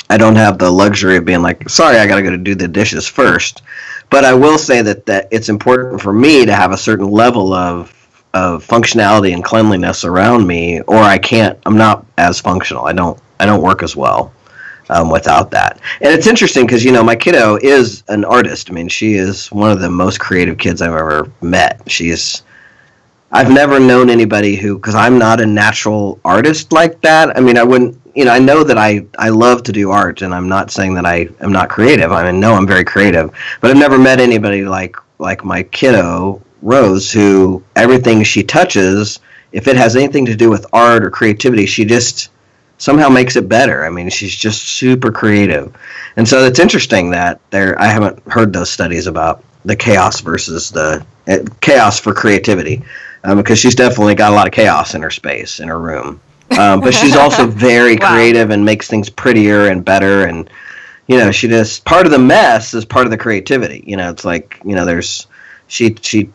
I 0.09 0.17
don't 0.17 0.36
have 0.36 0.57
the 0.57 0.69
luxury 0.69 1.15
of 1.15 1.23
being 1.23 1.41
like, 1.41 1.69
sorry, 1.69 1.97
I 1.97 2.07
got 2.07 2.17
to 2.17 2.23
go 2.23 2.29
to 2.29 2.38
do 2.38 2.55
the 2.55 2.67
dishes 2.67 3.07
first. 3.07 3.61
But 4.09 4.25
I 4.25 4.33
will 4.33 4.57
say 4.57 4.81
that, 4.81 5.05
that 5.05 5.29
it's 5.31 5.47
important 5.47 6.01
for 6.01 6.11
me 6.11 6.45
to 6.45 6.53
have 6.53 6.71
a 6.71 6.77
certain 6.77 7.09
level 7.09 7.53
of 7.53 7.91
of 8.33 8.67
functionality 8.67 9.33
and 9.33 9.45
cleanliness 9.45 10.03
around 10.03 10.45
me, 10.45 10.81
or 10.81 10.97
I 10.97 11.17
can't. 11.17 11.57
I'm 11.65 11.77
not 11.77 12.05
as 12.17 12.41
functional. 12.41 12.86
I 12.86 12.91
don't. 12.91 13.17
I 13.39 13.45
don't 13.45 13.61
work 13.61 13.81
as 13.81 13.95
well 13.95 14.33
um, 14.89 15.09
without 15.09 15.51
that. 15.51 15.79
And 16.01 16.13
it's 16.13 16.27
interesting 16.27 16.65
because 16.65 16.83
you 16.83 16.91
know 16.91 17.03
my 17.03 17.15
kiddo 17.15 17.57
is 17.61 18.03
an 18.09 18.25
artist. 18.25 18.69
I 18.69 18.73
mean, 18.73 18.89
she 18.89 19.13
is 19.13 19.51
one 19.53 19.71
of 19.71 19.79
the 19.79 19.89
most 19.89 20.19
creative 20.19 20.57
kids 20.57 20.81
I've 20.81 20.93
ever 20.93 21.31
met. 21.41 21.81
She's 21.88 22.43
I've 23.36 23.51
never 23.51 23.79
known 23.79 24.09
anybody 24.09 24.55
who, 24.55 24.77
because 24.77 24.95
I'm 24.95 25.17
not 25.17 25.41
a 25.41 25.45
natural 25.45 26.19
artist 26.23 26.71
like 26.71 27.01
that. 27.01 27.38
I 27.38 27.41
mean, 27.41 27.57
I 27.57 27.63
wouldn't 27.63 27.99
you 28.15 28.23
know, 28.23 28.31
I 28.31 28.39
know 28.39 28.63
that 28.63 28.77
I, 28.77 29.05
I 29.19 29.29
love 29.29 29.63
to 29.63 29.73
do 29.73 29.91
art, 29.91 30.21
and 30.21 30.33
I'm 30.33 30.47
not 30.47 30.71
saying 30.71 30.93
that 30.95 31.05
I 31.05 31.27
am 31.41 31.51
not 31.51 31.69
creative. 31.69 32.13
I 32.13 32.31
mean, 32.31 32.39
no, 32.39 32.53
I'm 32.53 32.65
very 32.65 32.86
creative, 32.86 33.29
but 33.59 33.69
I've 33.69 33.77
never 33.77 33.97
met 33.97 34.19
anybody 34.19 34.63
like 34.63 34.95
like 35.19 35.43
my 35.43 35.63
kiddo 35.63 36.41
Rose, 36.61 37.11
who 37.11 37.61
everything 37.75 38.23
she 38.23 38.41
touches, 38.43 39.19
if 39.51 39.67
it 39.67 39.75
has 39.75 39.95
anything 39.95 40.25
to 40.25 40.36
do 40.36 40.49
with 40.49 40.65
art 40.73 41.03
or 41.03 41.11
creativity, 41.11 41.65
she 41.65 41.83
just 41.86 42.29
somehow 42.77 43.09
makes 43.09 43.36
it 43.36 43.49
better. 43.49 43.86
I 43.86 43.89
mean, 43.89 44.09
she's 44.09 44.36
just 44.36 44.63
super 44.63 45.11
creative, 45.11 45.75
and 46.15 46.27
so 46.27 46.45
it's 46.45 46.59
interesting 46.59 47.11
that 47.11 47.41
there. 47.49 47.77
I 47.79 47.88
haven't 47.88 48.23
heard 48.31 48.53
those 48.53 48.69
studies 48.69 49.07
about 49.07 49.43
the 49.65 49.75
chaos 49.75 50.21
versus 50.21 50.71
the 50.71 51.05
chaos 51.61 51.99
for 51.99 52.13
creativity, 52.13 52.84
um, 53.23 53.38
because 53.38 53.59
she's 53.59 53.76
definitely 53.76 54.15
got 54.15 54.32
a 54.32 54.36
lot 54.36 54.47
of 54.47 54.53
chaos 54.53 54.95
in 54.95 55.01
her 55.01 55.11
space 55.11 55.59
in 55.59 55.67
her 55.67 55.80
room. 55.80 56.19
Um, 56.57 56.80
but 56.80 56.93
she's 56.93 57.15
also 57.15 57.47
very 57.47 57.95
wow. 57.97 58.11
creative 58.11 58.51
and 58.51 58.63
makes 58.63 58.88
things 58.88 59.09
prettier 59.09 59.67
and 59.67 59.84
better. 59.84 60.26
And 60.26 60.49
you 61.07 61.17
know, 61.17 61.32
she 61.32 61.47
just 61.47 61.86
part 61.86 62.05
of 62.05 62.11
the 62.11 62.19
mess 62.19 62.73
is 62.73 62.86
part 62.86 63.05
of 63.05 63.11
the 63.11 63.17
creativity. 63.17 63.84
You 63.86 63.97
know, 63.97 64.09
it's 64.09 64.26
like 64.26 64.59
you 64.63 64.76
know, 64.76 64.86
there's 64.86 65.28
she 65.67 65.95
she 66.01 66.32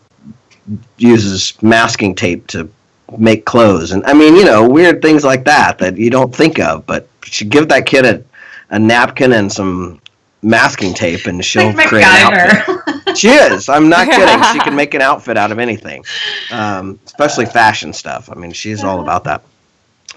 uses 0.97 1.61
masking 1.61 2.15
tape 2.15 2.47
to 2.47 2.69
make 3.17 3.45
clothes, 3.45 3.91
and 3.91 4.05
I 4.05 4.13
mean, 4.13 4.35
you 4.35 4.45
know, 4.45 4.67
weird 4.67 5.01
things 5.01 5.23
like 5.23 5.45
that 5.45 5.77
that 5.79 5.97
you 5.97 6.09
don't 6.09 6.35
think 6.35 6.59
of. 6.59 6.85
But 6.85 7.07
she 7.23 7.45
give 7.45 7.69
that 7.69 7.85
kid 7.85 8.05
a, 8.05 8.23
a 8.69 8.79
napkin 8.79 9.33
and 9.33 9.51
some 9.51 10.01
masking 10.41 10.93
tape 10.93 11.27
and 11.27 11.43
she'll 11.43 11.73
like 11.73 11.87
create 11.87 12.05
an 12.05 12.33
outfit. 12.33 12.80
She 13.17 13.29
is. 13.29 13.69
I'm 13.69 13.89
not 13.89 14.07
kidding. 14.07 14.43
She 14.53 14.59
can 14.59 14.75
make 14.83 14.93
an 14.93 15.01
outfit 15.01 15.37
out 15.37 15.51
of 15.51 15.59
anything, 15.59 16.03
um, 16.51 16.99
especially 17.05 17.45
fashion 17.45 17.93
stuff. 17.93 18.29
I 18.31 18.35
mean, 18.35 18.51
she's 18.51 18.83
all 18.83 19.01
about 19.01 19.23
that. 19.25 19.43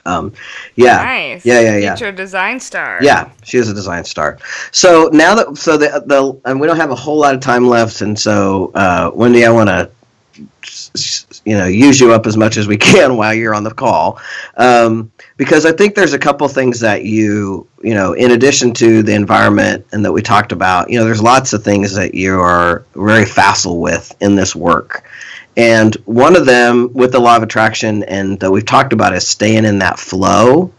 Um, 0.06 0.32
yeah, 0.76 0.96
nice. 0.96 1.46
yeah, 1.46 1.60
yeah, 1.60 1.76
yeah. 1.78 1.96
Future 1.96 2.12
design 2.12 2.60
star. 2.60 2.98
Yeah, 3.00 3.30
she 3.42 3.56
is 3.58 3.70
a 3.70 3.74
design 3.74 4.04
star. 4.04 4.38
So 4.70 5.08
now 5.12 5.34
that 5.34 5.56
so 5.56 5.76
the 5.78 6.02
the 6.04 6.38
and 6.44 6.60
we 6.60 6.66
don't 6.66 6.76
have 6.76 6.90
a 6.90 6.94
whole 6.96 7.18
lot 7.18 7.34
of 7.34 7.40
time 7.40 7.66
left, 7.68 8.00
and 8.02 8.18
so 8.18 8.70
uh, 8.74 9.10
Wendy, 9.14 9.46
I 9.46 9.50
want 9.50 9.68
to 9.68 9.90
you 11.44 11.56
know 11.56 11.66
use 11.66 12.00
you 12.00 12.12
up 12.12 12.26
as 12.26 12.36
much 12.36 12.56
as 12.56 12.66
we 12.66 12.76
can 12.76 13.16
while 13.18 13.34
you're 13.34 13.54
on 13.54 13.64
the 13.64 13.74
call 13.74 14.20
um, 14.56 15.10
because 15.36 15.66
i 15.66 15.72
think 15.72 15.94
there's 15.94 16.12
a 16.12 16.18
couple 16.18 16.46
things 16.48 16.80
that 16.80 17.04
you 17.04 17.66
you 17.82 17.94
know 17.94 18.12
in 18.14 18.32
addition 18.32 18.72
to 18.72 19.02
the 19.02 19.14
environment 19.14 19.84
and 19.92 20.04
that 20.04 20.12
we 20.12 20.22
talked 20.22 20.52
about 20.52 20.90
you 20.90 20.98
know 20.98 21.04
there's 21.04 21.22
lots 21.22 21.52
of 21.52 21.62
things 21.62 21.94
that 21.94 22.14
you 22.14 22.38
are 22.40 22.84
very 22.94 23.24
facile 23.24 23.80
with 23.80 24.14
in 24.20 24.34
this 24.34 24.54
work 24.54 25.04
and 25.56 25.94
one 26.04 26.36
of 26.36 26.46
them 26.46 26.92
with 26.92 27.12
the 27.12 27.20
law 27.20 27.36
of 27.36 27.42
attraction 27.42 28.02
and 28.04 28.38
that 28.40 28.50
we've 28.50 28.66
talked 28.66 28.92
about 28.92 29.14
is 29.14 29.26
staying 29.26 29.64
in 29.64 29.78
that 29.78 29.98
flow. 29.98 30.72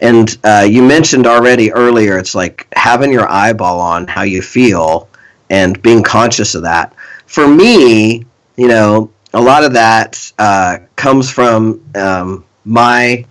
And 0.00 0.36
uh, 0.44 0.66
you 0.68 0.82
mentioned 0.82 1.26
already 1.26 1.72
earlier, 1.72 2.18
it's 2.18 2.34
like 2.34 2.66
having 2.74 3.12
your 3.12 3.28
eyeball 3.28 3.80
on 3.80 4.06
how 4.06 4.22
you 4.22 4.42
feel 4.42 5.08
and 5.50 5.80
being 5.82 6.02
conscious 6.02 6.54
of 6.54 6.62
that. 6.62 6.94
For 7.26 7.48
me, 7.48 8.24
you 8.56 8.68
know, 8.68 9.10
a 9.34 9.40
lot 9.40 9.64
of 9.64 9.72
that 9.74 10.32
uh, 10.38 10.78
comes 10.96 11.30
from 11.30 11.82
um, 11.94 12.44
my, 12.64 13.24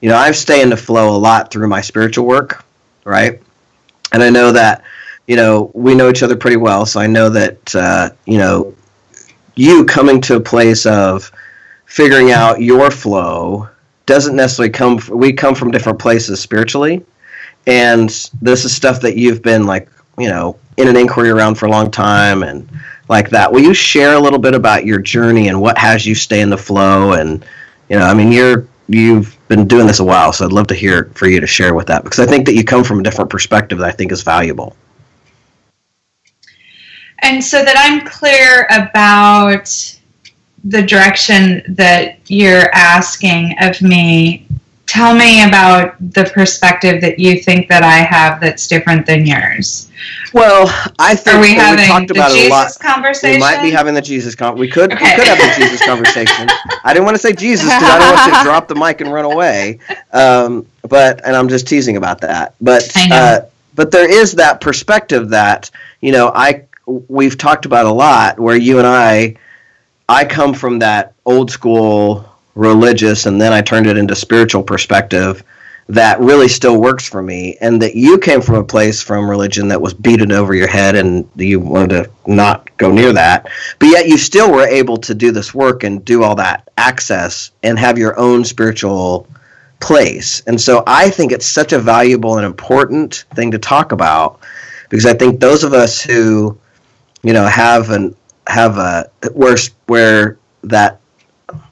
you 0.00 0.08
know, 0.08 0.16
I 0.16 0.32
stay 0.32 0.62
in 0.62 0.70
the 0.70 0.76
flow 0.76 1.14
a 1.14 1.18
lot 1.18 1.50
through 1.50 1.68
my 1.68 1.80
spiritual 1.80 2.26
work, 2.26 2.64
right? 3.04 3.40
And 4.12 4.22
I 4.22 4.30
know 4.30 4.52
that, 4.52 4.82
you 5.26 5.36
know, 5.36 5.70
we 5.74 5.94
know 5.94 6.08
each 6.08 6.22
other 6.22 6.36
pretty 6.36 6.56
well, 6.56 6.86
so 6.86 7.00
I 7.00 7.06
know 7.06 7.28
that, 7.30 7.74
uh, 7.74 8.10
you 8.26 8.38
know, 8.38 8.74
you 9.54 9.84
coming 9.84 10.20
to 10.22 10.36
a 10.36 10.40
place 10.40 10.86
of 10.86 11.30
figuring 11.86 12.30
out 12.30 12.60
your 12.60 12.90
flow 12.90 13.68
doesn't 14.06 14.34
necessarily 14.34 14.70
come 14.70 14.98
we 15.10 15.32
come 15.32 15.54
from 15.54 15.70
different 15.70 15.98
places 15.98 16.40
spiritually 16.40 17.04
and 17.66 18.30
this 18.40 18.64
is 18.64 18.74
stuff 18.74 19.00
that 19.00 19.16
you've 19.16 19.42
been 19.42 19.66
like 19.66 19.88
you 20.18 20.28
know 20.28 20.56
in 20.78 20.88
an 20.88 20.96
inquiry 20.96 21.30
around 21.30 21.54
for 21.54 21.66
a 21.66 21.70
long 21.70 21.90
time 21.90 22.42
and 22.42 22.68
like 23.12 23.30
that. 23.30 23.52
Will 23.52 23.60
you 23.60 23.74
share 23.74 24.14
a 24.14 24.20
little 24.20 24.38
bit 24.38 24.54
about 24.54 24.84
your 24.84 24.98
journey 24.98 25.48
and 25.48 25.60
what 25.60 25.78
has 25.78 26.04
you 26.04 26.14
stay 26.14 26.40
in 26.40 26.50
the 26.50 26.58
flow? 26.58 27.12
And 27.12 27.44
you 27.92 27.98
know 27.98 28.06
i 28.06 28.14
mean 28.14 28.32
you're 28.32 28.66
you've 28.88 29.36
been 29.48 29.68
doing 29.68 29.86
this 29.86 30.00
a 30.00 30.04
while 30.04 30.32
so 30.32 30.46
i'd 30.46 30.52
love 30.52 30.66
to 30.66 30.74
hear 30.74 31.10
for 31.14 31.28
you 31.28 31.40
to 31.40 31.46
share 31.46 31.74
with 31.74 31.86
that 31.86 32.02
because 32.02 32.18
i 32.18 32.26
think 32.26 32.46
that 32.46 32.54
you 32.54 32.64
come 32.64 32.82
from 32.82 33.00
a 33.00 33.02
different 33.02 33.30
perspective 33.30 33.78
that 33.78 33.86
i 33.86 33.92
think 33.92 34.10
is 34.10 34.22
valuable. 34.22 34.74
And 37.24 37.42
so 37.44 37.64
that 37.64 37.76
I'm 37.78 38.04
clear 38.04 38.66
about 38.70 39.68
the 40.64 40.82
direction 40.82 41.62
that 41.68 42.18
you're 42.28 42.68
asking 42.74 43.54
of 43.60 43.80
me, 43.80 44.48
tell 44.92 45.14
me 45.14 45.42
about 45.42 45.94
the 46.12 46.24
perspective 46.34 47.00
that 47.00 47.18
you 47.18 47.40
think 47.40 47.66
that 47.68 47.82
I 47.82 47.98
have 48.14 48.42
that's 48.42 48.68
different 48.68 49.06
than 49.06 49.24
yours. 49.24 49.90
Well, 50.34 50.66
I 50.98 51.14
think 51.14 51.36
Are 51.36 51.40
we 51.40 51.54
we 51.54 51.86
talked 51.86 52.10
about 52.10 52.30
a 52.30 52.48
lot. 52.50 52.78
conversation. 52.78 53.36
We 53.36 53.38
might 53.38 53.62
be 53.62 53.70
having 53.70 53.94
the 53.94 54.02
Jesus 54.02 54.34
con. 54.34 54.58
We 54.58 54.68
could 54.68 54.92
Okay. 54.92 55.02
we 55.02 55.10
could 55.16 55.28
have 55.28 55.38
the 55.38 55.62
Jesus 55.62 55.86
conversation. 55.86 56.46
I 56.84 56.92
didn't 56.92 57.06
want 57.06 57.16
to 57.16 57.22
say 57.22 57.32
Jesus 57.32 57.64
because 57.64 57.82
I 57.82 57.98
don't 57.98 58.14
want 58.14 58.34
to 58.34 58.42
drop 58.42 58.68
the 58.68 58.74
mic 58.74 59.00
and 59.00 59.10
run 59.12 59.24
away. 59.24 59.78
Um, 60.14 60.66
but 60.90 61.24
and 61.24 61.34
I'm 61.34 61.48
just 61.48 61.66
teasing 61.66 61.96
about 61.96 62.20
that. 62.20 62.54
But 62.60 62.92
Uh, 63.10 63.40
but 63.74 63.90
there 63.90 64.10
is 64.10 64.32
that 64.32 64.60
perspective 64.60 65.30
that 65.30 65.70
you 66.02 66.12
know 66.12 66.30
I 66.34 66.64
we've 67.08 67.38
talked 67.38 67.64
about 67.64 67.86
a 67.86 67.90
lot 67.92 68.38
where 68.38 68.56
you 68.56 68.76
and 68.76 68.86
I 68.86 69.36
I 70.10 70.26
come 70.26 70.52
from 70.52 70.80
that 70.80 71.14
old 71.24 71.50
school 71.50 72.26
religious 72.54 73.26
and 73.26 73.40
then 73.40 73.52
I 73.52 73.62
turned 73.62 73.86
it 73.86 73.96
into 73.96 74.14
spiritual 74.14 74.62
perspective 74.62 75.42
that 75.88 76.20
really 76.20 76.48
still 76.48 76.80
works 76.80 77.08
for 77.08 77.22
me 77.22 77.56
and 77.60 77.82
that 77.82 77.96
you 77.96 78.18
came 78.18 78.40
from 78.40 78.56
a 78.56 78.64
place 78.64 79.02
from 79.02 79.28
religion 79.28 79.68
that 79.68 79.80
was 79.80 79.92
beaten 79.92 80.30
over 80.30 80.54
your 80.54 80.68
head 80.68 80.94
and 80.94 81.28
you 81.36 81.58
wanted 81.58 82.04
to 82.04 82.10
not 82.26 82.74
go 82.76 82.92
near 82.92 83.12
that 83.12 83.48
but 83.78 83.86
yet 83.86 84.06
you 84.06 84.16
still 84.16 84.50
were 84.50 84.66
able 84.66 84.96
to 84.96 85.14
do 85.14 85.32
this 85.32 85.52
work 85.52 85.82
and 85.82 86.04
do 86.04 86.22
all 86.22 86.36
that 86.36 86.68
access 86.76 87.50
and 87.62 87.78
have 87.78 87.98
your 87.98 88.18
own 88.18 88.44
spiritual 88.44 89.26
place. 89.82 90.42
And 90.46 90.58
so 90.58 90.82
I 90.86 91.10
think 91.10 91.32
it's 91.32 91.44
such 91.44 91.72
a 91.72 91.78
valuable 91.78 92.38
and 92.38 92.46
important 92.46 93.24
thing 93.34 93.50
to 93.50 93.58
talk 93.58 93.92
about 93.92 94.40
because 94.88 95.04
I 95.04 95.12
think 95.12 95.40
those 95.40 95.64
of 95.64 95.74
us 95.74 96.00
who 96.00 96.56
you 97.22 97.32
know 97.32 97.46
have 97.46 97.90
an 97.90 98.16
have 98.46 98.78
a 98.78 99.10
where 99.32 99.56
where 99.86 100.38
that 100.62 101.00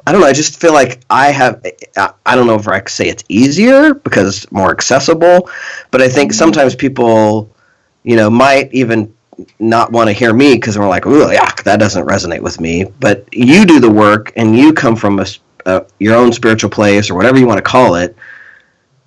I 0.07 0.13
don't 0.13 0.21
know. 0.21 0.27
I 0.27 0.33
just 0.33 0.61
feel 0.61 0.73
like 0.73 1.01
I 1.11 1.31
have. 1.31 1.65
I 1.97 2.35
don't 2.35 2.47
know 2.47 2.55
if 2.55 2.67
I 2.67 2.81
could 2.81 2.89
say 2.91 3.09
it's 3.09 3.25
easier 3.29 3.95
because 3.95 4.45
it's 4.45 4.53
more 4.53 4.71
accessible, 4.71 5.51
but 5.91 6.01
I 6.01 6.09
think 6.09 6.33
sometimes 6.33 6.75
people, 6.75 7.51
you 8.03 8.17
know, 8.17 8.31
might 8.31 8.73
even 8.73 9.15
not 9.59 9.93
want 9.93 10.09
to 10.09 10.13
hear 10.13 10.33
me 10.33 10.55
because 10.55 10.79
we're 10.79 10.89
like, 10.89 11.07
"Ooh, 11.07 11.31
yeah, 11.31 11.51
that 11.65 11.79
doesn't 11.79 12.07
resonate 12.07 12.41
with 12.41 12.61
me." 12.61 12.85
But 13.01 13.27
you 13.33 13.65
do 13.67 13.79
the 13.81 13.91
work, 13.91 14.33
and 14.37 14.57
you 14.57 14.73
come 14.73 14.97
from 14.97 15.21
a, 15.21 15.27
uh, 15.67 15.81
your 15.99 16.17
own 16.17 16.33
spiritual 16.33 16.71
place 16.71 17.11
or 17.11 17.15
whatever 17.15 17.39
you 17.39 17.47
want 17.47 17.59
to 17.59 17.63
call 17.63 17.95
it, 17.97 18.17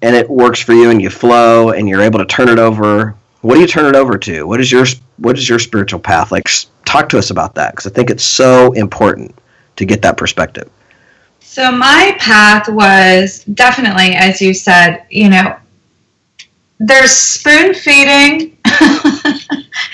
and 0.02 0.16
it 0.16 0.30
works 0.30 0.60
for 0.62 0.74
you, 0.74 0.90
and 0.90 1.02
you 1.02 1.10
flow, 1.10 1.72
and 1.72 1.90
you're 1.90 2.02
able 2.02 2.20
to 2.20 2.26
turn 2.26 2.50
it 2.50 2.60
over. 2.60 3.16
What 3.42 3.56
do 3.56 3.62
you 3.62 3.68
turn 3.68 3.86
it 3.86 3.96
over 3.96 4.18
to? 4.20 4.48
What 4.48 4.62
is 4.62 4.72
your 4.72 4.86
what 5.18 5.38
is 5.38 5.50
your 5.50 5.60
spiritual 5.60 6.00
path 6.00 6.32
like? 6.32 6.48
Talk 6.86 7.10
to 7.10 7.18
us 7.18 7.32
about 7.32 7.56
that 7.56 7.72
because 7.72 7.88
I 7.88 7.90
think 7.90 8.10
it's 8.10 8.24
so 8.24 8.72
important 8.74 9.36
to 9.78 9.86
get 9.86 10.02
that 10.04 10.18
perspective. 10.18 10.70
So 11.54 11.72
my 11.72 12.16
path 12.18 12.68
was 12.68 13.44
definitely, 13.44 14.16
as 14.16 14.42
you 14.42 14.56
said, 14.56 15.06
you 15.12 15.30
know, 15.30 15.56
there's 16.80 17.12
spoon 17.12 17.76
feeding 17.76 18.58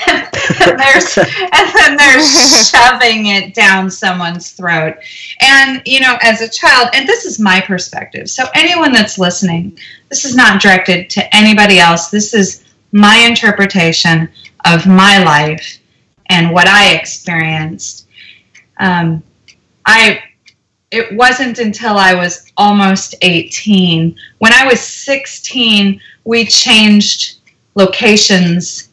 then 0.07 0.77
there's 0.77 1.17
and 1.17 1.75
then 1.75 1.97
there's 1.97 2.69
shoving 2.69 3.25
it 3.25 3.53
down 3.53 3.91
someone's 3.91 4.53
throat. 4.53 4.95
And 5.41 5.81
you 5.83 5.99
know, 5.99 6.17
as 6.21 6.39
a 6.39 6.47
child, 6.47 6.91
and 6.93 7.05
this 7.05 7.25
is 7.25 7.41
my 7.41 7.59
perspective. 7.59 8.29
So 8.29 8.45
anyone 8.55 8.93
that's 8.93 9.19
listening, 9.19 9.77
this 10.07 10.23
is 10.23 10.37
not 10.37 10.61
directed 10.61 11.09
to 11.09 11.35
anybody 11.35 11.77
else. 11.77 12.09
This 12.09 12.33
is 12.33 12.63
my 12.93 13.17
interpretation 13.17 14.29
of 14.63 14.87
my 14.87 15.21
life 15.25 15.77
and 16.27 16.53
what 16.53 16.69
I 16.69 16.95
experienced. 16.95 18.07
Um, 18.77 19.21
I 19.85 20.23
it 20.91 21.15
wasn't 21.15 21.59
until 21.59 21.97
I 21.97 22.15
was 22.15 22.51
almost 22.57 23.15
18. 23.21 24.15
When 24.39 24.53
I 24.53 24.65
was 24.65 24.79
16, 24.79 26.01
we 26.23 26.45
changed 26.45 27.39
locations, 27.75 28.89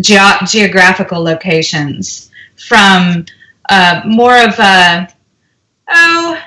ge- 0.00 0.48
geographical 0.48 1.22
locations, 1.22 2.30
from 2.56 3.24
uh, 3.68 4.02
more 4.06 4.36
of 4.36 4.58
a, 4.58 5.08
oh, 5.88 6.40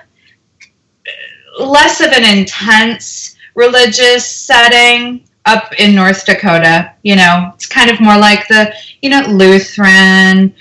less 1.60 2.02
of 2.02 2.08
an 2.08 2.38
intense 2.38 3.36
religious 3.56 4.26
setting 4.26 5.24
up 5.46 5.74
in 5.78 5.94
North 5.94 6.26
Dakota. 6.26 6.94
You 7.04 7.18
know, 7.18 7.52
it's 7.54 7.66
kind 7.66 7.92
of 7.92 8.00
more 8.00 8.18
like 8.18 8.48
the, 8.48 8.74
you 9.02 9.10
know, 9.10 9.22
Lutheran, 9.28 10.54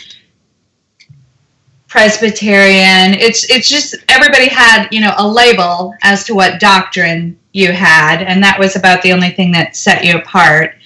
Presbyterian. 1.93 3.13
It's 3.13 3.45
it's 3.51 3.69
just 3.69 3.97
everybody 4.09 4.49
had 4.49 4.89
you 4.91 5.03
know 5.03 5.13
a 5.19 5.29
label 5.29 5.95
as 6.03 6.25
to 6.25 6.35
what 6.35 6.59
doctrine 6.59 7.39
you 7.53 7.71
had, 7.71 8.23
and 8.23 8.43
that 8.43 8.59
was 8.59 8.77
about 8.77 9.03
the 9.03 9.13
only 9.13 9.29
thing 9.29 9.53
that 9.53 9.77
set 9.77 10.03
you 10.03 10.17
apart. 10.17 10.77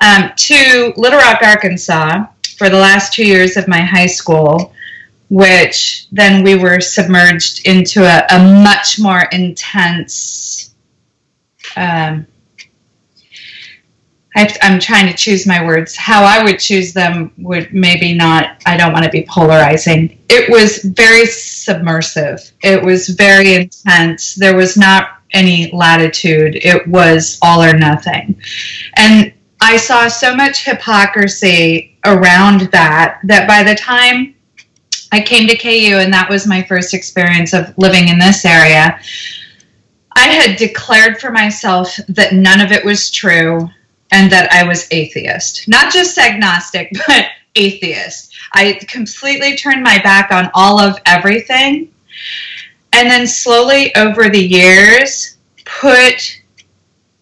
Um, 0.00 0.30
to 0.36 0.92
Little 0.98 1.18
Rock, 1.18 1.40
Arkansas, 1.42 2.26
for 2.58 2.68
the 2.68 2.76
last 2.76 3.14
two 3.14 3.24
years 3.24 3.56
of 3.56 3.66
my 3.66 3.80
high 3.80 4.06
school, 4.06 4.74
which 5.30 6.06
then 6.12 6.42
we 6.42 6.54
were 6.54 6.80
submerged 6.80 7.66
into 7.66 8.04
a, 8.04 8.26
a 8.30 8.62
much 8.62 9.00
more 9.00 9.22
intense 9.32 10.74
um, 11.76 12.26
I, 14.34 14.50
am 14.62 14.80
trying 14.80 15.06
to 15.06 15.14
choose 15.14 15.46
my 15.46 15.64
words. 15.64 15.94
How 15.94 16.24
I 16.24 16.42
would 16.42 16.58
choose 16.58 16.92
them 16.92 17.32
would 17.38 17.72
maybe 17.72 18.14
not, 18.14 18.62
I 18.64 18.76
don't 18.76 18.92
want 18.92 19.04
to 19.04 19.10
be 19.10 19.26
polarizing. 19.28 20.18
It 20.28 20.50
was 20.50 20.78
very 20.82 21.26
submersive. 21.26 22.52
It 22.62 22.82
was 22.82 23.10
very 23.10 23.54
intense. 23.54 24.34
There 24.34 24.56
was 24.56 24.76
not 24.76 25.18
any 25.32 25.70
latitude. 25.72 26.56
It 26.56 26.86
was 26.86 27.38
all 27.42 27.62
or 27.62 27.76
nothing. 27.76 28.40
And 28.96 29.32
I 29.60 29.76
saw 29.76 30.08
so 30.08 30.34
much 30.34 30.64
hypocrisy 30.64 31.98
around 32.04 32.62
that 32.72 33.20
that 33.24 33.46
by 33.46 33.62
the 33.62 33.74
time 33.74 34.34
I 35.12 35.20
came 35.20 35.46
to 35.46 35.56
KU, 35.56 35.98
and 35.98 36.12
that 36.12 36.28
was 36.28 36.46
my 36.46 36.62
first 36.62 36.94
experience 36.94 37.52
of 37.52 37.76
living 37.76 38.08
in 38.08 38.18
this 38.18 38.44
area, 38.44 38.98
I 40.16 40.28
had 40.28 40.56
declared 40.56 41.20
for 41.20 41.30
myself 41.30 41.96
that 42.08 42.32
none 42.32 42.60
of 42.60 42.72
it 42.72 42.84
was 42.84 43.10
true 43.10 43.68
and 44.12 44.30
that 44.30 44.52
I 44.52 44.66
was 44.68 44.86
atheist. 44.90 45.66
Not 45.68 45.92
just 45.92 46.18
agnostic, 46.18 46.92
but 47.06 47.26
atheist. 47.56 48.34
I 48.52 48.78
completely 48.88 49.56
turned 49.56 49.82
my 49.82 50.00
back 50.02 50.30
on 50.30 50.50
all 50.54 50.78
of 50.78 50.98
everything. 51.06 51.92
And 52.92 53.10
then 53.10 53.26
slowly 53.26 53.94
over 53.96 54.28
the 54.28 54.38
years, 54.38 55.38
put 55.64 56.42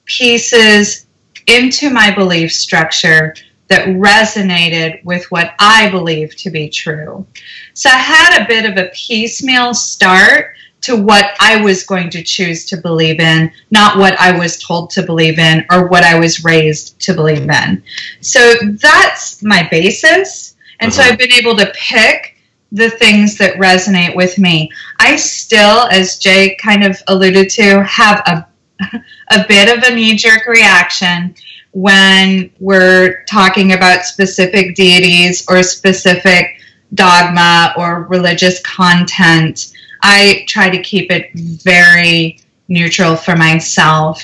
pieces 0.05 1.07
into 1.47 1.91
my 1.91 2.13
belief 2.13 2.53
structure 2.53 3.35
that 3.69 3.87
resonated 3.87 5.03
with 5.05 5.31
what 5.31 5.55
I 5.61 5.89
believe 5.91 6.35
to 6.37 6.51
be 6.51 6.69
true. 6.69 7.25
So 7.73 7.89
I 7.89 7.99
had 7.99 8.43
a 8.43 8.49
bit 8.49 8.69
of 8.69 8.77
a 8.77 8.91
piecemeal 8.93 9.75
start 9.75 10.57
to 10.83 10.97
what 10.97 11.37
I 11.41 11.63
was 11.63 11.85
going 11.85 12.11
to 12.11 12.23
choose 12.23 12.65
to 12.67 12.77
believe 12.77 13.21
in, 13.21 13.53
not 13.71 13.99
what 13.99 14.19
I 14.19 14.37
was 14.37 14.59
told 14.63 14.91
to 14.91 15.03
believe 15.03 15.39
in 15.39 15.65
or 15.71 15.89
what 15.89 16.05
I 16.05 16.19
was 16.19 16.45
raised 16.45 16.99
to 17.03 17.15
believe 17.15 17.49
in. 17.49 17.83
So 18.21 18.55
that's 18.81 19.43
my 19.43 19.69
basis. 19.71 20.57
And 20.81 20.91
uh-huh. 20.91 21.03
so 21.03 21.09
I've 21.09 21.19
been 21.19 21.33
able 21.33 21.57
to 21.57 21.73
pick 21.75 22.37
the 22.73 22.91
things 22.91 23.37
that 23.39 23.57
resonate 23.57 24.15
with 24.15 24.39
me. 24.39 24.71
I 24.99 25.17
still, 25.17 25.87
as 25.91 26.19
Jay 26.19 26.57
kind 26.57 26.85
of 26.85 26.97
alluded 27.09 27.51
to, 27.51 27.83
have 27.85 28.23
a, 28.27 28.47
a 29.31 29.45
bit 29.49 29.77
of 29.77 29.85
a 29.85 29.95
knee 29.95 30.17
jerk 30.17 30.47
reaction 30.47 31.35
when 31.73 32.51
we're 32.59 33.23
talking 33.25 33.73
about 33.73 34.05
specific 34.05 34.75
deities 34.75 35.45
or 35.49 35.63
specific 35.63 36.60
dogma 36.95 37.73
or 37.77 38.05
religious 38.05 38.61
content 38.63 39.73
I 40.03 40.45
try 40.49 40.71
to 40.71 40.83
keep 40.83 41.11
it 41.11 41.31
very 41.35 42.41
neutral 42.69 43.17
for 43.17 43.37
myself. 43.37 44.23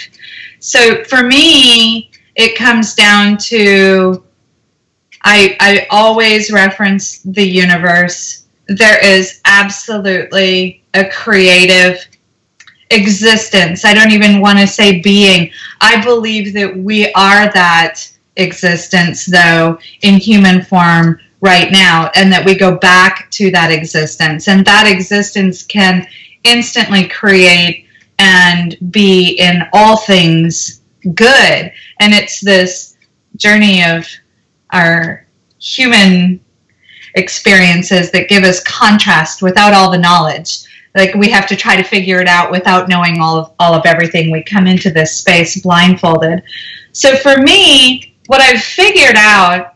So 0.61 1.05
for 1.05 1.23
me, 1.23 2.11
it 2.35 2.57
comes 2.57 2.95
down 2.95 3.39
to 3.39 4.23
I, 5.25 5.57
I 5.59 5.87
always 5.91 6.53
reference 6.53 7.21
the 7.23 7.45
universe. 7.45 8.47
There 8.69 9.05
is 9.05 9.41
absolutely 9.45 10.85
a 10.95 11.09
creative 11.09 12.07
existence. 12.91 13.85
I 13.85 13.93
don't 13.93 14.13
even 14.13 14.41
want 14.41 14.61
to 14.61 14.69
say 14.69 15.01
being. 15.01 15.51
I 15.81 16.03
believe 16.05 16.55
that 16.55 16.77
we 16.77 17.13
are 17.15 17.51
that 17.53 18.03
existence, 18.37 19.27
though, 19.27 19.79
in 20.03 20.15
human 20.15 20.63
form 20.63 21.19
right 21.47 21.73
now 21.73 22.11
and 22.15 22.31
that 22.33 22.45
we 22.45 22.55
go 22.55 22.77
back 22.77 23.31
to 23.31 23.51
that 23.53 23.71
existence. 23.71 24.49
And 24.49 24.65
that 24.67 24.87
existence 24.87 25.63
can 25.63 26.07
instantly 26.45 27.09
create 27.09 27.87
and 28.19 28.77
be 28.91 29.39
in 29.39 29.63
all 29.73 29.97
things 29.97 30.83
good. 31.15 31.73
And 32.01 32.13
it's 32.13 32.41
this 32.41 32.97
journey 33.37 33.85
of 33.85 34.07
our 34.73 35.27
human 35.59 36.41
experiences 37.15 38.11
that 38.11 38.29
give 38.29 38.45
us 38.45 38.63
contrast 38.63 39.41
without 39.41 39.73
all 39.73 39.91
the 39.91 39.99
knowledge. 39.99 40.65
Like 40.95 41.15
we 41.15 41.31
have 41.31 41.47
to 41.49 41.57
try 41.57 41.77
to 41.77 41.83
figure 41.83 42.21
it 42.21 42.29
out 42.29 42.51
without 42.51 42.89
knowing 42.89 43.21
all 43.21 43.39
of 43.39 43.53
all 43.59 43.75
of 43.75 43.87
everything. 43.87 44.31
We 44.31 44.43
come 44.43 44.67
into 44.67 44.91
this 44.91 45.19
space 45.19 45.61
blindfolded. 45.61 46.43
So 46.93 47.17
for 47.17 47.37
me 47.39 48.17
what 48.27 48.41
i've 48.41 48.63
figured 48.63 49.17
out 49.17 49.76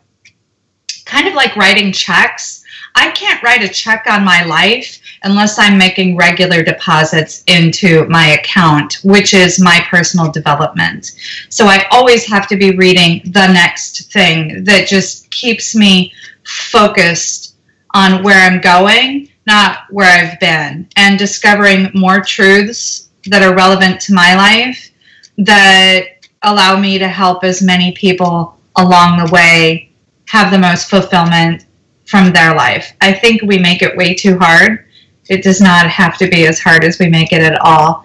kind 1.11 1.27
of 1.27 1.35
like 1.35 1.57
writing 1.57 1.93
checks. 1.93 2.63
I 2.95 3.11
can't 3.11 3.43
write 3.43 3.63
a 3.63 3.69
check 3.69 4.05
on 4.09 4.25
my 4.25 4.45
life 4.45 4.99
unless 5.23 5.59
I'm 5.59 5.77
making 5.77 6.17
regular 6.17 6.63
deposits 6.63 7.43
into 7.47 8.07
my 8.09 8.29
account, 8.29 8.99
which 9.05 9.35
is 9.35 9.61
my 9.61 9.85
personal 9.91 10.31
development. 10.31 11.13
So 11.49 11.67
I 11.67 11.87
always 11.91 12.25
have 12.27 12.47
to 12.49 12.57
be 12.57 12.77
reading 12.77 13.23
the 13.33 13.53
next 13.53 14.13
thing 14.13 14.65
that 14.65 14.89
just 14.89 15.31
keeps 15.31 15.75
me 15.75 16.13
focused 16.45 17.57
on 17.93 18.23
where 18.23 18.41
I'm 18.41 18.61
going, 18.61 19.29
not 19.47 19.85
where 19.91 20.11
I've 20.11 20.39
been, 20.41 20.89
and 20.97 21.19
discovering 21.19 21.91
more 21.95 22.21
truths 22.21 23.11
that 23.27 23.43
are 23.43 23.55
relevant 23.55 24.01
to 24.03 24.15
my 24.15 24.35
life 24.35 24.91
that 25.39 26.05
allow 26.43 26.79
me 26.79 26.99
to 26.99 27.09
help 27.09 27.45
as 27.45 27.63
many 27.63 27.93
people 27.93 28.57
along 28.77 29.19
the 29.19 29.31
way 29.33 29.90
have 30.31 30.53
the 30.53 30.59
most 30.59 30.89
fulfillment 30.89 31.67
from 32.07 32.33
their 32.33 32.55
life. 32.55 32.93
I 33.01 33.13
think 33.13 33.43
we 33.43 33.59
make 33.59 33.83
it 33.83 33.97
way 33.97 34.15
too 34.15 34.39
hard. 34.39 34.87
It 35.29 35.43
does 35.43 35.61
not 35.61 35.89
have 35.89 36.17
to 36.19 36.29
be 36.29 36.47
as 36.47 36.61
hard 36.61 36.85
as 36.85 37.01
we 37.01 37.09
make 37.09 37.33
it 37.33 37.43
at 37.43 37.61
all. 37.61 38.05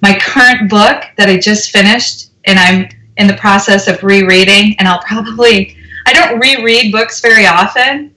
My 0.00 0.16
current 0.20 0.70
book 0.70 1.02
that 1.16 1.28
I 1.28 1.36
just 1.36 1.72
finished, 1.72 2.30
and 2.44 2.60
I'm 2.60 2.88
in 3.16 3.26
the 3.26 3.34
process 3.34 3.88
of 3.88 4.04
rereading, 4.04 4.76
and 4.78 4.86
I'll 4.86 5.02
probably, 5.02 5.76
I 6.06 6.12
don't 6.12 6.38
reread 6.38 6.92
books 6.92 7.20
very 7.20 7.46
often. 7.46 8.14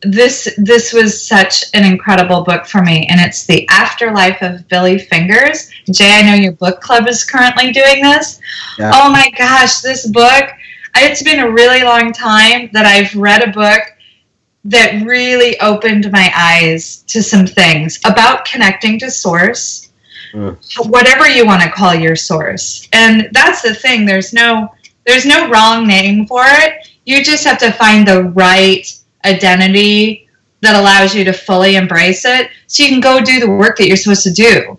This 0.00 0.54
this 0.56 0.92
was 0.94 1.26
such 1.26 1.64
an 1.74 1.84
incredible 1.84 2.42
book 2.42 2.64
for 2.64 2.82
me, 2.82 3.06
and 3.10 3.20
it's 3.20 3.44
the 3.44 3.68
Afterlife 3.68 4.40
of 4.40 4.66
Billy 4.68 4.96
Fingers. 4.96 5.70
Jay, 5.90 6.12
I 6.12 6.22
know 6.22 6.34
your 6.34 6.52
book 6.52 6.80
club 6.80 7.06
is 7.06 7.22
currently 7.22 7.70
doing 7.72 8.00
this. 8.02 8.40
Yeah. 8.78 8.92
Oh 8.94 9.10
my 9.10 9.30
gosh, 9.36 9.80
this 9.80 10.06
book 10.06 10.52
it's 10.96 11.22
been 11.22 11.40
a 11.40 11.50
really 11.50 11.82
long 11.82 12.12
time 12.12 12.70
that 12.72 12.86
I've 12.86 13.14
read 13.14 13.46
a 13.46 13.52
book 13.52 13.82
that 14.64 15.02
really 15.06 15.58
opened 15.60 16.10
my 16.12 16.30
eyes 16.34 17.02
to 17.04 17.22
some 17.22 17.46
things 17.46 17.98
about 18.04 18.44
connecting 18.44 18.98
to 18.98 19.10
source, 19.10 19.90
mm. 20.32 20.56
whatever 20.90 21.28
you 21.28 21.46
want 21.46 21.62
to 21.62 21.70
call 21.70 21.94
your 21.94 22.16
source. 22.16 22.88
And 22.92 23.28
that's 23.32 23.62
the 23.62 23.74
thing. 23.74 24.04
There's 24.04 24.32
no 24.32 24.74
there's 25.06 25.24
no 25.24 25.48
wrong 25.48 25.86
name 25.86 26.26
for 26.26 26.42
it. 26.44 26.86
You 27.06 27.24
just 27.24 27.44
have 27.44 27.58
to 27.58 27.72
find 27.72 28.06
the 28.06 28.24
right 28.24 28.86
identity 29.24 30.28
that 30.60 30.76
allows 30.76 31.14
you 31.14 31.24
to 31.24 31.32
fully 31.32 31.76
embrace 31.76 32.24
it 32.26 32.50
so 32.66 32.82
you 32.82 32.90
can 32.90 33.00
go 33.00 33.20
do 33.20 33.40
the 33.40 33.48
work 33.48 33.78
that 33.78 33.86
you're 33.88 33.96
supposed 33.96 34.24
to 34.24 34.32
do. 34.32 34.78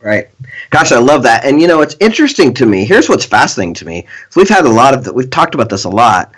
Right. 0.00 0.28
Gosh, 0.72 0.90
I 0.90 0.98
love 0.98 1.22
that. 1.24 1.44
And 1.44 1.60
you 1.60 1.68
know, 1.68 1.82
it's 1.82 1.96
interesting 2.00 2.54
to 2.54 2.64
me. 2.64 2.86
Here's 2.86 3.06
what's 3.06 3.26
fascinating 3.26 3.74
to 3.74 3.84
me. 3.84 4.06
So 4.30 4.40
we've 4.40 4.48
had 4.48 4.64
a 4.64 4.70
lot 4.70 4.94
of, 4.94 5.04
the, 5.04 5.12
we've 5.12 5.28
talked 5.28 5.54
about 5.54 5.68
this 5.68 5.84
a 5.84 5.90
lot, 5.90 6.32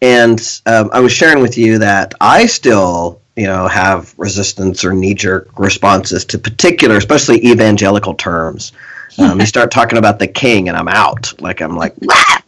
and 0.00 0.40
um, 0.64 0.90
I 0.92 1.00
was 1.00 1.12
sharing 1.12 1.42
with 1.42 1.58
you 1.58 1.78
that 1.78 2.14
I 2.20 2.46
still, 2.46 3.20
you 3.34 3.46
know, 3.46 3.66
have 3.66 4.14
resistance 4.16 4.84
or 4.84 4.92
knee 4.92 5.14
jerk 5.14 5.58
responses 5.58 6.24
to 6.26 6.38
particular, 6.38 6.96
especially 6.96 7.44
evangelical 7.44 8.14
terms. 8.14 8.72
Um, 9.18 9.40
you 9.40 9.44
start 9.44 9.72
talking 9.72 9.98
about 9.98 10.20
the 10.20 10.28
king, 10.28 10.68
and 10.68 10.78
I'm 10.78 10.86
out. 10.86 11.42
Like 11.42 11.60
I'm 11.60 11.76
like, 11.76 11.96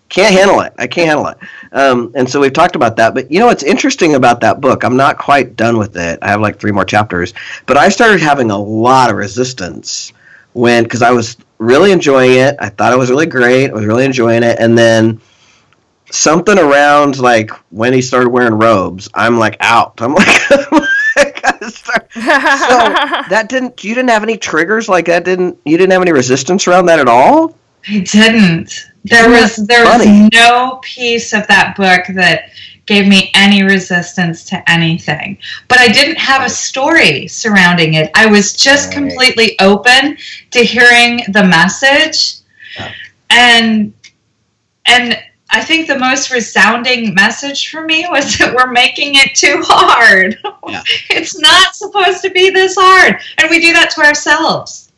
can't 0.09 0.33
handle 0.33 0.61
it. 0.61 0.73
I 0.79 0.87
can't 0.87 1.09
handle 1.09 1.27
it. 1.27 1.37
Um, 1.73 2.13
and 2.15 2.31
so 2.31 2.41
we've 2.41 2.53
talked 2.53 2.77
about 2.77 2.97
that. 2.97 3.15
But 3.15 3.33
you 3.33 3.41
know 3.41 3.47
what's 3.47 3.65
interesting 3.65 4.15
about 4.15 4.41
that 4.43 4.61
book? 4.61 4.85
I'm 4.85 4.97
not 4.97 5.19
quite 5.19 5.57
done 5.57 5.77
with 5.77 5.97
it. 5.97 6.21
I 6.23 6.29
have 6.29 6.41
like 6.41 6.61
three 6.61 6.71
more 6.71 6.85
chapters. 6.85 7.35
But 7.67 7.79
I 7.79 7.89
started 7.89 8.21
having 8.21 8.53
a 8.53 8.57
lot 8.57 9.11
of 9.11 9.17
resistance 9.17 10.13
when 10.53 10.85
because 10.85 11.03
I 11.03 11.11
was 11.11 11.37
really 11.59 11.93
enjoying 11.93 12.39
it. 12.39 12.57
I 12.59 12.69
thought 12.69 12.93
it 12.93 12.99
was 12.99 13.11
really 13.11 13.27
great. 13.27 13.71
I 13.71 13.73
was 13.73 13.85
really 13.85 14.05
enjoying 14.05 14.43
it, 14.43 14.59
and 14.59 14.77
then 14.77 15.21
something 16.11 16.59
around 16.59 17.19
like 17.19 17.51
when 17.71 17.93
he 17.93 18.03
started 18.03 18.29
wearing 18.29 18.55
robes, 18.55 19.09
I'm 19.15 19.39
like 19.39 19.57
out. 19.61 20.01
I'm 20.01 20.15
like. 20.15 20.83
so 22.13 22.21
that 22.21 23.47
didn't 23.49 23.83
you 23.83 23.95
didn't 23.95 24.11
have 24.11 24.23
any 24.23 24.37
triggers 24.37 24.89
like 24.89 25.07
that 25.07 25.25
didn't 25.25 25.59
you 25.65 25.79
didn't 25.79 25.91
have 25.91 26.03
any 26.03 26.13
resistance 26.13 26.67
around 26.67 26.87
that 26.87 26.99
at 26.99 27.09
all 27.09 27.57
i 27.89 28.01
didn't 28.01 28.87
there 29.05 29.29
was 29.31 29.57
there 29.67 29.85
was 29.85 30.07
no 30.33 30.79
piece 30.83 31.33
of 31.33 31.47
that 31.47 31.75
book 31.77 32.03
that 32.15 32.51
gave 32.93 33.09
me 33.09 33.31
any 33.35 33.63
resistance 33.63 34.45
to 34.45 34.71
anything 34.71 35.39
but 35.69 35.79
i 35.79 35.89
didn't 35.89 36.19
have 36.19 36.45
a 36.45 36.51
story 36.51 37.27
surrounding 37.27 37.95
it 37.95 38.11
i 38.15 38.27
was 38.27 38.55
just 38.55 38.89
right. 38.89 38.95
completely 38.95 39.59
open 39.61 40.17
to 40.51 40.61
hearing 40.61 41.23
the 41.29 41.43
message 41.43 42.41
yeah. 42.79 42.93
and 43.31 43.93
and 44.87 45.17
I 45.55 45.63
think 45.63 45.87
the 45.87 45.99
most 45.99 46.31
resounding 46.31 47.15
message 47.15 47.71
for 47.71 47.85
me 47.85 48.07
was 48.09 48.39
that 48.39 48.55
we're 48.55 48.73
making 48.73 49.17
it 49.17 49.35
too 49.35 49.61
hard. 49.63 50.39
Yeah. 50.67 50.83
it's 51.11 51.39
not 51.39 51.77
supposed 51.77 52.23
to 52.23 52.31
be 52.31 52.49
this 52.49 52.75
hard. 52.79 53.21
And 53.37 53.51
we 53.51 53.61
do 53.61 53.75
that 53.75 53.91
to 53.91 54.01
ourselves. 54.01 54.92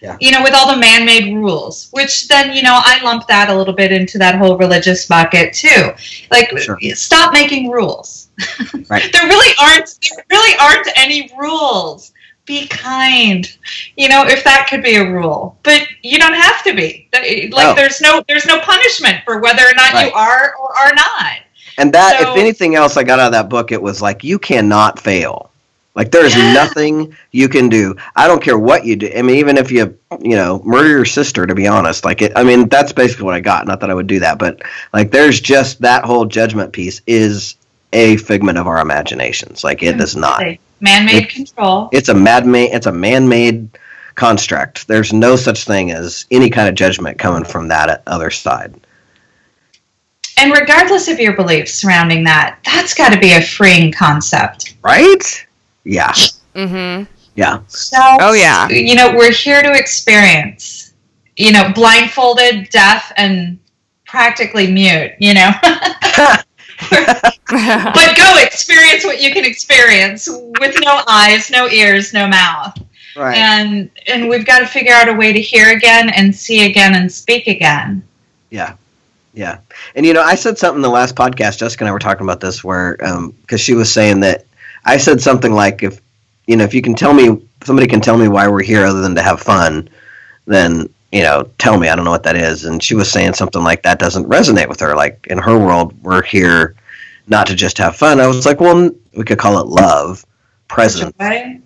Yeah. 0.00 0.16
You 0.20 0.32
know, 0.32 0.42
with 0.42 0.54
all 0.54 0.72
the 0.72 0.80
man 0.80 1.04
made 1.04 1.34
rules, 1.34 1.88
which 1.90 2.26
then, 2.26 2.54
you 2.56 2.62
know, 2.62 2.80
I 2.82 3.02
lump 3.02 3.26
that 3.28 3.50
a 3.50 3.54
little 3.54 3.74
bit 3.74 3.92
into 3.92 4.16
that 4.18 4.36
whole 4.36 4.56
religious 4.56 5.06
bucket 5.06 5.52
too. 5.52 5.92
Like, 6.30 6.56
sure. 6.58 6.78
stop 6.94 7.32
making 7.32 7.70
rules. 7.70 8.28
Right. 8.88 9.12
there 9.12 9.26
really 9.26 9.54
aren't 9.60 9.98
there 10.02 10.24
really 10.30 10.58
aren't 10.58 10.88
any 10.96 11.30
rules 11.38 12.12
be 12.44 12.66
kind 12.66 13.56
you 13.96 14.08
know 14.08 14.24
if 14.26 14.42
that 14.42 14.66
could 14.68 14.82
be 14.82 14.96
a 14.96 15.12
rule 15.12 15.56
but 15.62 15.86
you 16.02 16.18
don't 16.18 16.34
have 16.34 16.64
to 16.64 16.74
be 16.74 17.08
like 17.12 17.68
oh. 17.68 17.74
there's 17.76 18.00
no 18.00 18.24
there's 18.26 18.46
no 18.46 18.58
punishment 18.60 19.18
for 19.24 19.38
whether 19.40 19.62
or 19.62 19.74
not 19.76 19.92
right. 19.92 20.06
you 20.06 20.12
are 20.12 20.56
or 20.56 20.76
are 20.76 20.92
not 20.94 21.36
and 21.78 21.92
that 21.92 22.18
so, 22.18 22.32
if 22.32 22.38
anything 22.38 22.74
else 22.74 22.96
i 22.96 23.04
got 23.04 23.20
out 23.20 23.26
of 23.26 23.32
that 23.32 23.48
book 23.48 23.70
it 23.70 23.80
was 23.80 24.02
like 24.02 24.24
you 24.24 24.38
cannot 24.38 24.98
fail 24.98 25.49
like 25.94 26.10
there's 26.10 26.36
nothing 26.54 27.16
you 27.32 27.48
can 27.48 27.68
do 27.68 27.94
i 28.16 28.26
don't 28.26 28.42
care 28.42 28.58
what 28.58 28.84
you 28.84 28.96
do 28.96 29.10
i 29.16 29.22
mean 29.22 29.36
even 29.36 29.56
if 29.56 29.70
you 29.70 29.96
you 30.20 30.36
know 30.36 30.60
murder 30.64 30.88
your 30.88 31.04
sister 31.04 31.46
to 31.46 31.54
be 31.54 31.66
honest 31.66 32.04
like 32.04 32.22
it 32.22 32.32
i 32.36 32.44
mean 32.44 32.68
that's 32.68 32.92
basically 32.92 33.24
what 33.24 33.34
i 33.34 33.40
got 33.40 33.66
not 33.66 33.80
that 33.80 33.90
i 33.90 33.94
would 33.94 34.06
do 34.06 34.20
that 34.20 34.38
but 34.38 34.62
like 34.92 35.10
there's 35.10 35.40
just 35.40 35.80
that 35.80 36.04
whole 36.04 36.24
judgment 36.24 36.72
piece 36.72 37.00
is 37.06 37.56
a 37.92 38.16
figment 38.18 38.58
of 38.58 38.66
our 38.66 38.80
imaginations 38.80 39.64
like 39.64 39.82
it 39.82 39.98
does 39.98 40.14
not 40.14 40.42
Man-made 40.80 41.28
control. 41.28 41.90
It's 41.92 42.08
a 42.08 42.14
mad-made. 42.14 42.72
It's 42.72 42.86
a 42.86 42.92
man-made 42.92 43.68
construct. 44.14 44.88
There's 44.88 45.12
no 45.12 45.36
such 45.36 45.64
thing 45.64 45.92
as 45.92 46.26
any 46.30 46.50
kind 46.50 46.68
of 46.68 46.74
judgment 46.74 47.18
coming 47.18 47.44
from 47.44 47.68
that 47.68 48.02
other 48.06 48.30
side. 48.30 48.74
And 50.38 50.52
regardless 50.52 51.08
of 51.08 51.20
your 51.20 51.36
beliefs 51.36 51.74
surrounding 51.74 52.24
that, 52.24 52.58
that's 52.64 52.94
got 52.94 53.12
to 53.12 53.18
be 53.18 53.34
a 53.34 53.42
freeing 53.42 53.92
concept, 53.92 54.74
right? 54.82 55.46
Yeah. 55.90 56.12
Mm-hmm. 56.54 57.12
Yeah. 57.34 57.62
So, 57.66 57.98
oh 58.20 58.32
yeah. 58.32 58.68
You 58.68 58.94
know, 58.94 59.12
we're 59.16 59.32
here 59.32 59.60
to 59.60 59.72
experience. 59.72 60.94
You 61.36 61.50
know, 61.52 61.72
blindfolded, 61.74 62.70
deaf, 62.70 63.12
and 63.16 63.58
practically 64.06 64.70
mute. 64.70 65.12
You 65.18 65.34
know. 65.34 65.50
but 66.80 68.16
go 68.16 68.36
experience 68.38 69.04
what 69.04 69.20
you 69.20 69.32
can 69.32 69.44
experience 69.44 70.28
with 70.28 70.76
no 70.84 71.02
eyes, 71.08 71.50
no 71.50 71.68
ears, 71.68 72.12
no 72.12 72.28
mouth. 72.28 72.80
Right. 73.16 73.36
And 73.36 73.90
and 74.06 74.28
we've 74.28 74.46
got 74.46 74.60
to 74.60 74.66
figure 74.66 74.94
out 74.94 75.08
a 75.08 75.12
way 75.12 75.32
to 75.32 75.40
hear 75.40 75.76
again 75.76 76.10
and 76.10 76.32
see 76.34 76.70
again 76.70 76.94
and 76.94 77.10
speak 77.10 77.48
again. 77.48 78.04
Yeah. 78.50 78.76
Yeah. 79.34 79.58
And 79.96 80.06
you 80.06 80.12
know, 80.12 80.22
I 80.22 80.36
said 80.36 80.56
something 80.56 80.78
in 80.78 80.82
the 80.82 80.88
last 80.88 81.16
podcast, 81.16 81.58
Jessica 81.58 81.82
and 81.82 81.88
I 81.88 81.92
were 81.92 81.98
talking 81.98 82.24
about 82.24 82.38
this 82.38 82.62
where 82.62 82.96
um 83.04 83.34
cuz 83.48 83.60
she 83.60 83.74
was 83.74 83.92
saying 83.92 84.20
that 84.20 84.44
I 84.84 84.96
said 84.96 85.20
something 85.20 85.52
like 85.52 85.82
if 85.82 86.00
you 86.46 86.56
know, 86.56 86.64
if 86.64 86.74
you 86.74 86.82
can 86.82 86.94
tell 86.94 87.14
me 87.14 87.46
somebody 87.62 87.86
can 87.86 88.00
tell 88.00 88.16
me 88.16 88.28
why 88.28 88.48
we're 88.48 88.62
here 88.62 88.84
other 88.84 89.00
than 89.00 89.14
to 89.14 89.22
have 89.22 89.40
fun, 89.40 89.88
then 90.46 90.88
you 91.12 91.22
know, 91.22 91.48
tell 91.58 91.78
me, 91.78 91.88
I 91.88 91.96
don't 91.96 92.04
know 92.04 92.10
what 92.10 92.22
that 92.22 92.36
is. 92.36 92.64
And 92.64 92.82
she 92.82 92.94
was 92.94 93.10
saying 93.10 93.34
something 93.34 93.62
like 93.62 93.82
that 93.82 93.98
doesn't 93.98 94.26
resonate 94.26 94.68
with 94.68 94.80
her. 94.80 94.94
Like 94.94 95.26
in 95.28 95.38
her 95.38 95.58
world, 95.58 96.00
we're 96.02 96.22
here 96.22 96.76
not 97.26 97.46
to 97.48 97.54
just 97.54 97.78
have 97.78 97.96
fun. 97.96 98.20
I 98.20 98.26
was 98.26 98.46
like, 98.46 98.60
well, 98.60 98.90
we 99.16 99.24
could 99.24 99.38
call 99.38 99.58
it 99.58 99.66
love, 99.66 100.24
presence, 100.68 101.12
joy, 101.18 101.60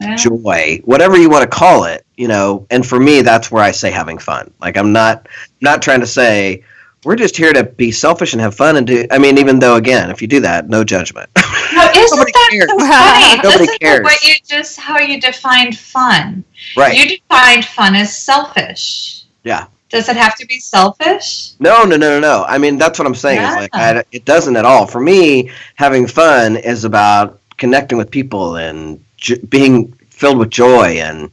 yeah. 0.00 0.16
joy 0.16 0.80
whatever 0.84 1.16
you 1.16 1.28
want 1.28 1.42
to 1.42 1.56
call 1.56 1.84
it, 1.84 2.04
you 2.16 2.28
know. 2.28 2.66
And 2.70 2.86
for 2.86 3.00
me, 3.00 3.22
that's 3.22 3.50
where 3.50 3.62
I 3.62 3.72
say 3.72 3.90
having 3.90 4.18
fun. 4.18 4.52
Like 4.60 4.76
I'm 4.76 4.92
not 4.92 5.28
not 5.60 5.82
trying 5.82 6.00
to 6.00 6.06
say 6.06 6.64
we're 7.04 7.16
just 7.16 7.36
here 7.36 7.52
to 7.52 7.64
be 7.64 7.90
selfish 7.92 8.32
and 8.32 8.40
have 8.40 8.54
fun 8.54 8.76
and 8.76 8.86
do. 8.86 9.06
I 9.10 9.18
mean, 9.18 9.38
even 9.38 9.58
though 9.58 9.76
again, 9.76 10.10
if 10.10 10.20
you 10.22 10.28
do 10.28 10.40
that, 10.40 10.68
no 10.68 10.84
judgment. 10.84 11.28
No, 11.74 11.90
isn't 11.90 12.16
Nobody 12.18 12.30
that 12.32 12.48
cares. 12.52 12.70
so 12.70 12.78
funny? 12.78 13.36
Nobody 13.42 13.58
Listen 13.64 13.78
cares. 13.80 14.04
what 14.04 14.22
you 14.22 14.34
just 14.46 14.78
how 14.78 14.98
you 15.00 15.20
defined 15.20 15.76
fun. 15.76 16.44
Right. 16.76 16.96
You 16.96 17.18
defined 17.18 17.64
fun 17.64 17.96
as 17.96 18.16
selfish. 18.16 19.24
Yeah. 19.42 19.66
Does 19.88 20.08
it 20.08 20.14
have 20.16 20.36
to 20.36 20.46
be 20.46 20.60
selfish? 20.60 21.54
No, 21.58 21.82
no, 21.82 21.96
no, 21.96 22.10
no, 22.10 22.20
no. 22.20 22.44
I 22.46 22.58
mean, 22.58 22.78
that's 22.78 22.96
what 23.00 23.06
I'm 23.06 23.14
saying. 23.16 23.40
Yeah. 23.40 23.54
Like 23.56 23.70
I, 23.74 24.04
it 24.12 24.24
doesn't 24.24 24.54
at 24.56 24.64
all. 24.64 24.86
For 24.86 25.00
me, 25.00 25.50
having 25.74 26.06
fun 26.06 26.54
is 26.56 26.84
about 26.84 27.40
connecting 27.56 27.98
with 27.98 28.08
people 28.08 28.56
and 28.56 29.04
j- 29.16 29.38
being 29.48 29.92
filled 30.10 30.38
with 30.38 30.50
joy 30.50 30.98
and 31.00 31.28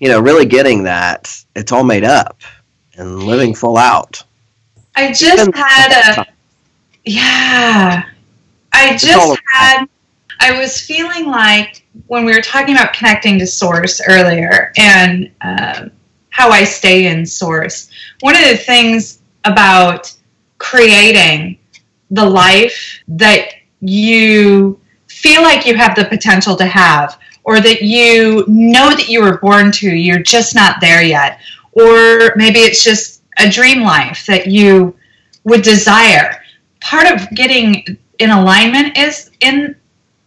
you 0.00 0.08
know 0.08 0.18
really 0.18 0.44
getting 0.46 0.82
that 0.84 1.32
it's 1.54 1.70
all 1.70 1.84
made 1.84 2.02
up 2.04 2.40
and 2.96 3.22
living 3.22 3.54
full 3.54 3.76
out. 3.76 4.24
I 4.96 5.12
just 5.12 5.54
had 5.54 6.18
a 6.18 6.26
yeah. 7.04 8.04
I 8.72 8.96
just 8.96 9.40
had 9.52 9.86
I 10.40 10.58
was 10.58 10.80
feeling 10.80 11.26
like 11.26 11.84
when 12.06 12.24
we 12.24 12.34
were 12.34 12.42
talking 12.42 12.74
about 12.74 12.92
connecting 12.92 13.38
to 13.38 13.46
source 13.46 14.00
earlier 14.06 14.72
and 14.76 15.30
uh, 15.40 15.88
how 16.30 16.50
I 16.50 16.64
stay 16.64 17.06
in 17.06 17.24
source. 17.24 17.90
One 18.20 18.34
of 18.34 18.42
the 18.42 18.56
things 18.56 19.20
about 19.44 20.12
creating 20.58 21.58
the 22.10 22.24
life 22.24 23.02
that 23.08 23.50
you 23.80 24.80
feel 25.08 25.42
like 25.42 25.66
you 25.66 25.76
have 25.76 25.94
the 25.94 26.04
potential 26.04 26.56
to 26.56 26.66
have, 26.66 27.18
or 27.44 27.60
that 27.60 27.82
you 27.82 28.44
know 28.48 28.90
that 28.90 29.08
you 29.08 29.22
were 29.22 29.38
born 29.38 29.70
to, 29.72 29.88
you're 29.88 30.22
just 30.22 30.54
not 30.54 30.80
there 30.80 31.02
yet, 31.02 31.40
or 31.72 32.34
maybe 32.36 32.60
it's 32.60 32.82
just 32.82 33.13
a 33.38 33.48
dream 33.48 33.82
life 33.82 34.26
that 34.26 34.46
you 34.46 34.96
would 35.44 35.62
desire. 35.62 36.42
Part 36.80 37.06
of 37.06 37.28
getting 37.30 37.98
in 38.18 38.30
alignment 38.30 38.96
is 38.96 39.30
in 39.40 39.76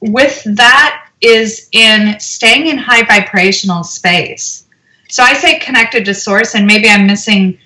with 0.02 0.44
that 0.56 1.10
is 1.22 1.70
in 1.72 2.20
staying 2.20 2.68
in 2.68 2.78
high 2.78 3.04
vibrational 3.04 3.84
space 3.84 4.68
so 5.10 5.24
I 5.24 5.34
say 5.34 5.60
connected 5.60 6.06
to 6.06 6.14
source, 6.14 6.56
and 6.56 6.68
maybe 6.68 6.90
I'm 6.90 7.08
missing 7.08 7.58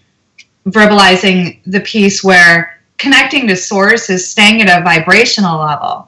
verbalizing 0.66 1.60
the 1.66 1.80
piece 1.80 2.24
where 2.24 2.80
connecting 2.98 3.48
to 3.48 3.56
source 3.56 4.10
is 4.10 4.30
staying 4.30 4.62
at 4.62 4.80
a 4.80 4.84
vibrational 4.84 5.60
level. 5.60 6.08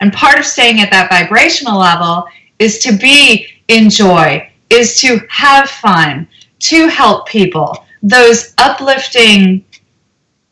And 0.00 0.12
part 0.12 0.38
of 0.38 0.44
staying 0.44 0.80
at 0.80 0.90
that 0.90 1.08
vibrational 1.08 1.78
level 1.78 2.26
is 2.58 2.78
to 2.80 2.92
be 2.96 3.46
in 3.68 3.88
joy, 3.88 4.50
is 4.68 5.00
to 5.00 5.20
have 5.30 5.70
fun, 5.70 6.28
to 6.58 6.88
help 6.88 7.26
people. 7.26 7.85
Those 8.06 8.54
uplifting, 8.58 9.64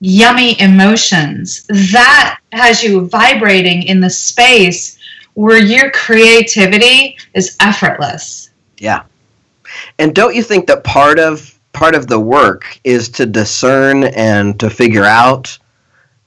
yummy 0.00 0.60
emotions 0.60 1.66
that 1.68 2.40
has 2.52 2.82
you 2.82 3.06
vibrating 3.06 3.84
in 3.84 4.00
the 4.00 4.10
space 4.10 4.98
where 5.34 5.62
your 5.62 5.92
creativity 5.92 7.16
is 7.32 7.56
effortless. 7.60 8.50
Yeah. 8.78 9.04
And 10.00 10.14
don't 10.14 10.34
you 10.34 10.42
think 10.42 10.66
that 10.66 10.82
part 10.82 11.20
of 11.20 11.56
part 11.72 11.94
of 11.94 12.08
the 12.08 12.18
work 12.18 12.80
is 12.82 13.08
to 13.10 13.26
discern 13.26 14.04
and 14.04 14.58
to 14.58 14.68
figure 14.68 15.04
out? 15.04 15.56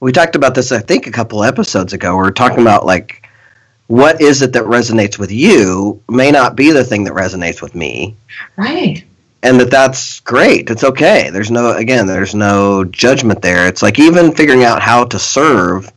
We 0.00 0.12
talked 0.12 0.34
about 0.34 0.54
this, 0.54 0.72
I 0.72 0.78
think, 0.78 1.06
a 1.06 1.12
couple 1.12 1.44
episodes 1.44 1.92
ago. 1.92 2.16
We 2.16 2.28
are 2.28 2.30
talking 2.30 2.60
about 2.60 2.86
like 2.86 3.28
what 3.88 4.20
is 4.20 4.40
it 4.42 4.52
that 4.54 4.64
resonates 4.64 5.18
with 5.18 5.30
you 5.30 6.02
may 6.08 6.30
not 6.30 6.56
be 6.56 6.70
the 6.70 6.84
thing 6.84 7.04
that 7.04 7.12
resonates 7.12 7.60
with 7.60 7.74
me. 7.74 8.16
Right. 8.56 9.04
And 9.42 9.60
that 9.60 9.70
that's 9.70 10.20
great. 10.20 10.68
It's 10.68 10.82
okay. 10.84 11.30
There's 11.30 11.50
no 11.50 11.72
again, 11.72 12.06
there's 12.06 12.34
no 12.34 12.84
judgment 12.84 13.40
there. 13.40 13.66
It's 13.68 13.82
like 13.82 13.98
even 13.98 14.32
figuring 14.32 14.64
out 14.64 14.82
how 14.82 15.04
to 15.04 15.18
serve 15.18 15.92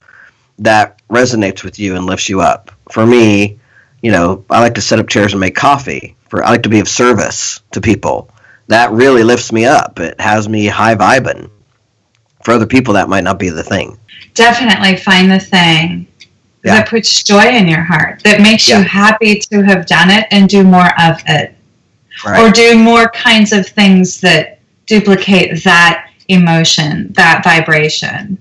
that 0.60 1.02
resonates 1.10 1.64
with 1.64 1.80
you 1.80 1.96
and 1.96 2.06
lifts 2.06 2.30
you 2.30 2.42
up. 2.42 2.72
For 2.92 3.06
me, 3.06 3.60
you 4.02 4.12
know, 4.12 4.46
I 4.50 4.62
like 4.62 4.76
to 4.76 4.82
set 4.82 5.00
up 5.00 5.08
chairs 5.08 5.34
and 5.34 5.40
make 5.40 5.56
coffee. 5.56 6.16
For 6.30 6.44
I 6.44 6.52
like 6.52 6.64
to 6.64 6.70
be 6.70 6.80
of 6.80 6.88
service 6.88 7.62
to 7.72 7.82
people. 7.82 8.30
That 8.68 8.92
really 8.92 9.24
lifts 9.24 9.52
me 9.52 9.66
up. 9.66 10.00
It 10.00 10.20
has 10.22 10.48
me 10.48 10.68
high 10.68 10.96
vibing. 10.96 11.50
For 12.44 12.52
other 12.52 12.66
people, 12.68 12.94
that 12.94 13.10
might 13.10 13.24
not 13.24 13.40
be 13.40 13.50
the 13.50 13.64
thing. 13.64 13.98
Definitely 14.34 14.98
find 14.98 15.30
the 15.32 15.40
thing 15.40 16.08
Yeah. 16.64 16.76
that 16.76 16.88
puts 16.90 17.24
joy 17.24 17.44
in 17.48 17.68
your 17.68 17.82
heart, 17.84 18.22
that 18.24 18.40
makes 18.40 18.68
Yeah. 18.68 18.80
you 18.80 18.84
happy 18.86 19.36
to 19.52 19.62
have 19.64 19.86
done 19.88 20.10
it 20.12 20.28
and 20.32 20.48
do 20.48 20.64
more 20.64 20.90
of 21.02 21.22
it. 21.28 21.56
Right. 22.26 22.48
Or 22.48 22.52
do 22.52 22.78
more 22.78 23.10
kinds 23.10 23.52
of 23.52 23.68
things 23.68 24.22
that 24.22 24.60
duplicate 24.86 25.64
that 25.64 26.10
emotion, 26.28 27.12
that 27.14 27.44
vibration. 27.44 28.38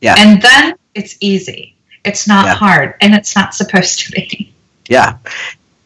Yeah. 0.00 0.16
And 0.18 0.40
then 0.42 0.74
it's 0.94 1.16
easy. 1.20 1.74
It's 2.04 2.26
not 2.26 2.46
Yeah. 2.46 2.54
hard, 2.54 2.94
and 3.00 3.14
it's 3.14 3.36
not 3.36 3.54
supposed 3.54 4.00
to 4.00 4.12
be. 4.12 4.52
Yeah, 4.88 5.16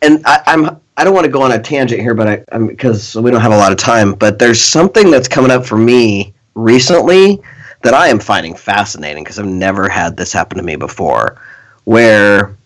and 0.03 0.23
I, 0.25 0.43
I'm 0.47 0.81
I 0.97 1.05
don't 1.05 1.13
want 1.15 1.27
to 1.27 1.31
go 1.31 1.43
on 1.43 1.53
a 1.53 1.59
tangent 1.59 2.01
here, 2.01 2.15
but 2.15 2.27
I 2.27 2.45
I'm, 2.53 2.67
because 2.69 3.15
we 3.15 3.31
don't 3.31 3.43
have 3.43 3.53
a 3.53 3.57
lot 3.57 3.71
of 3.71 3.79
time. 3.79 4.15
But 4.15 4.39
there's 4.39 4.63
something 4.65 5.11
that's 5.11 5.29
coming 5.29 5.51
up 5.51 5.67
for 5.67 5.77
me 5.77 6.33
recently 6.55 7.39
that 7.83 7.93
I 7.93 8.09
am 8.09 8.19
finding 8.19 8.57
fascinating 8.57 9.23
because 9.23 9.39
I've 9.39 9.47
never 9.47 9.89
had 9.91 10.17
this 10.17 10.33
happen 10.33 10.57
to 10.57 10.65
me 10.65 10.77
before. 10.77 11.39
Where 11.85 12.57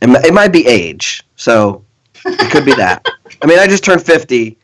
it, 0.00 0.08
it 0.26 0.32
might 0.34 0.48
be 0.48 0.66
age, 0.66 1.22
so 1.36 1.84
it 2.24 2.50
could 2.50 2.64
be 2.64 2.74
that. 2.74 3.06
I 3.42 3.46
mean, 3.46 3.58
I 3.58 3.66
just 3.66 3.84
turned 3.84 4.04
fifty. 4.04 4.58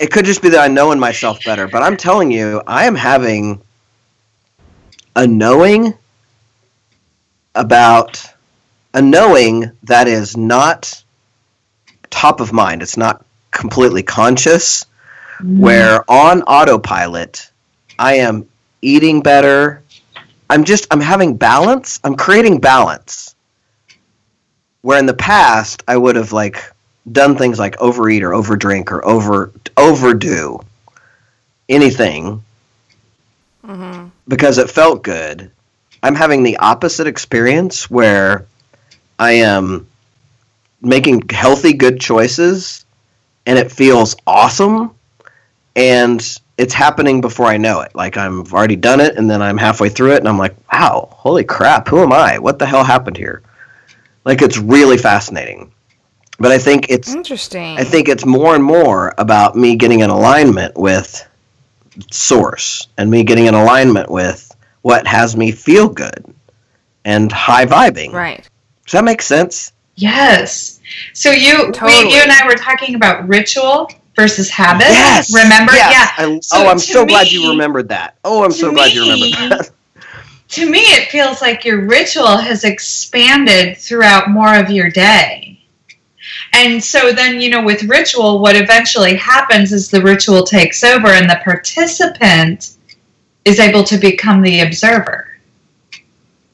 It 0.00 0.10
could 0.10 0.24
just 0.24 0.42
be 0.42 0.50
that 0.50 0.60
I 0.60 0.68
know 0.68 0.92
in 0.92 0.98
myself 0.98 1.44
better. 1.44 1.68
But 1.68 1.82
I'm 1.82 1.96
telling 1.96 2.30
you, 2.30 2.62
I 2.66 2.86
am 2.86 2.94
having 2.94 3.62
a 5.16 5.26
knowing 5.26 5.94
about 7.54 8.24
a 8.92 9.02
knowing 9.02 9.70
that 9.84 10.08
is 10.08 10.36
not 10.36 11.02
top 12.10 12.40
of 12.40 12.52
mind. 12.52 12.82
It's 12.82 12.96
not 12.96 13.24
completely 13.50 14.02
conscious. 14.02 14.86
Mm-hmm. 15.38 15.60
Where 15.60 16.10
on 16.10 16.42
autopilot, 16.42 17.50
I 17.98 18.14
am 18.14 18.48
eating 18.82 19.20
better. 19.20 19.82
I'm 20.48 20.64
just 20.64 20.86
I'm 20.90 21.00
having 21.00 21.36
balance. 21.36 22.00
I'm 22.04 22.16
creating 22.16 22.60
balance. 22.60 23.34
Where 24.82 24.98
in 24.98 25.06
the 25.06 25.14
past 25.14 25.82
I 25.88 25.96
would 25.96 26.16
have 26.16 26.32
like 26.32 26.73
done 27.10 27.36
things 27.36 27.58
like 27.58 27.80
overeat 27.80 28.22
or 28.22 28.30
overdrink 28.30 28.90
or 28.90 29.04
over 29.04 29.52
overdo 29.76 30.60
anything 31.68 32.42
Mm-hmm. 33.66 34.08
because 34.28 34.58
it 34.58 34.70
felt 34.70 35.02
good. 35.02 35.50
I'm 36.02 36.14
having 36.14 36.42
the 36.42 36.58
opposite 36.58 37.06
experience 37.06 37.90
where 37.90 38.46
I 39.18 39.32
am 39.32 39.86
making 40.82 41.30
healthy, 41.30 41.72
good 41.72 41.98
choices 41.98 42.84
and 43.46 43.58
it 43.58 43.72
feels 43.72 44.16
awesome 44.26 44.94
and 45.76 46.38
it's 46.58 46.74
happening 46.74 47.22
before 47.22 47.46
I 47.46 47.56
know 47.56 47.80
it. 47.80 47.94
Like 47.94 48.18
I've 48.18 48.52
already 48.52 48.76
done 48.76 49.00
it 49.00 49.16
and 49.16 49.30
then 49.30 49.40
I'm 49.40 49.56
halfway 49.56 49.88
through 49.88 50.12
it 50.12 50.18
and 50.18 50.28
I'm 50.28 50.38
like, 50.38 50.54
wow, 50.70 51.08
holy 51.10 51.44
crap, 51.44 51.88
who 51.88 52.00
am 52.00 52.12
I? 52.12 52.38
What 52.38 52.58
the 52.58 52.66
hell 52.66 52.84
happened 52.84 53.16
here? 53.16 53.42
Like 54.26 54.42
it's 54.42 54.58
really 54.58 54.98
fascinating. 54.98 55.72
But 56.38 56.50
I 56.52 56.58
think 56.58 56.90
it's 56.90 57.14
Interesting. 57.14 57.78
I 57.78 57.84
think 57.84 58.08
it's 58.08 58.26
more 58.26 58.54
and 58.54 58.64
more 58.64 59.14
about 59.18 59.56
me 59.56 59.76
getting 59.76 60.00
in 60.00 60.10
alignment 60.10 60.76
with 60.76 61.26
source 62.10 62.88
and 62.98 63.10
me 63.10 63.22
getting 63.22 63.46
in 63.46 63.54
alignment 63.54 64.10
with 64.10 64.54
what 64.82 65.06
has 65.06 65.36
me 65.36 65.52
feel 65.52 65.88
good 65.88 66.24
and 67.04 67.30
high 67.30 67.66
vibing. 67.66 68.12
right. 68.12 68.48
Does 68.84 68.92
that 68.92 69.04
make 69.04 69.22
sense? 69.22 69.72
Yes. 69.96 70.80
So 71.12 71.30
you, 71.30 71.72
Totally. 71.72 72.06
we, 72.06 72.14
you 72.14 72.20
and 72.20 72.32
I 72.32 72.46
were 72.46 72.54
talking 72.56 72.96
about 72.96 73.26
ritual 73.28 73.90
versus 74.16 74.50
habit. 74.50 74.88
Yes. 74.88 75.32
Remember? 75.32 75.72
Yes. 75.72 76.12
Yeah. 76.18 76.26
I, 76.26 76.38
So 76.40 76.58
oh, 76.58 76.68
I'm 76.68 76.78
to 76.78 76.82
so 76.82 77.06
glad 77.06 77.30
you 77.30 77.50
remembered 77.50 77.88
that. 77.88 78.16
Oh, 78.24 78.44
I'm 78.44 78.50
so 78.52 78.72
glad 78.72 78.92
you 78.92 79.02
remembered 79.02 79.50
that. 79.50 79.70
To 80.48 80.70
me, 80.70 80.78
it 80.78 81.08
feels 81.08 81.40
like 81.42 81.64
your 81.64 81.84
ritual 81.86 82.36
has 82.36 82.62
expanded 82.62 83.76
throughout 83.76 84.30
more 84.30 84.54
of 84.54 84.70
your 84.70 84.88
day. 84.88 85.43
And 86.54 86.82
so 86.82 87.12
then, 87.12 87.40
you 87.40 87.50
know, 87.50 87.64
with 87.64 87.82
ritual, 87.82 88.38
what 88.38 88.54
eventually 88.54 89.16
happens 89.16 89.72
is 89.72 89.90
the 89.90 90.00
ritual 90.00 90.44
takes 90.44 90.84
over 90.84 91.08
and 91.08 91.28
the 91.28 91.40
participant 91.42 92.76
is 93.44 93.58
able 93.58 93.82
to 93.84 93.98
become 93.98 94.40
the 94.40 94.60
observer. 94.60 95.36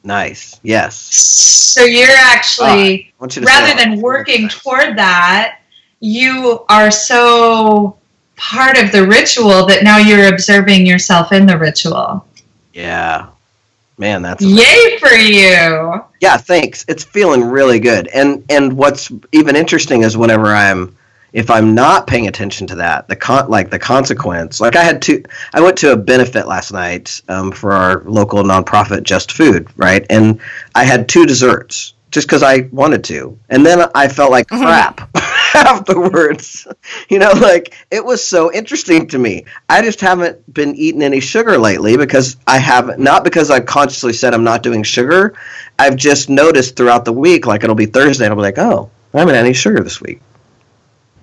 nice. 0.03 0.59
Yes. 0.63 0.95
So 0.95 1.83
you're 1.83 2.09
actually. 2.09 3.13
Ah, 3.21 3.25
I 3.25 3.27
you 3.31 3.43
rather 3.43 3.77
than 3.77 4.01
working 4.01 4.49
toward 4.49 4.97
that, 4.97 5.59
you 5.99 6.65
are 6.67 6.89
so 6.89 7.95
part 8.35 8.77
of 8.79 8.91
the 8.91 9.05
ritual 9.05 9.67
that 9.67 9.83
now 9.83 9.99
you're 9.99 10.33
observing 10.33 10.87
yourself 10.87 11.31
in 11.31 11.45
the 11.45 11.57
ritual. 11.57 12.25
Yeah. 12.73 13.27
Man, 13.97 14.21
that's 14.21 14.43
Yay 14.43 14.97
for 14.97 15.09
you! 15.09 16.03
Yeah, 16.21 16.37
thanks. 16.37 16.85
It's 16.87 17.03
feeling 17.03 17.43
really 17.43 17.79
good. 17.79 18.07
And 18.07 18.43
and 18.49 18.73
what's 18.73 19.11
even 19.31 19.55
interesting 19.55 20.01
is 20.03 20.17
whenever 20.17 20.47
I'm 20.47 20.95
if 21.33 21.49
I'm 21.49 21.73
not 21.73 22.07
paying 22.07 22.27
attention 22.27 22.67
to 22.67 22.75
that, 22.75 23.07
the 23.07 23.15
con 23.15 23.49
like 23.49 23.69
the 23.69 23.79
consequence. 23.79 24.59
Like 24.59 24.75
I 24.75 24.83
had 24.83 25.01
two 25.01 25.23
I 25.53 25.61
went 25.61 25.77
to 25.79 25.91
a 25.93 25.97
benefit 25.97 26.47
last 26.47 26.71
night 26.71 27.21
um, 27.27 27.51
for 27.51 27.73
our 27.73 28.03
local 28.05 28.43
nonprofit 28.43 29.03
Just 29.03 29.31
Food, 29.31 29.67
right? 29.77 30.05
And 30.09 30.39
I 30.75 30.83
had 30.83 31.07
two 31.07 31.25
desserts 31.25 31.93
just 32.11 32.27
because 32.27 32.43
I 32.43 32.69
wanted 32.71 33.03
to. 33.05 33.37
And 33.49 33.65
then 33.65 33.89
I 33.95 34.07
felt 34.07 34.31
like 34.31 34.47
crap 34.47 35.09
afterwards. 35.53 36.67
You 37.09 37.19
know, 37.19 37.31
like 37.31 37.73
it 37.91 38.03
was 38.03 38.25
so 38.25 38.51
interesting 38.51 39.07
to 39.09 39.17
me. 39.17 39.45
I 39.69 39.81
just 39.81 40.01
haven't 40.01 40.53
been 40.53 40.75
eating 40.75 41.01
any 41.01 41.19
sugar 41.19 41.57
lately 41.57 41.97
because 41.97 42.37
I 42.47 42.57
haven't, 42.57 42.99
not 42.99 43.23
because 43.23 43.49
I've 43.49 43.65
consciously 43.65 44.13
said 44.13 44.33
I'm 44.33 44.43
not 44.43 44.63
doing 44.63 44.83
sugar. 44.83 45.35
I've 45.77 45.95
just 45.95 46.29
noticed 46.29 46.75
throughout 46.75 47.05
the 47.05 47.13
week, 47.13 47.45
like 47.45 47.63
it'll 47.63 47.75
be 47.75 47.85
Thursday, 47.85 48.25
and 48.25 48.31
I'll 48.31 48.37
be 48.37 48.41
like, 48.41 48.59
oh, 48.59 48.89
I 49.13 49.19
haven't 49.19 49.35
had 49.35 49.45
any 49.45 49.53
sugar 49.53 49.81
this 49.81 50.01
week. 50.01 50.21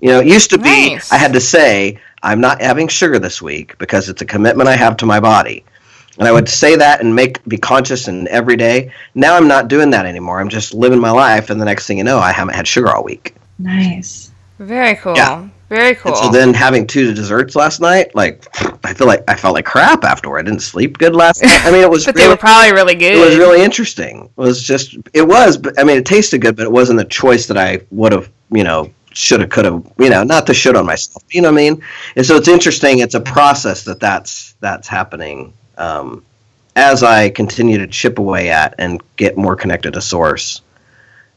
You 0.01 0.11
know, 0.11 0.21
it 0.21 0.27
used 0.27 0.51
to 0.51 0.59
be 0.59 0.95
Nice. 0.95 1.13
I 1.13 1.17
had 1.17 1.33
to 1.33 1.41
say, 1.41 2.01
I'm 2.23 2.41
not 2.41 2.61
having 2.63 2.89
sugar 2.89 3.19
this 3.19 3.43
week 3.43 3.79
because 3.79 4.09
it's 4.09 4.23
a 4.23 4.27
commitment 4.27 4.69
I 4.69 4.77
have 4.77 4.97
to 4.99 5.07
my 5.07 5.21
body. 5.21 5.65
And 6.19 6.27
I 6.27 6.33
would 6.33 6.49
say 6.49 6.77
that 6.77 7.01
and 7.01 7.15
make 7.15 7.45
be 7.45 7.59
conscious 7.59 8.09
and 8.09 8.27
every 8.29 8.57
day. 8.57 8.93
Now 9.15 9.37
I'm 9.37 9.47
not 9.47 9.69
doing 9.69 9.91
that 9.91 10.07
anymore. 10.07 10.41
I'm 10.41 10.49
just 10.49 10.75
living 10.75 11.01
my 11.01 11.13
life, 11.13 11.51
and 11.51 11.61
the 11.61 11.65
next 11.65 11.87
thing 11.87 11.99
you 11.99 12.05
know, 12.05 12.19
I 12.19 12.33
haven't 12.33 12.55
had 12.55 12.67
sugar 12.67 12.91
all 12.91 13.05
week. 13.05 13.35
Nice. 13.59 14.33
Very 14.59 14.97
cool. 14.97 15.17
Yeah. 15.17 15.49
Very 15.69 15.95
cool. 15.95 16.13
And 16.13 16.25
so 16.25 16.31
then 16.31 16.55
having 16.55 16.87
two 16.87 17.13
desserts 17.13 17.55
last 17.55 17.81
night, 17.81 18.15
like 18.15 18.47
I 18.85 18.95
feel 18.95 19.07
like 19.07 19.23
I 19.29 19.35
felt 19.35 19.55
like 19.55 19.67
crap 19.67 20.03
afterward. 20.03 20.39
I 20.39 20.43
didn't 20.43 20.63
sleep 20.63 20.97
good 20.97 21.15
last 21.15 21.43
night. 21.43 21.61
I 21.65 21.71
mean, 21.71 21.83
it 21.83 21.91
was 21.91 22.07
but 22.07 22.15
they 22.15 22.27
were 22.27 22.39
probably 22.39 22.73
really 22.73 22.95
good. 22.95 23.15
it 23.15 23.21
was 23.21 23.37
really 23.37 23.63
interesting. 23.63 24.31
It 24.37 24.41
was 24.41 24.63
just 24.63 24.97
it 25.13 25.27
was, 25.27 25.59
but 25.59 25.79
I 25.79 25.85
mean, 25.85 25.99
it 25.99 26.07
tasted 26.07 26.41
good, 26.41 26.57
but 26.57 26.63
it 26.65 26.73
wasn't 26.73 26.99
the 26.99 27.05
choice 27.05 27.47
that 27.47 27.59
I 27.59 27.83
would 27.91 28.13
have, 28.13 28.31
you 28.51 28.65
know, 28.65 28.91
should 29.13 29.41
have, 29.41 29.51
could 29.51 29.67
have, 29.67 29.93
you 29.99 30.09
know, 30.09 30.23
not 30.23 30.47
to 30.47 30.55
shit 30.55 30.75
on 30.75 30.87
myself. 30.87 31.23
You 31.31 31.43
know 31.43 31.53
what 31.53 31.61
I 31.61 31.71
mean? 31.71 31.83
And 32.17 32.25
so 32.25 32.37
it's 32.37 32.49
interesting. 32.49 33.01
It's 33.01 33.15
a 33.15 33.21
process 33.21 33.85
that 33.85 34.01
that's 34.01 34.55
that's 34.61 34.89
happening 34.89 35.53
um, 35.77 36.25
as 36.77 37.03
I 37.03 37.29
continue 37.29 37.77
to 37.77 37.87
chip 37.87 38.19
away 38.19 38.49
at 38.49 38.75
and 38.79 39.03
get 39.17 39.37
more 39.37 39.55
connected 39.55 39.93
to 39.93 40.01
source. 40.01 40.63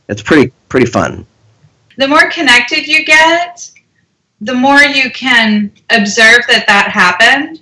It's 0.07 0.21
pretty 0.21 0.53
pretty 0.69 0.85
fun. 0.85 1.25
The 2.01 2.07
more 2.07 2.31
connected 2.31 2.87
you 2.87 3.05
get, 3.05 3.69
the 4.41 4.55
more 4.55 4.81
you 4.81 5.11
can 5.11 5.71
observe 5.91 6.39
that 6.47 6.65
that 6.65 6.89
happened 6.89 7.61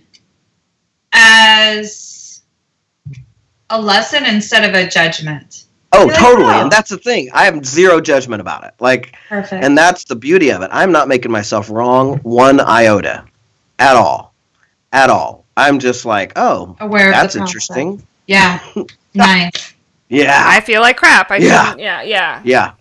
as 1.12 2.42
a 3.70 3.82
lesson 3.82 4.26
instead 4.26 4.64
of 4.64 4.74
a 4.76 4.90
judgment. 4.90 5.66
Oh, 5.92 6.06
like, 6.06 6.18
totally. 6.18 6.54
oh. 6.54 6.62
And 6.62 6.72
that's 6.72 6.90
the 6.90 6.98
thing. 6.98 7.30
I 7.34 7.44
have 7.44 7.66
zero 7.66 8.00
judgment 8.00 8.40
about 8.40 8.64
it. 8.64 8.76
Like 8.80 9.14
Perfect. 9.28 9.62
And 9.62 9.78
that's 9.78 10.06
the 10.06 10.16
beauty 10.16 10.52
of 10.52 10.62
it. 10.62 10.70
I'm 10.72 10.94
not 10.94 11.10
making 11.10 11.34
myself 11.34 11.70
wrong 11.70 12.20
one 12.20 12.62
iota 12.62 13.26
at 13.78 13.98
all. 13.98 14.34
At 14.94 15.10
all. 15.10 15.44
I'm 15.58 15.80
just 15.80 16.06
like, 16.06 16.32
oh, 16.38 16.78
Aware 16.80 17.12
that's 17.12 17.36
interesting. 17.36 18.08
Yeah. 18.26 18.62
nice. 19.14 19.74
Yeah. 20.08 20.46
I 20.48 20.62
feel 20.62 20.80
like 20.80 20.96
crap. 20.96 21.30
I 21.30 21.36
Yeah. 21.40 21.76
yeah, 21.78 22.02
yeah. 22.04 22.42
Yeah. 22.46 22.74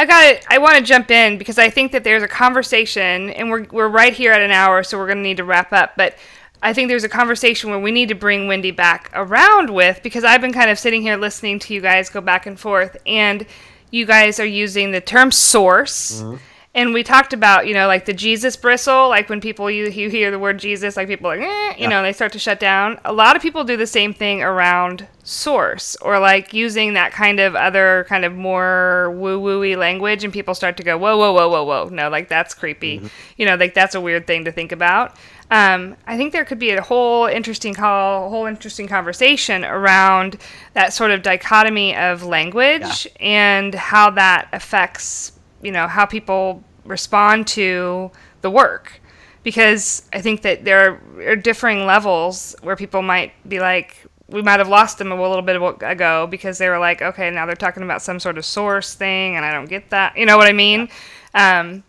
I 0.00 0.06
got 0.06 0.24
it. 0.24 0.46
I 0.48 0.56
want 0.56 0.78
to 0.78 0.82
jump 0.82 1.10
in 1.10 1.36
because 1.36 1.58
I 1.58 1.68
think 1.68 1.92
that 1.92 2.04
there's 2.04 2.22
a 2.22 2.28
conversation, 2.28 3.28
and 3.32 3.50
we're 3.50 3.66
we're 3.70 3.86
right 3.86 4.14
here 4.14 4.32
at 4.32 4.40
an 4.40 4.50
hour, 4.50 4.82
so 4.82 4.96
we're 4.96 5.04
going 5.04 5.18
to 5.18 5.22
need 5.22 5.36
to 5.36 5.44
wrap 5.44 5.74
up. 5.74 5.92
But 5.94 6.16
I 6.62 6.72
think 6.72 6.88
there's 6.88 7.04
a 7.04 7.08
conversation 7.08 7.68
where 7.68 7.78
we 7.78 7.90
need 7.90 8.08
to 8.08 8.14
bring 8.14 8.48
Wendy 8.48 8.70
back 8.70 9.10
around 9.12 9.68
with 9.68 10.02
because 10.02 10.24
I've 10.24 10.40
been 10.40 10.54
kind 10.54 10.70
of 10.70 10.78
sitting 10.78 11.02
here 11.02 11.18
listening 11.18 11.58
to 11.58 11.74
you 11.74 11.82
guys 11.82 12.08
go 12.08 12.22
back 12.22 12.46
and 12.46 12.58
forth, 12.58 12.96
and 13.04 13.44
you 13.90 14.06
guys 14.06 14.40
are 14.40 14.46
using 14.46 14.90
the 14.90 15.02
term 15.02 15.30
source, 15.30 16.22
mm-hmm. 16.22 16.36
And 16.74 16.94
we 16.94 17.02
talked 17.02 17.32
about 17.32 17.66
you 17.66 17.74
know 17.74 17.86
like 17.86 18.04
the 18.04 18.12
jesus 18.12 18.56
bristle 18.56 19.08
like 19.08 19.28
when 19.28 19.40
people 19.40 19.70
you, 19.70 19.86
you 19.86 20.08
hear 20.08 20.30
the 20.30 20.38
word 20.38 20.58
jesus 20.58 20.96
like 20.96 21.08
people 21.08 21.28
like 21.28 21.40
eh, 21.40 21.68
you 21.70 21.74
yeah. 21.78 21.88
know 21.88 22.02
they 22.02 22.12
start 22.12 22.32
to 22.32 22.38
shut 22.38 22.60
down 22.60 22.98
a 23.04 23.12
lot 23.12 23.36
of 23.36 23.42
people 23.42 23.64
do 23.64 23.76
the 23.76 23.86
same 23.86 24.14
thing 24.14 24.42
around 24.42 25.06
source 25.22 25.96
or 25.96 26.18
like 26.18 26.52
using 26.52 26.94
that 26.94 27.12
kind 27.12 27.40
of 27.40 27.54
other 27.54 28.06
kind 28.08 28.24
of 28.24 28.34
more 28.34 29.10
woo 29.16 29.40
wooey 29.40 29.76
language 29.76 30.24
and 30.24 30.32
people 30.32 30.54
start 30.54 30.76
to 30.76 30.82
go 30.82 30.96
whoa 30.96 31.16
whoa 31.16 31.32
whoa 31.32 31.48
whoa 31.48 31.64
whoa 31.64 31.88
no 31.88 32.08
like 32.08 32.28
that's 32.28 32.54
creepy 32.54 32.98
mm-hmm. 32.98 33.06
you 33.36 33.46
know 33.46 33.56
like 33.56 33.74
that's 33.74 33.94
a 33.94 34.00
weird 34.00 34.26
thing 34.26 34.44
to 34.44 34.52
think 34.52 34.72
about 34.72 35.16
um, 35.52 35.96
I 36.06 36.16
think 36.16 36.32
there 36.32 36.44
could 36.44 36.60
be 36.60 36.70
a 36.70 36.80
whole 36.80 37.26
interesting 37.26 37.74
call, 37.74 38.30
whole 38.30 38.46
interesting 38.46 38.86
conversation 38.86 39.64
around 39.64 40.36
that 40.74 40.92
sort 40.92 41.10
of 41.10 41.22
dichotomy 41.22 41.96
of 41.96 42.22
language 42.22 43.08
yeah. 43.18 43.26
and 43.26 43.74
how 43.74 44.10
that 44.10 44.48
affects 44.52 45.32
you 45.62 45.72
know 45.72 45.86
how 45.86 46.06
people 46.06 46.62
respond 46.84 47.46
to 47.48 48.10
the 48.42 48.50
work. 48.50 49.00
Because 49.42 50.02
I 50.12 50.20
think 50.20 50.42
that 50.42 50.64
there 50.64 51.00
are 51.18 51.36
differing 51.36 51.86
levels 51.86 52.54
where 52.60 52.76
people 52.76 53.00
might 53.00 53.32
be 53.48 53.58
like 53.58 54.04
we 54.28 54.42
might 54.42 54.60
have 54.60 54.68
lost 54.68 54.98
them 54.98 55.10
a 55.10 55.20
little 55.20 55.42
bit 55.42 55.56
ago 55.82 56.26
because 56.30 56.58
they 56.58 56.68
were 56.68 56.78
like 56.78 57.02
okay 57.02 57.30
now 57.30 57.46
they're 57.46 57.56
talking 57.56 57.82
about 57.82 58.00
some 58.02 58.20
sort 58.20 58.38
of 58.38 58.44
source 58.44 58.94
thing 58.94 59.36
and 59.36 59.44
I 59.44 59.52
don't 59.52 59.68
get 59.68 59.90
that. 59.90 60.16
You 60.16 60.26
know 60.26 60.36
what 60.36 60.46
I 60.46 60.52
mean? 60.52 60.88
Yeah. 61.34 61.60
um, 61.60 61.82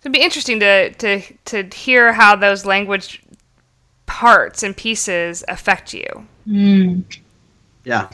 it'd 0.00 0.12
be 0.12 0.22
interesting 0.22 0.60
to 0.60 0.90
to 0.90 1.20
to 1.46 1.68
hear 1.74 2.12
how 2.12 2.36
those 2.36 2.64
language 2.64 3.22
parts 4.06 4.62
and 4.62 4.76
pieces 4.76 5.44
affect 5.48 5.94
you. 5.94 6.26
Mm. 6.46 7.04
yeah 7.84 8.08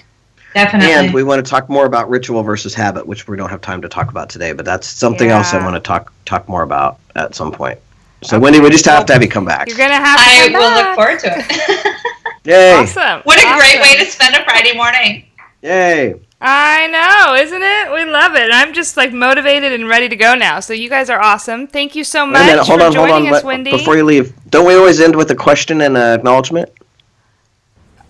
Definitely. 0.55 0.93
And 0.93 1.13
we 1.15 1.23
want 1.23 1.45
to 1.45 1.49
talk 1.49 1.69
more 1.69 1.87
about 1.87 2.09
ritual 2.09 2.43
versus 2.43 2.75
habit, 2.75 3.07
which 3.07 3.29
we 3.29 3.37
don't 3.37 3.51
have 3.51 3.61
time 3.61 3.83
to 3.83 3.89
talk 3.89 4.11
about 4.11 4.31
today, 4.31 4.53
but 4.53 4.65
that's 4.65 4.89
something 4.89 5.29
yeah. 5.29 5.39
else 5.39 5.53
I 5.53 5.63
want 5.63 5.75
to 5.75 5.81
talk 5.81 6.13
talk 6.25 6.49
more 6.49 6.63
about 6.63 6.99
at 7.17 7.35
some 7.35 7.53
point. 7.53 7.79
So 8.23 8.37
okay. 8.37 8.43
Wendy, 8.43 8.61
we 8.61 8.71
just 8.71 8.85
have 8.87 9.07
to 9.07 9.13
have 9.13 9.23
you 9.23 9.29
come 9.29 9.45
back. 9.45 9.69
You're 9.69 9.77
gonna 9.77 9.95
have. 9.95 10.19
To 10.19 10.25
I 10.25 10.49
will 10.49 10.61
back. 10.61 10.87
look 10.87 10.95
forward 10.97 11.21
to 11.21 11.35
it. 11.37 11.97
Yay! 12.45 12.73
Awesome. 12.73 13.21
What 13.25 13.39
a 13.39 13.47
awesome. 13.47 13.59
great 13.59 13.81
way 13.81 14.05
to 14.05 14.11
spend 14.11 14.35
a 14.35 14.43
Friday 14.45 14.75
morning. 14.75 15.27
Yay! 15.63 16.15
I 16.41 16.87
know, 16.87 17.35
isn't 17.35 17.63
it? 17.63 17.93
We 17.93 18.11
love 18.11 18.37
it. 18.37 18.51
I'm 18.53 18.73
just 18.73 18.97
like 18.97 19.13
motivated 19.13 19.73
and 19.73 19.89
ready 19.89 20.09
to 20.09 20.17
go 20.17 20.35
now. 20.35 20.61
So 20.61 20.73
you 20.73 20.89
guys 20.89 21.11
are 21.11 21.21
awesome. 21.21 21.67
Thank 21.67 21.97
you 21.97 22.05
so 22.05 22.25
much 22.25 22.47
minute, 22.47 22.65
hold 22.65 22.81
for 22.81 22.87
on, 22.87 22.93
joining 22.93 23.15
hold 23.15 23.27
on. 23.27 23.35
us, 23.35 23.45
Wendy. 23.45 23.71
Before 23.73 23.97
you 23.97 24.05
leave, 24.05 24.33
don't 24.51 24.67
we 24.67 24.75
always 24.75 25.01
end 25.01 25.17
with 25.17 25.31
a 25.33 25.35
question 25.35 25.81
and 25.81 25.97
an 25.97 26.19
acknowledgement? 26.19 26.71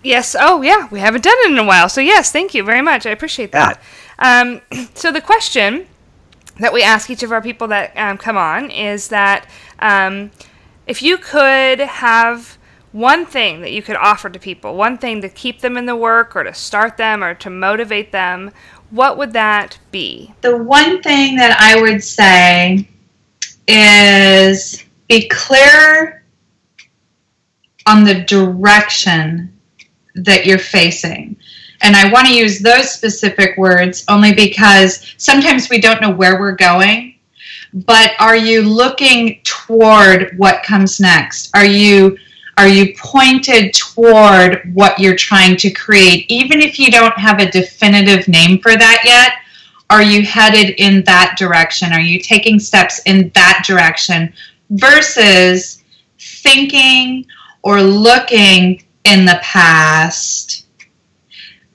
Yes. 0.03 0.35
Oh, 0.39 0.61
yeah. 0.61 0.87
We 0.91 0.99
haven't 0.99 1.23
done 1.23 1.35
it 1.39 1.51
in 1.51 1.57
a 1.57 1.63
while. 1.63 1.89
So, 1.89 2.01
yes, 2.01 2.31
thank 2.31 2.53
you 2.53 2.63
very 2.63 2.81
much. 2.81 3.05
I 3.05 3.11
appreciate 3.11 3.51
that. 3.51 3.81
Yeah. 4.21 4.41
Um, 4.41 4.61
so, 4.93 5.11
the 5.11 5.21
question 5.21 5.87
that 6.59 6.73
we 6.73 6.83
ask 6.83 7.09
each 7.09 7.23
of 7.23 7.31
our 7.31 7.41
people 7.41 7.67
that 7.67 7.95
um, 7.95 8.17
come 8.17 8.37
on 8.37 8.69
is 8.69 9.07
that 9.09 9.49
um, 9.79 10.31
if 10.87 11.01
you 11.01 11.17
could 11.17 11.79
have 11.79 12.57
one 12.91 13.25
thing 13.25 13.61
that 13.61 13.71
you 13.71 13.81
could 13.81 13.95
offer 13.95 14.29
to 14.29 14.39
people, 14.39 14.75
one 14.75 14.97
thing 14.97 15.21
to 15.21 15.29
keep 15.29 15.61
them 15.61 15.77
in 15.77 15.85
the 15.85 15.95
work 15.95 16.35
or 16.35 16.43
to 16.43 16.53
start 16.53 16.97
them 16.97 17.23
or 17.23 17.33
to 17.35 17.49
motivate 17.49 18.11
them, 18.11 18.51
what 18.89 19.17
would 19.17 19.33
that 19.33 19.77
be? 19.91 20.33
The 20.41 20.57
one 20.57 21.01
thing 21.01 21.35
that 21.35 21.55
I 21.59 21.79
would 21.79 22.03
say 22.03 22.87
is 23.67 24.83
be 25.07 25.27
clear 25.29 26.23
on 27.85 28.03
the 28.03 28.15
direction 28.23 29.58
that 30.15 30.45
you're 30.45 30.59
facing. 30.59 31.35
And 31.81 31.95
I 31.95 32.11
want 32.11 32.27
to 32.27 32.35
use 32.35 32.59
those 32.59 32.91
specific 32.91 33.57
words 33.57 34.03
only 34.09 34.33
because 34.33 35.13
sometimes 35.17 35.69
we 35.69 35.79
don't 35.79 36.01
know 36.01 36.11
where 36.11 36.39
we're 36.39 36.55
going. 36.55 37.15
But 37.73 38.13
are 38.19 38.35
you 38.35 38.63
looking 38.63 39.41
toward 39.43 40.37
what 40.37 40.63
comes 40.63 40.99
next? 40.99 41.55
Are 41.55 41.65
you 41.65 42.17
are 42.57 42.67
you 42.67 42.93
pointed 42.97 43.73
toward 43.73 44.73
what 44.73 44.99
you're 44.99 45.15
trying 45.15 45.55
to 45.57 45.71
create 45.71 46.25
even 46.27 46.59
if 46.59 46.77
you 46.77 46.91
don't 46.91 47.17
have 47.17 47.39
a 47.39 47.49
definitive 47.49 48.27
name 48.27 48.59
for 48.59 48.75
that 48.75 49.01
yet? 49.05 49.33
Are 49.89 50.03
you 50.03 50.23
headed 50.23 50.75
in 50.77 51.03
that 51.05 51.35
direction? 51.37 51.93
Are 51.93 52.01
you 52.01 52.19
taking 52.19 52.59
steps 52.59 53.01
in 53.05 53.31
that 53.33 53.63
direction 53.65 54.33
versus 54.71 55.83
thinking 56.19 57.25
or 57.63 57.81
looking 57.81 58.83
in 59.03 59.25
the 59.25 59.39
past 59.41 60.67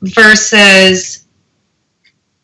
versus 0.00 1.26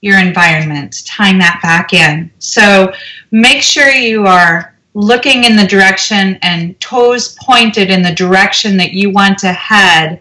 your 0.00 0.18
environment, 0.18 1.04
tying 1.06 1.38
that 1.38 1.60
back 1.62 1.92
in. 1.92 2.30
So 2.38 2.92
make 3.30 3.62
sure 3.62 3.90
you 3.90 4.26
are 4.26 4.74
looking 4.94 5.44
in 5.44 5.56
the 5.56 5.66
direction 5.66 6.38
and 6.42 6.78
toes 6.80 7.36
pointed 7.40 7.90
in 7.90 8.02
the 8.02 8.14
direction 8.14 8.76
that 8.78 8.92
you 8.92 9.10
want 9.10 9.38
to 9.38 9.52
head. 9.52 10.20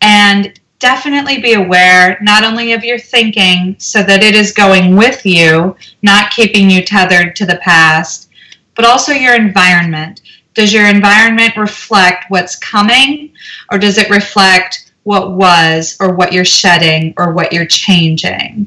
And 0.00 0.58
definitely 0.80 1.40
be 1.40 1.54
aware 1.54 2.18
not 2.20 2.42
only 2.42 2.72
of 2.72 2.82
your 2.82 2.98
thinking 2.98 3.76
so 3.78 4.02
that 4.02 4.24
it 4.24 4.34
is 4.34 4.52
going 4.52 4.96
with 4.96 5.24
you, 5.24 5.76
not 6.02 6.32
keeping 6.32 6.68
you 6.68 6.82
tethered 6.82 7.36
to 7.36 7.46
the 7.46 7.60
past, 7.62 8.28
but 8.74 8.84
also 8.84 9.12
your 9.12 9.36
environment. 9.36 10.21
Does 10.54 10.72
your 10.72 10.86
environment 10.86 11.56
reflect 11.56 12.26
what's 12.28 12.56
coming, 12.56 13.32
or 13.70 13.78
does 13.78 13.98
it 13.98 14.10
reflect 14.10 14.92
what 15.04 15.32
was, 15.32 15.96
or 16.00 16.14
what 16.14 16.32
you're 16.32 16.44
shedding, 16.44 17.14
or 17.16 17.32
what 17.32 17.52
you're 17.52 17.66
changing? 17.66 18.66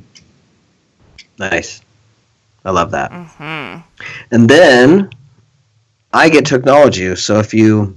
Nice. 1.37 1.81
I 2.63 2.71
love 2.71 2.91
that. 2.91 3.11
Mm-hmm. 3.11 3.81
And 4.31 4.49
then 4.49 5.09
I 6.11 6.29
get 6.29 6.45
to 6.47 6.55
acknowledge 6.55 6.97
you. 6.97 7.15
So 7.15 7.39
if 7.39 7.53
you 7.53 7.95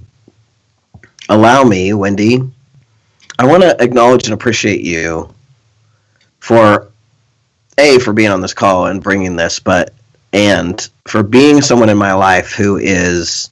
allow 1.29 1.63
me, 1.63 1.93
Wendy, 1.93 2.41
I 3.39 3.45
want 3.45 3.63
to 3.63 3.81
acknowledge 3.81 4.25
and 4.25 4.33
appreciate 4.33 4.81
you 4.81 5.33
for 6.39 6.91
a 7.77 7.97
for 7.99 8.13
being 8.13 8.29
on 8.29 8.41
this 8.41 8.53
call 8.53 8.87
and 8.87 9.01
bringing 9.01 9.35
this, 9.35 9.59
but 9.59 9.93
and 10.33 10.89
for 11.05 11.23
being 11.23 11.61
someone 11.61 11.89
in 11.89 11.97
my 11.97 12.13
life 12.13 12.51
who 12.51 12.77
is 12.77 13.49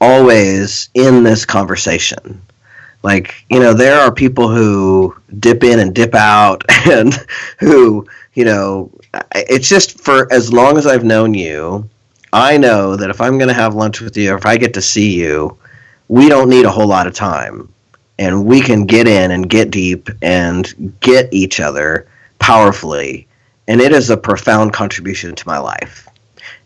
always 0.00 0.88
in 0.94 1.22
this 1.22 1.44
conversation. 1.44 2.40
Like, 3.02 3.44
you 3.48 3.60
know, 3.60 3.72
there 3.72 3.98
are 3.98 4.12
people 4.12 4.48
who 4.48 5.16
dip 5.38 5.64
in 5.64 5.78
and 5.78 5.94
dip 5.94 6.14
out 6.14 6.64
and 6.90 7.14
who, 7.58 8.06
you 8.34 8.44
know, 8.44 8.90
it's 9.34 9.68
just 9.68 10.00
for 10.00 10.32
as 10.32 10.52
long 10.52 10.76
as 10.76 10.86
I've 10.86 11.04
known 11.04 11.34
you, 11.34 11.88
I 12.32 12.58
know 12.58 12.96
that 12.96 13.10
if 13.10 13.20
I'm 13.20 13.38
going 13.38 13.48
to 13.48 13.54
have 13.54 13.74
lunch 13.74 14.00
with 14.00 14.16
you 14.16 14.32
or 14.32 14.36
if 14.36 14.46
I 14.46 14.56
get 14.56 14.74
to 14.74 14.82
see 14.82 15.18
you, 15.18 15.56
we 16.08 16.28
don't 16.28 16.48
need 16.48 16.64
a 16.64 16.70
whole 16.70 16.86
lot 16.86 17.06
of 17.06 17.14
time. 17.14 17.72
And 18.18 18.44
we 18.44 18.60
can 18.60 18.84
get 18.84 19.08
in 19.08 19.30
and 19.30 19.48
get 19.48 19.70
deep 19.70 20.10
and 20.20 20.94
get 21.00 21.32
each 21.32 21.58
other 21.58 22.06
powerfully. 22.38 23.26
And 23.66 23.80
it 23.80 23.92
is 23.92 24.10
a 24.10 24.16
profound 24.16 24.72
contribution 24.72 25.34
to 25.34 25.48
my 25.48 25.58
life. 25.58 26.06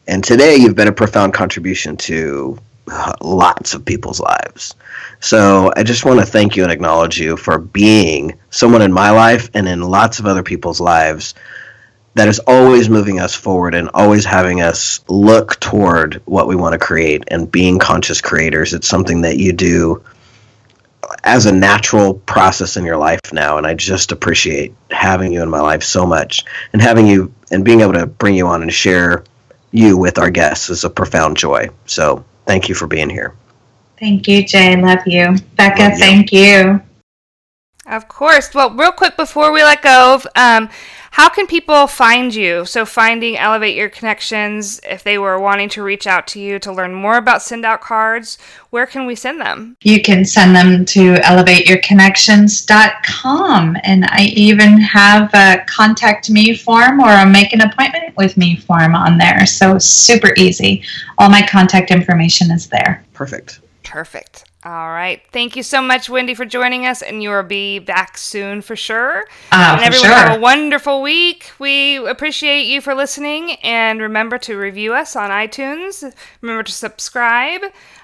And 0.06 0.24
today 0.24 0.56
you've 0.56 0.74
been 0.74 0.88
a 0.88 0.92
profound 0.92 1.32
contribution 1.32 1.96
to 1.98 2.58
lots 3.20 3.74
of 3.74 3.84
people's 3.84 4.20
lives. 4.20 4.74
So 5.20 5.72
I 5.76 5.82
just 5.82 6.04
want 6.04 6.20
to 6.20 6.26
thank 6.26 6.56
you 6.56 6.62
and 6.62 6.72
acknowledge 6.72 7.18
you 7.18 7.36
for 7.36 7.58
being 7.58 8.38
someone 8.50 8.82
in 8.82 8.92
my 8.92 9.10
life 9.10 9.50
and 9.54 9.66
in 9.66 9.80
lots 9.80 10.18
of 10.18 10.26
other 10.26 10.42
people's 10.42 10.80
lives 10.80 11.34
that 12.14 12.28
is 12.28 12.40
always 12.46 12.88
moving 12.88 13.18
us 13.18 13.34
forward 13.34 13.74
and 13.74 13.90
always 13.92 14.24
having 14.24 14.60
us 14.60 15.00
look 15.08 15.58
toward 15.60 16.22
what 16.26 16.46
we 16.46 16.54
want 16.54 16.72
to 16.72 16.78
create 16.78 17.24
and 17.28 17.50
being 17.50 17.78
conscious 17.78 18.20
creators. 18.20 18.72
It's 18.72 18.88
something 18.88 19.22
that 19.22 19.36
you 19.36 19.52
do 19.52 20.04
as 21.24 21.46
a 21.46 21.52
natural 21.52 22.14
process 22.14 22.76
in 22.76 22.84
your 22.84 22.96
life 22.96 23.32
now 23.32 23.58
and 23.58 23.66
I 23.66 23.74
just 23.74 24.12
appreciate 24.12 24.74
having 24.90 25.32
you 25.32 25.42
in 25.42 25.50
my 25.50 25.60
life 25.60 25.82
so 25.82 26.06
much 26.06 26.44
and 26.72 26.80
having 26.80 27.06
you 27.06 27.32
and 27.50 27.64
being 27.64 27.80
able 27.80 27.92
to 27.94 28.06
bring 28.06 28.34
you 28.34 28.46
on 28.46 28.62
and 28.62 28.72
share 28.72 29.24
you 29.70 29.96
with 29.96 30.18
our 30.18 30.30
guests 30.30 30.70
is 30.70 30.84
a 30.84 30.90
profound 30.90 31.36
joy. 31.36 31.68
So 31.84 32.24
thank 32.46 32.68
you 32.68 32.74
for 32.74 32.86
being 32.86 33.10
here. 33.10 33.34
Thank 33.98 34.26
you, 34.28 34.44
Jay. 34.44 34.76
Love 34.80 35.06
you. 35.06 35.36
Becca, 35.56 35.82
Love 35.82 35.92
you. 35.92 35.98
thank 35.98 36.32
you. 36.32 36.82
Of 37.86 38.08
course. 38.08 38.52
Well, 38.54 38.70
real 38.74 38.92
quick 38.92 39.16
before 39.16 39.52
we 39.52 39.62
let 39.62 39.82
go, 39.82 40.20
um, 40.36 40.68
how 41.14 41.28
can 41.28 41.46
people 41.46 41.86
find 41.86 42.34
you? 42.34 42.64
So, 42.64 42.84
finding 42.84 43.38
Elevate 43.38 43.76
Your 43.76 43.88
Connections, 43.88 44.80
if 44.82 45.04
they 45.04 45.16
were 45.16 45.38
wanting 45.38 45.68
to 45.68 45.80
reach 45.80 46.08
out 46.08 46.26
to 46.28 46.40
you 46.40 46.58
to 46.58 46.72
learn 46.72 46.92
more 46.92 47.18
about 47.18 47.40
SendOutCards, 47.40 48.36
where 48.70 48.84
can 48.84 49.06
we 49.06 49.14
send 49.14 49.40
them? 49.40 49.76
You 49.82 50.02
can 50.02 50.24
send 50.24 50.56
them 50.56 50.84
to 50.86 51.14
elevateyourconnections.com. 51.14 53.76
And 53.84 54.06
I 54.06 54.24
even 54.34 54.76
have 54.78 55.30
a 55.34 55.64
contact 55.68 56.30
me 56.30 56.56
form 56.56 56.98
or 56.98 57.12
a 57.12 57.24
make 57.24 57.52
an 57.52 57.60
appointment 57.60 58.16
with 58.16 58.36
me 58.36 58.56
form 58.56 58.96
on 58.96 59.16
there. 59.16 59.46
So, 59.46 59.78
super 59.78 60.34
easy. 60.36 60.82
All 61.18 61.30
my 61.30 61.46
contact 61.46 61.92
information 61.92 62.50
is 62.50 62.66
there. 62.66 63.04
Perfect. 63.12 63.60
Perfect. 63.94 64.46
All 64.64 64.90
right. 64.90 65.22
Thank 65.30 65.54
you 65.54 65.62
so 65.62 65.80
much, 65.80 66.10
Wendy, 66.10 66.34
for 66.34 66.44
joining 66.44 66.84
us, 66.84 67.00
and 67.00 67.22
you 67.22 67.30
will 67.30 67.44
be 67.44 67.78
back 67.78 68.18
soon 68.18 68.60
for 68.60 68.74
sure. 68.74 69.20
Uh, 69.52 69.78
and 69.78 69.80
for 69.80 69.86
everyone 69.86 70.08
sure. 70.08 70.16
have 70.16 70.36
a 70.36 70.40
wonderful 70.40 71.00
week. 71.00 71.52
We 71.60 71.98
appreciate 71.98 72.62
you 72.64 72.80
for 72.80 72.92
listening, 72.92 73.52
and 73.62 74.00
remember 74.00 74.36
to 74.38 74.56
review 74.56 74.94
us 74.94 75.14
on 75.14 75.30
iTunes. 75.30 76.12
Remember 76.40 76.64
to 76.64 76.72
subscribe. 76.72 77.60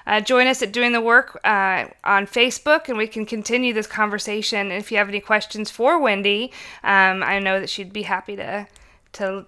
Uh, 0.07 0.21
join 0.21 0.47
us 0.47 0.61
at 0.61 0.71
Doing 0.71 0.93
the 0.93 1.01
Work 1.01 1.37
uh, 1.43 1.87
on 2.05 2.25
Facebook, 2.25 2.87
and 2.87 2.97
we 2.97 3.05
can 3.05 3.25
continue 3.25 3.73
this 3.73 3.85
conversation. 3.85 4.71
And 4.71 4.81
if 4.81 4.93
you 4.93 4.97
have 4.97 5.09
any 5.09 5.19
questions 5.19 5.69
for 5.69 5.99
Wendy, 5.99 6.53
um, 6.85 7.21
I 7.21 7.39
know 7.39 7.59
that 7.59 7.69
she'd 7.69 7.91
be 7.91 8.03
happy 8.03 8.37
to 8.37 8.65
to 9.11 9.45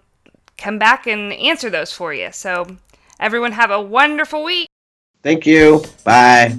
come 0.57 0.77
back 0.77 1.07
and 1.07 1.31
answer 1.31 1.69
those 1.69 1.93
for 1.93 2.13
you. 2.13 2.33
So, 2.33 2.75
everyone, 3.17 3.53
have 3.53 3.71
a 3.71 3.79
wonderful 3.79 4.43
week. 4.43 4.67
Thank 5.23 5.45
you. 5.45 5.83
Bye. 6.03 6.57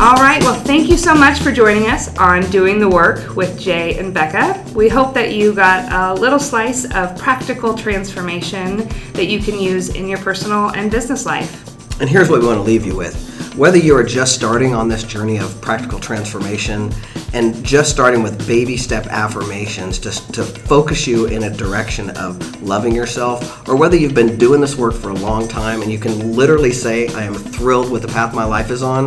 All 0.00 0.16
right, 0.16 0.42
well, 0.42 0.60
thank 0.64 0.90
you 0.90 0.96
so 0.98 1.14
much 1.14 1.38
for 1.38 1.52
joining 1.52 1.86
us 1.86 2.14
on 2.18 2.42
Doing 2.50 2.80
the 2.80 2.88
Work 2.88 3.36
with 3.36 3.58
Jay 3.58 3.96
and 3.96 4.12
Becca. 4.12 4.62
We 4.74 4.88
hope 4.88 5.14
that 5.14 5.34
you 5.34 5.54
got 5.54 5.90
a 5.92 6.20
little 6.20 6.40
slice 6.40 6.84
of 6.92 7.16
practical 7.16 7.74
transformation 7.74 8.88
that 9.12 9.26
you 9.26 9.38
can 9.40 9.58
use 9.58 9.90
in 9.90 10.08
your 10.08 10.18
personal 10.18 10.70
and 10.70 10.90
business 10.90 11.24
life. 11.24 12.00
And 12.00 12.10
here's 12.10 12.28
what 12.28 12.40
we 12.40 12.46
want 12.46 12.58
to 12.58 12.64
leave 12.64 12.84
you 12.84 12.96
with. 12.96 13.33
Whether 13.56 13.78
you 13.78 13.96
are 13.96 14.02
just 14.02 14.34
starting 14.34 14.74
on 14.74 14.88
this 14.88 15.04
journey 15.04 15.36
of 15.36 15.60
practical 15.60 16.00
transformation 16.00 16.92
and 17.34 17.64
just 17.64 17.88
starting 17.88 18.20
with 18.20 18.48
baby 18.48 18.76
step 18.76 19.06
affirmations 19.06 20.00
just 20.00 20.34
to 20.34 20.42
focus 20.42 21.06
you 21.06 21.26
in 21.26 21.44
a 21.44 21.50
direction 21.50 22.10
of 22.16 22.62
loving 22.62 22.92
yourself, 22.92 23.68
or 23.68 23.76
whether 23.76 23.94
you've 23.94 24.12
been 24.12 24.36
doing 24.38 24.60
this 24.60 24.74
work 24.74 24.92
for 24.92 25.10
a 25.10 25.14
long 25.14 25.46
time 25.46 25.82
and 25.82 25.92
you 25.92 26.00
can 26.00 26.34
literally 26.34 26.72
say, 26.72 27.06
I 27.14 27.22
am 27.22 27.34
thrilled 27.34 27.92
with 27.92 28.02
the 28.02 28.08
path 28.08 28.34
my 28.34 28.44
life 28.44 28.72
is 28.72 28.82
on, 28.82 29.06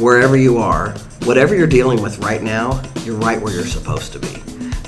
wherever 0.00 0.38
you 0.38 0.56
are, 0.56 0.92
whatever 1.24 1.54
you're 1.54 1.66
dealing 1.66 2.00
with 2.00 2.18
right 2.20 2.42
now, 2.42 2.82
you're 3.04 3.16
right 3.16 3.38
where 3.38 3.52
you're 3.52 3.66
supposed 3.66 4.14
to 4.14 4.18
be. 4.18 4.28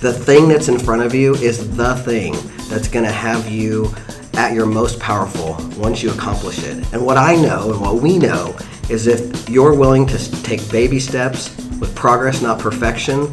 The 0.01 0.15
thing 0.15 0.49
that's 0.49 0.69
in 0.69 0.79
front 0.79 1.03
of 1.03 1.15
you 1.15 1.35
is 1.35 1.77
the 1.77 1.97
thing 1.97 2.33
that's 2.71 2.89
going 2.89 3.05
to 3.05 3.13
have 3.13 3.47
you 3.47 3.95
at 4.35 4.53
your 4.55 4.67
most 4.67 4.99
powerful 5.01 5.57
once 5.77 6.03
you 6.03 6.11
accomplish 6.11 6.63
it. 6.63 6.93
And 6.93 7.05
what 7.05 7.17
I 7.17 7.37
know 7.37 7.73
and 7.73 7.81
what 7.81 7.97
we 7.97 8.19
know 8.19 8.57
is 8.89 9.07
if 9.07 9.49
you're 9.49 9.75
willing 9.75 10.07
to 10.07 10.43
take 10.43 10.69
baby 10.71 10.99
steps 10.99 11.57
with 11.79 11.95
progress, 11.95 12.43
not 12.43 12.59
perfection, 12.59 13.31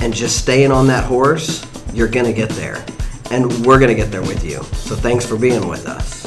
and 0.00 0.12
just 0.12 0.38
staying 0.38 0.72
on 0.72 0.86
that 0.88 1.04
horse, 1.04 1.64
you're 1.92 2.08
going 2.08 2.26
to 2.26 2.32
get 2.32 2.50
there. 2.50 2.84
And 3.30 3.66
we're 3.66 3.78
going 3.78 3.88
to 3.88 3.94
get 3.94 4.10
there 4.10 4.22
with 4.22 4.44
you. 4.44 4.62
So 4.74 4.94
thanks 4.94 5.24
for 5.24 5.36
being 5.36 5.68
with 5.68 5.86
us. 5.86 6.26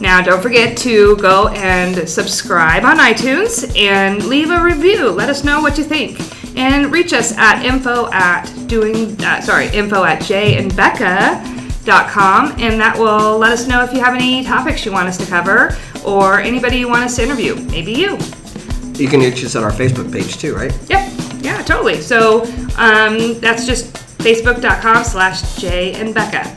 Now, 0.00 0.20
don't 0.20 0.42
forget 0.42 0.76
to 0.78 1.16
go 1.18 1.48
and 1.48 2.08
subscribe 2.08 2.84
on 2.84 2.98
iTunes 2.98 3.76
and 3.78 4.24
leave 4.24 4.50
a 4.50 4.62
review. 4.62 5.10
Let 5.10 5.28
us 5.28 5.44
know 5.44 5.60
what 5.60 5.78
you 5.78 5.84
think. 5.84 6.18
And 6.56 6.92
reach 6.92 7.12
us 7.12 7.36
at 7.38 7.64
info 7.64 8.10
at 8.10 8.44
doing, 8.66 9.22
uh, 9.22 9.40
sorry, 9.40 9.68
info 9.68 10.04
at 10.04 10.20
jayandbecca.com. 10.20 11.61
And 11.61 11.61
that 12.80 12.96
will 12.98 13.38
let 13.38 13.52
us 13.52 13.66
know 13.66 13.82
if 13.82 13.92
you 13.92 14.00
have 14.00 14.14
any 14.14 14.44
topics 14.44 14.84
you 14.84 14.92
want 14.92 15.08
us 15.08 15.16
to 15.18 15.26
cover 15.26 15.76
or 16.04 16.40
anybody 16.40 16.78
you 16.78 16.88
want 16.88 17.04
us 17.04 17.16
to 17.16 17.22
interview. 17.22 17.56
Maybe 17.56 17.92
you. 17.92 18.18
You 18.94 19.08
can 19.08 19.20
reach 19.20 19.44
us 19.44 19.56
at 19.56 19.62
our 19.62 19.72
Facebook 19.72 20.12
page 20.12 20.38
too, 20.38 20.54
right? 20.54 20.72
Yep. 20.88 21.12
Yeah, 21.42 21.62
totally. 21.62 22.00
So 22.00 22.42
um, 22.76 23.40
that's 23.40 23.66
just 23.66 23.92
facebook.com 24.18 25.04
slash 25.04 25.56
Jay 25.56 25.94
and 25.94 26.14
Becca. 26.14 26.48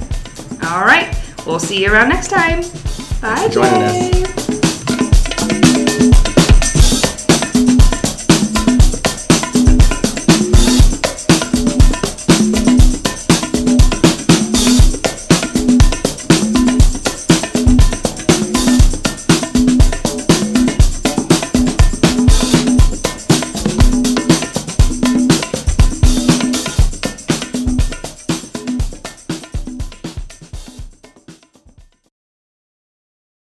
All 0.67 0.81
right. 0.85 1.15
We'll 1.45 1.59
see 1.59 1.83
you 1.83 1.91
around 1.91 2.09
next 2.09 2.29
time. 2.29 2.61
Bye, 3.21 3.47
for 3.47 3.49
joining 3.49 3.81
us. 3.83 4.09
Jay. 4.11 4.34